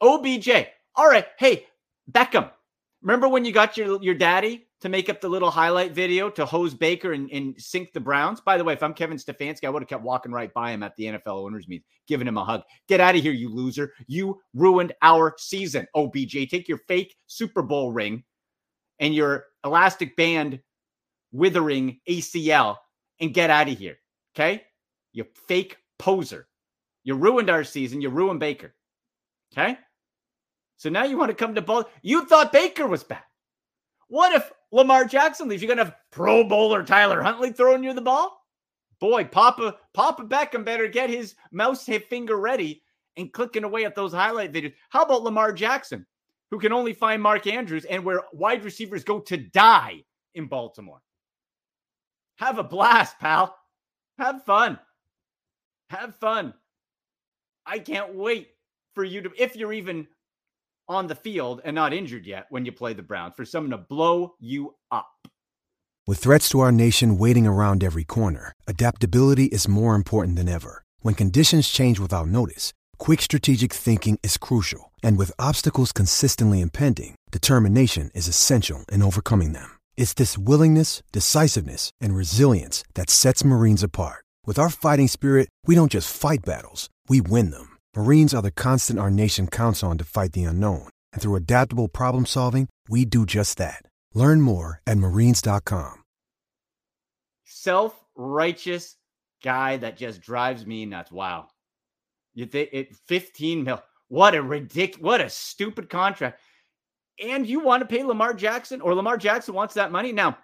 OBJ. 0.00 0.50
All 0.96 1.08
right. 1.08 1.26
Hey, 1.38 1.66
Beckham. 2.10 2.50
Remember 3.02 3.28
when 3.28 3.44
you 3.44 3.52
got 3.52 3.76
your, 3.76 4.02
your 4.02 4.16
daddy 4.16 4.66
to 4.80 4.88
make 4.88 5.08
up 5.08 5.20
the 5.20 5.28
little 5.28 5.50
highlight 5.50 5.92
video 5.92 6.28
to 6.30 6.44
hose 6.44 6.74
Baker 6.74 7.12
and, 7.12 7.30
and 7.30 7.54
sink 7.56 7.92
the 7.92 8.00
Browns. 8.00 8.40
By 8.40 8.58
the 8.58 8.64
way, 8.64 8.72
if 8.72 8.82
I'm 8.82 8.94
Kevin 8.94 9.16
Stefanski, 9.16 9.64
I 9.64 9.70
would 9.70 9.82
have 9.82 9.88
kept 9.88 10.02
walking 10.02 10.32
right 10.32 10.52
by 10.52 10.72
him 10.72 10.82
at 10.82 10.96
the 10.96 11.04
NFL 11.04 11.44
owners 11.44 11.68
meeting, 11.68 11.84
giving 12.08 12.26
him 12.26 12.36
a 12.36 12.44
hug. 12.44 12.62
Get 12.88 13.00
out 13.00 13.14
of 13.14 13.22
here, 13.22 13.32
you 13.32 13.48
loser. 13.48 13.92
You 14.08 14.40
ruined 14.54 14.92
our 15.02 15.36
season. 15.38 15.86
OBJ, 15.94 16.48
take 16.50 16.66
your 16.66 16.80
fake 16.88 17.14
Super 17.28 17.62
Bowl 17.62 17.92
ring 17.92 18.24
and 18.98 19.14
your 19.14 19.44
elastic 19.64 20.16
band 20.16 20.58
withering 21.30 22.00
ACL 22.08 22.76
and 23.20 23.32
get 23.32 23.50
out 23.50 23.68
of 23.68 23.78
here. 23.78 23.98
Okay? 24.36 24.64
You 25.12 25.26
fake 25.48 25.78
poser. 25.98 26.46
You 27.04 27.14
ruined 27.14 27.48
our 27.48 27.64
season. 27.64 28.00
You 28.00 28.10
ruined 28.10 28.40
Baker. 28.40 28.74
Okay? 29.52 29.78
So 30.76 30.90
now 30.90 31.04
you 31.04 31.16
want 31.16 31.30
to 31.30 31.34
come 31.34 31.54
to 31.54 31.62
ball. 31.62 31.88
You 32.02 32.26
thought 32.26 32.52
Baker 32.52 32.86
was 32.86 33.02
bad. 33.02 33.22
What 34.08 34.32
if 34.32 34.52
Lamar 34.70 35.06
Jackson 35.06 35.48
leaves? 35.48 35.62
You're 35.62 35.74
gonna 35.74 35.84
have 35.84 35.96
Pro 36.12 36.44
Bowler 36.44 36.84
Tyler 36.84 37.22
Huntley 37.22 37.52
throwing 37.52 37.82
you 37.82 37.94
the 37.94 38.00
ball? 38.00 38.40
Boy, 39.00 39.24
Papa 39.24 39.76
Papa 39.94 40.24
Beckham 40.24 40.64
better 40.64 40.86
get 40.86 41.10
his 41.10 41.34
mouse 41.50 41.84
finger 41.84 42.36
ready 42.36 42.82
and 43.16 43.32
clicking 43.32 43.64
away 43.64 43.84
at 43.84 43.94
those 43.94 44.12
highlight 44.12 44.52
videos. 44.52 44.74
How 44.90 45.02
about 45.02 45.22
Lamar 45.22 45.52
Jackson, 45.52 46.06
who 46.50 46.58
can 46.58 46.72
only 46.72 46.92
find 46.92 47.22
Mark 47.22 47.46
Andrews 47.46 47.84
and 47.86 48.04
where 48.04 48.22
wide 48.32 48.64
receivers 48.64 49.04
go 49.04 49.20
to 49.20 49.36
die 49.36 50.04
in 50.34 50.46
Baltimore? 50.46 51.00
Have 52.36 52.58
a 52.58 52.64
blast, 52.64 53.18
pal. 53.18 53.56
Have 54.18 54.44
fun. 54.44 54.78
Have 55.90 56.16
fun. 56.16 56.54
I 57.66 57.78
can't 57.78 58.14
wait 58.14 58.48
for 58.94 59.04
you 59.04 59.22
to, 59.22 59.30
if 59.36 59.56
you're 59.56 59.72
even 59.72 60.06
on 60.88 61.06
the 61.06 61.14
field 61.14 61.60
and 61.64 61.74
not 61.74 61.92
injured 61.92 62.26
yet 62.26 62.46
when 62.48 62.64
you 62.64 62.72
play 62.72 62.94
the 62.94 63.02
Browns, 63.02 63.34
for 63.36 63.44
someone 63.44 63.72
to 63.72 63.78
blow 63.78 64.34
you 64.38 64.74
up. 64.90 65.28
With 66.06 66.18
threats 66.18 66.48
to 66.50 66.60
our 66.60 66.70
nation 66.70 67.18
waiting 67.18 67.46
around 67.46 67.82
every 67.82 68.04
corner, 68.04 68.52
adaptability 68.68 69.46
is 69.46 69.66
more 69.66 69.96
important 69.96 70.36
than 70.36 70.48
ever. 70.48 70.84
When 71.00 71.14
conditions 71.14 71.68
change 71.68 71.98
without 71.98 72.28
notice, 72.28 72.72
quick 72.98 73.20
strategic 73.20 73.72
thinking 73.72 74.18
is 74.22 74.36
crucial. 74.36 74.92
And 75.02 75.18
with 75.18 75.32
obstacles 75.38 75.92
consistently 75.92 76.60
impending, 76.60 77.16
determination 77.32 78.10
is 78.14 78.28
essential 78.28 78.84
in 78.90 79.02
overcoming 79.02 79.52
them. 79.52 79.75
It's 79.96 80.14
this 80.14 80.38
willingness, 80.38 81.02
decisiveness, 81.10 81.90
and 82.00 82.14
resilience 82.14 82.84
that 82.94 83.10
sets 83.10 83.44
Marines 83.44 83.82
apart. 83.82 84.24
With 84.46 84.58
our 84.58 84.70
fighting 84.70 85.08
spirit, 85.08 85.48
we 85.66 85.74
don't 85.74 85.90
just 85.90 86.14
fight 86.14 86.44
battles, 86.44 86.88
we 87.08 87.20
win 87.20 87.50
them. 87.50 87.76
Marines 87.96 88.32
are 88.32 88.42
the 88.42 88.50
constant 88.50 88.98
our 89.00 89.10
nation 89.10 89.48
counts 89.48 89.82
on 89.82 89.98
to 89.98 90.04
fight 90.04 90.32
the 90.32 90.44
unknown. 90.44 90.88
And 91.12 91.20
through 91.20 91.34
adaptable 91.34 91.88
problem 91.88 92.24
solving, 92.24 92.68
we 92.88 93.04
do 93.04 93.26
just 93.26 93.58
that. 93.58 93.82
Learn 94.14 94.40
more 94.40 94.80
at 94.86 94.98
marines.com. 94.98 96.04
Self 97.44 97.98
righteous 98.14 98.96
guy 99.42 99.76
that 99.78 99.96
just 99.96 100.20
drives 100.20 100.66
me 100.66 100.84
nuts. 100.86 101.10
Wow. 101.10 101.48
You 102.34 102.46
think 102.46 102.70
it 102.72 102.94
15 103.06 103.64
mil. 103.64 103.82
What 104.08 104.34
a 104.34 104.42
ridiculous, 104.42 105.02
what 105.02 105.20
a 105.20 105.30
stupid 105.30 105.88
contract. 105.88 106.40
And 107.22 107.46
you 107.46 107.60
want 107.60 107.80
to 107.80 107.86
pay 107.86 108.02
Lamar 108.02 108.34
Jackson, 108.34 108.80
or 108.80 108.94
Lamar 108.94 109.16
Jackson 109.16 109.54
wants 109.54 109.74
that 109.74 109.92
money. 109.92 110.12
Now, 110.12 110.36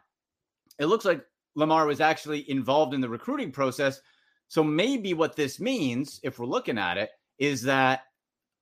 it 0.79 0.87
looks 0.87 1.05
like 1.05 1.25
Lamar 1.55 1.87
was 1.87 2.01
actually 2.01 2.49
involved 2.51 2.95
in 2.95 3.01
the 3.01 3.09
recruiting 3.09 3.53
process. 3.53 4.01
So 4.49 4.62
maybe 4.64 5.14
what 5.14 5.37
this 5.37 5.61
means, 5.61 6.20
if 6.23 6.39
we're 6.39 6.47
looking 6.47 6.79
at 6.79 6.97
it, 6.97 7.11
is 7.39 7.62
that 7.62 8.03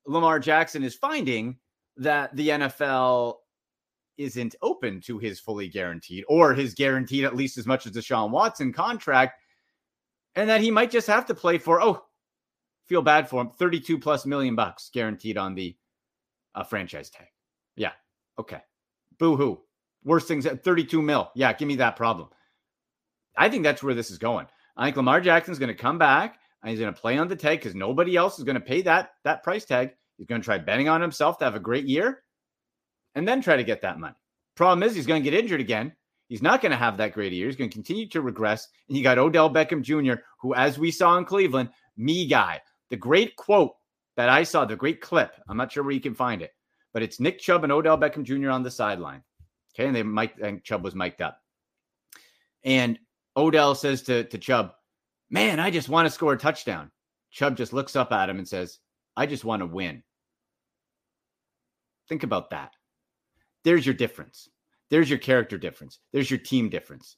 Lamar 0.06 0.40
Jackson 0.40 0.82
is 0.82 0.94
finding 0.94 1.56
that 1.96 2.34
the 2.34 2.48
NFL 2.48 3.36
isn't 4.16 4.54
open 4.62 5.00
to 5.00 5.18
his 5.18 5.40
fully 5.40 5.68
guaranteed 5.68 6.24
or 6.28 6.52
his 6.52 6.74
guaranteed 6.74 7.24
at 7.24 7.36
least 7.36 7.58
as 7.58 7.66
much 7.66 7.86
as 7.86 7.92
the 7.92 8.02
Sean 8.02 8.30
Watson 8.30 8.72
contract, 8.72 9.40
and 10.34 10.48
that 10.48 10.60
he 10.60 10.70
might 10.70 10.90
just 10.90 11.06
have 11.06 11.26
to 11.26 11.34
play 11.34 11.58
for, 11.58 11.82
oh, 11.82 12.04
feel 12.86 13.02
bad 13.02 13.28
for 13.28 13.40
him, 13.40 13.50
32 13.50 13.98
plus 13.98 14.26
million 14.26 14.54
bucks 14.54 14.90
guaranteed 14.92 15.38
on 15.38 15.54
the 15.54 15.76
uh, 16.54 16.64
franchise 16.64 17.10
tag. 17.10 17.28
Yeah. 17.76 17.92
Okay. 18.38 18.60
Boo 19.18 19.36
hoo. 19.36 19.60
Worst 20.04 20.28
things 20.28 20.46
at 20.46 20.64
32 20.64 21.02
mil. 21.02 21.30
Yeah. 21.34 21.52
Give 21.52 21.68
me 21.68 21.76
that 21.76 21.96
problem. 21.96 22.28
I 23.36 23.48
think 23.48 23.64
that's 23.64 23.82
where 23.82 23.94
this 23.94 24.10
is 24.10 24.18
going. 24.18 24.46
I 24.76 24.86
think 24.86 24.96
Lamar 24.96 25.20
Jackson's 25.20 25.58
going 25.58 25.68
to 25.68 25.74
come 25.74 25.98
back 25.98 26.38
and 26.62 26.70
he's 26.70 26.80
going 26.80 26.92
to 26.92 27.00
play 27.00 27.18
on 27.18 27.28
the 27.28 27.36
tag 27.36 27.58
because 27.58 27.74
nobody 27.74 28.16
else 28.16 28.38
is 28.38 28.44
going 28.44 28.54
to 28.54 28.60
pay 28.60 28.82
that 28.82 29.10
that 29.24 29.42
price 29.42 29.64
tag. 29.64 29.90
He's 30.16 30.26
going 30.26 30.40
to 30.40 30.44
try 30.44 30.58
betting 30.58 30.88
on 30.88 31.00
himself 31.00 31.38
to 31.38 31.44
have 31.44 31.54
a 31.54 31.60
great 31.60 31.86
year 31.86 32.22
and 33.14 33.26
then 33.26 33.40
try 33.40 33.56
to 33.56 33.64
get 33.64 33.82
that 33.82 33.98
money. 33.98 34.14
Problem 34.56 34.82
is, 34.82 34.94
he's 34.94 35.06
going 35.06 35.22
to 35.22 35.30
get 35.30 35.38
injured 35.38 35.60
again. 35.60 35.92
He's 36.28 36.42
not 36.42 36.60
going 36.60 36.70
to 36.70 36.78
have 36.78 36.98
that 36.98 37.12
great 37.12 37.32
year. 37.32 37.46
He's 37.46 37.56
going 37.56 37.70
to 37.70 37.74
continue 37.74 38.08
to 38.10 38.20
regress. 38.20 38.68
And 38.88 38.96
you 38.96 39.02
got 39.02 39.18
Odell 39.18 39.50
Beckham 39.50 39.82
Jr., 39.82 40.20
who, 40.40 40.54
as 40.54 40.78
we 40.78 40.90
saw 40.90 41.16
in 41.16 41.24
Cleveland, 41.24 41.70
me 41.96 42.26
guy. 42.26 42.60
The 42.90 42.96
great 42.96 43.34
quote 43.36 43.72
that 44.16 44.28
I 44.28 44.42
saw, 44.42 44.64
the 44.64 44.76
great 44.76 45.00
clip, 45.00 45.32
I'm 45.48 45.56
not 45.56 45.72
sure 45.72 45.82
where 45.82 45.92
you 45.92 46.00
can 46.00 46.14
find 46.14 46.42
it, 46.42 46.52
but 46.92 47.02
it's 47.02 47.20
Nick 47.20 47.38
Chubb 47.38 47.64
and 47.64 47.72
Odell 47.72 47.98
Beckham 47.98 48.24
Jr. 48.24 48.50
on 48.50 48.62
the 48.62 48.70
sideline. 48.70 49.22
Okay. 49.74 49.86
And 49.86 49.94
they 49.94 50.02
mic 50.02 50.34
and 50.42 50.62
Chubb 50.64 50.84
was 50.84 50.94
mic'd 50.94 51.22
up. 51.22 51.40
And 52.64 52.98
Odell 53.36 53.74
says 53.74 54.02
to, 54.02 54.24
to 54.24 54.38
Chubb, 54.38 54.72
Man, 55.30 55.60
I 55.60 55.70
just 55.70 55.88
want 55.88 56.06
to 56.06 56.10
score 56.10 56.32
a 56.32 56.38
touchdown. 56.38 56.90
Chubb 57.30 57.56
just 57.56 57.72
looks 57.72 57.94
up 57.94 58.10
at 58.10 58.28
him 58.28 58.38
and 58.38 58.48
says, 58.48 58.80
I 59.16 59.26
just 59.26 59.44
want 59.44 59.60
to 59.60 59.66
win. 59.66 60.02
Think 62.08 62.24
about 62.24 62.50
that. 62.50 62.74
There's 63.62 63.86
your 63.86 63.94
difference. 63.94 64.48
There's 64.90 65.08
your 65.08 65.20
character 65.20 65.56
difference. 65.56 66.00
There's 66.12 66.30
your 66.30 66.40
team 66.40 66.68
difference. 66.68 67.16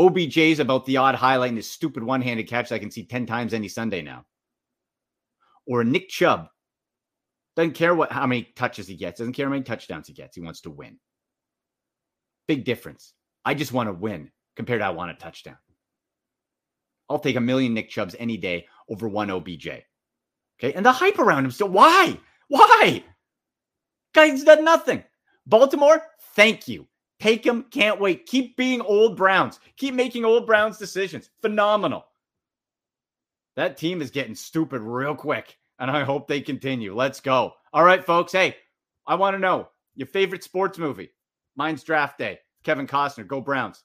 OBJ's 0.00 0.58
about 0.58 0.84
the 0.86 0.96
odd 0.96 1.14
highlight 1.14 1.50
in 1.50 1.56
his 1.56 1.70
stupid 1.70 2.02
one 2.02 2.20
handed 2.20 2.48
catch 2.48 2.72
I 2.72 2.78
can 2.80 2.90
see 2.90 3.04
10 3.04 3.26
times 3.26 3.54
any 3.54 3.68
Sunday 3.68 4.02
now. 4.02 4.24
Or 5.66 5.84
Nick 5.84 6.08
Chubb 6.08 6.48
doesn't 7.56 7.74
care 7.74 7.94
what 7.94 8.12
how 8.12 8.26
many 8.26 8.44
touches 8.56 8.86
he 8.86 8.96
gets, 8.96 9.18
doesn't 9.18 9.34
care 9.34 9.46
how 9.46 9.50
many 9.50 9.62
touchdowns 9.62 10.06
he 10.06 10.14
gets. 10.14 10.36
He 10.36 10.42
wants 10.42 10.62
to 10.62 10.70
win. 10.70 10.98
Big 12.48 12.64
difference. 12.64 13.14
I 13.44 13.54
just 13.54 13.72
want 13.72 13.88
to 13.88 13.92
win 13.92 14.30
compared 14.56 14.80
to 14.80 14.86
I 14.86 14.90
want 14.90 15.10
a 15.10 15.14
touchdown. 15.14 15.56
I'll 17.08 17.18
take 17.18 17.36
a 17.36 17.40
million 17.40 17.74
Nick 17.74 17.90
Chubbs 17.90 18.16
any 18.18 18.36
day 18.36 18.66
over 18.88 19.08
one 19.08 19.30
OBJ. 19.30 19.68
Okay. 20.58 20.72
And 20.74 20.86
the 20.86 20.92
hype 20.92 21.18
around 21.18 21.44
him 21.44 21.50
still. 21.50 21.68
Why? 21.68 22.18
Why? 22.48 23.04
Guy's 24.14 24.44
done 24.44 24.64
nothing. 24.64 25.04
Baltimore, 25.46 26.02
thank 26.34 26.68
you. 26.68 26.86
Take 27.20 27.44
him. 27.46 27.64
Can't 27.70 28.00
wait. 28.00 28.26
Keep 28.26 28.56
being 28.56 28.80
old 28.80 29.16
Browns. 29.16 29.60
Keep 29.76 29.94
making 29.94 30.24
old 30.24 30.46
Browns 30.46 30.78
decisions. 30.78 31.30
Phenomenal. 31.40 32.04
That 33.56 33.76
team 33.76 34.02
is 34.02 34.10
getting 34.10 34.34
stupid 34.34 34.80
real 34.80 35.14
quick, 35.14 35.56
and 35.82 35.90
I 35.90 36.04
hope 36.04 36.28
they 36.28 36.40
continue. 36.40 36.94
Let's 36.94 37.18
go. 37.18 37.54
All 37.72 37.82
right, 37.82 38.04
folks. 38.04 38.30
Hey, 38.30 38.54
I 39.04 39.16
want 39.16 39.34
to 39.34 39.40
know 39.40 39.68
your 39.96 40.06
favorite 40.06 40.44
sports 40.44 40.78
movie. 40.78 41.10
Mine's 41.56 41.82
Draft 41.82 42.18
Day. 42.18 42.38
Kevin 42.62 42.86
Costner. 42.86 43.26
Go 43.26 43.40
Browns. 43.40 43.82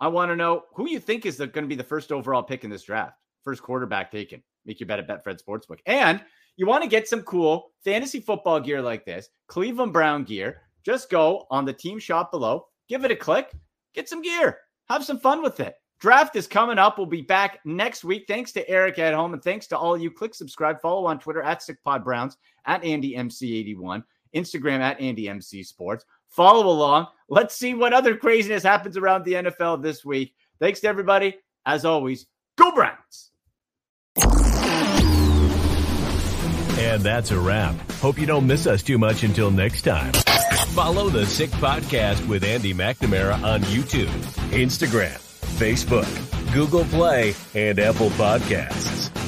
I 0.00 0.08
want 0.08 0.32
to 0.32 0.36
know 0.36 0.64
who 0.74 0.90
you 0.90 0.98
think 0.98 1.24
is 1.24 1.36
going 1.36 1.52
to 1.52 1.68
be 1.68 1.76
the 1.76 1.84
first 1.84 2.10
overall 2.10 2.42
pick 2.42 2.64
in 2.64 2.70
this 2.70 2.82
draft. 2.82 3.16
First 3.44 3.62
quarterback 3.62 4.10
taken. 4.10 4.42
Make 4.66 4.80
your 4.80 4.88
bet 4.88 4.98
at 4.98 5.06
Betfred 5.06 5.40
Sportsbook. 5.40 5.78
And 5.86 6.20
you 6.56 6.66
want 6.66 6.82
to 6.82 6.90
get 6.90 7.06
some 7.06 7.22
cool 7.22 7.70
fantasy 7.84 8.18
football 8.18 8.58
gear 8.58 8.82
like 8.82 9.04
this, 9.04 9.28
Cleveland 9.46 9.92
Brown 9.92 10.24
gear. 10.24 10.62
Just 10.84 11.08
go 11.08 11.46
on 11.52 11.64
the 11.64 11.72
team 11.72 12.00
shop 12.00 12.32
below, 12.32 12.66
give 12.88 13.04
it 13.04 13.12
a 13.12 13.16
click, 13.16 13.52
get 13.94 14.08
some 14.08 14.22
gear, 14.22 14.58
have 14.88 15.04
some 15.04 15.20
fun 15.20 15.40
with 15.40 15.60
it. 15.60 15.74
Draft 16.00 16.34
is 16.34 16.46
coming 16.46 16.78
up. 16.78 16.96
We'll 16.96 17.06
be 17.06 17.20
back 17.20 17.60
next 17.64 18.04
week. 18.04 18.24
Thanks 18.26 18.52
to 18.52 18.68
Eric 18.68 18.96
Edholm 18.96 19.34
and 19.34 19.42
thanks 19.42 19.66
to 19.68 19.78
all 19.78 19.98
you. 19.98 20.10
Click 20.10 20.34
subscribe, 20.34 20.80
follow 20.80 21.06
on 21.06 21.18
Twitter 21.18 21.42
at 21.42 21.60
SickPodBrowns, 21.60 22.36
at 22.64 22.82
AndyMC81, 22.82 24.02
Instagram 24.34 24.80
at 24.80 24.98
AndyMC 24.98 25.66
Sports. 25.66 26.06
Follow 26.28 26.68
along. 26.68 27.08
Let's 27.28 27.54
see 27.54 27.74
what 27.74 27.92
other 27.92 28.16
craziness 28.16 28.62
happens 28.62 28.96
around 28.96 29.24
the 29.24 29.34
NFL 29.34 29.82
this 29.82 30.04
week. 30.04 30.34
Thanks 30.58 30.80
to 30.80 30.88
everybody. 30.88 31.38
As 31.66 31.84
always, 31.84 32.26
go 32.56 32.72
Browns. 32.72 33.30
And 36.78 37.02
that's 37.02 37.30
a 37.30 37.38
wrap. 37.38 37.74
Hope 37.92 38.18
you 38.18 38.26
don't 38.26 38.46
miss 38.46 38.66
us 38.66 38.82
too 38.82 38.96
much 38.96 39.22
until 39.22 39.50
next 39.50 39.82
time. 39.82 40.12
Follow 40.72 41.10
the 41.10 41.26
Sick 41.26 41.50
Podcast 41.50 42.26
with 42.26 42.42
Andy 42.42 42.72
McNamara 42.72 43.42
on 43.42 43.60
YouTube, 43.62 44.08
Instagram, 44.50 45.20
Facebook, 45.60 46.08
Google 46.54 46.86
Play, 46.86 47.34
and 47.54 47.78
Apple 47.78 48.08
Podcasts. 48.16 49.19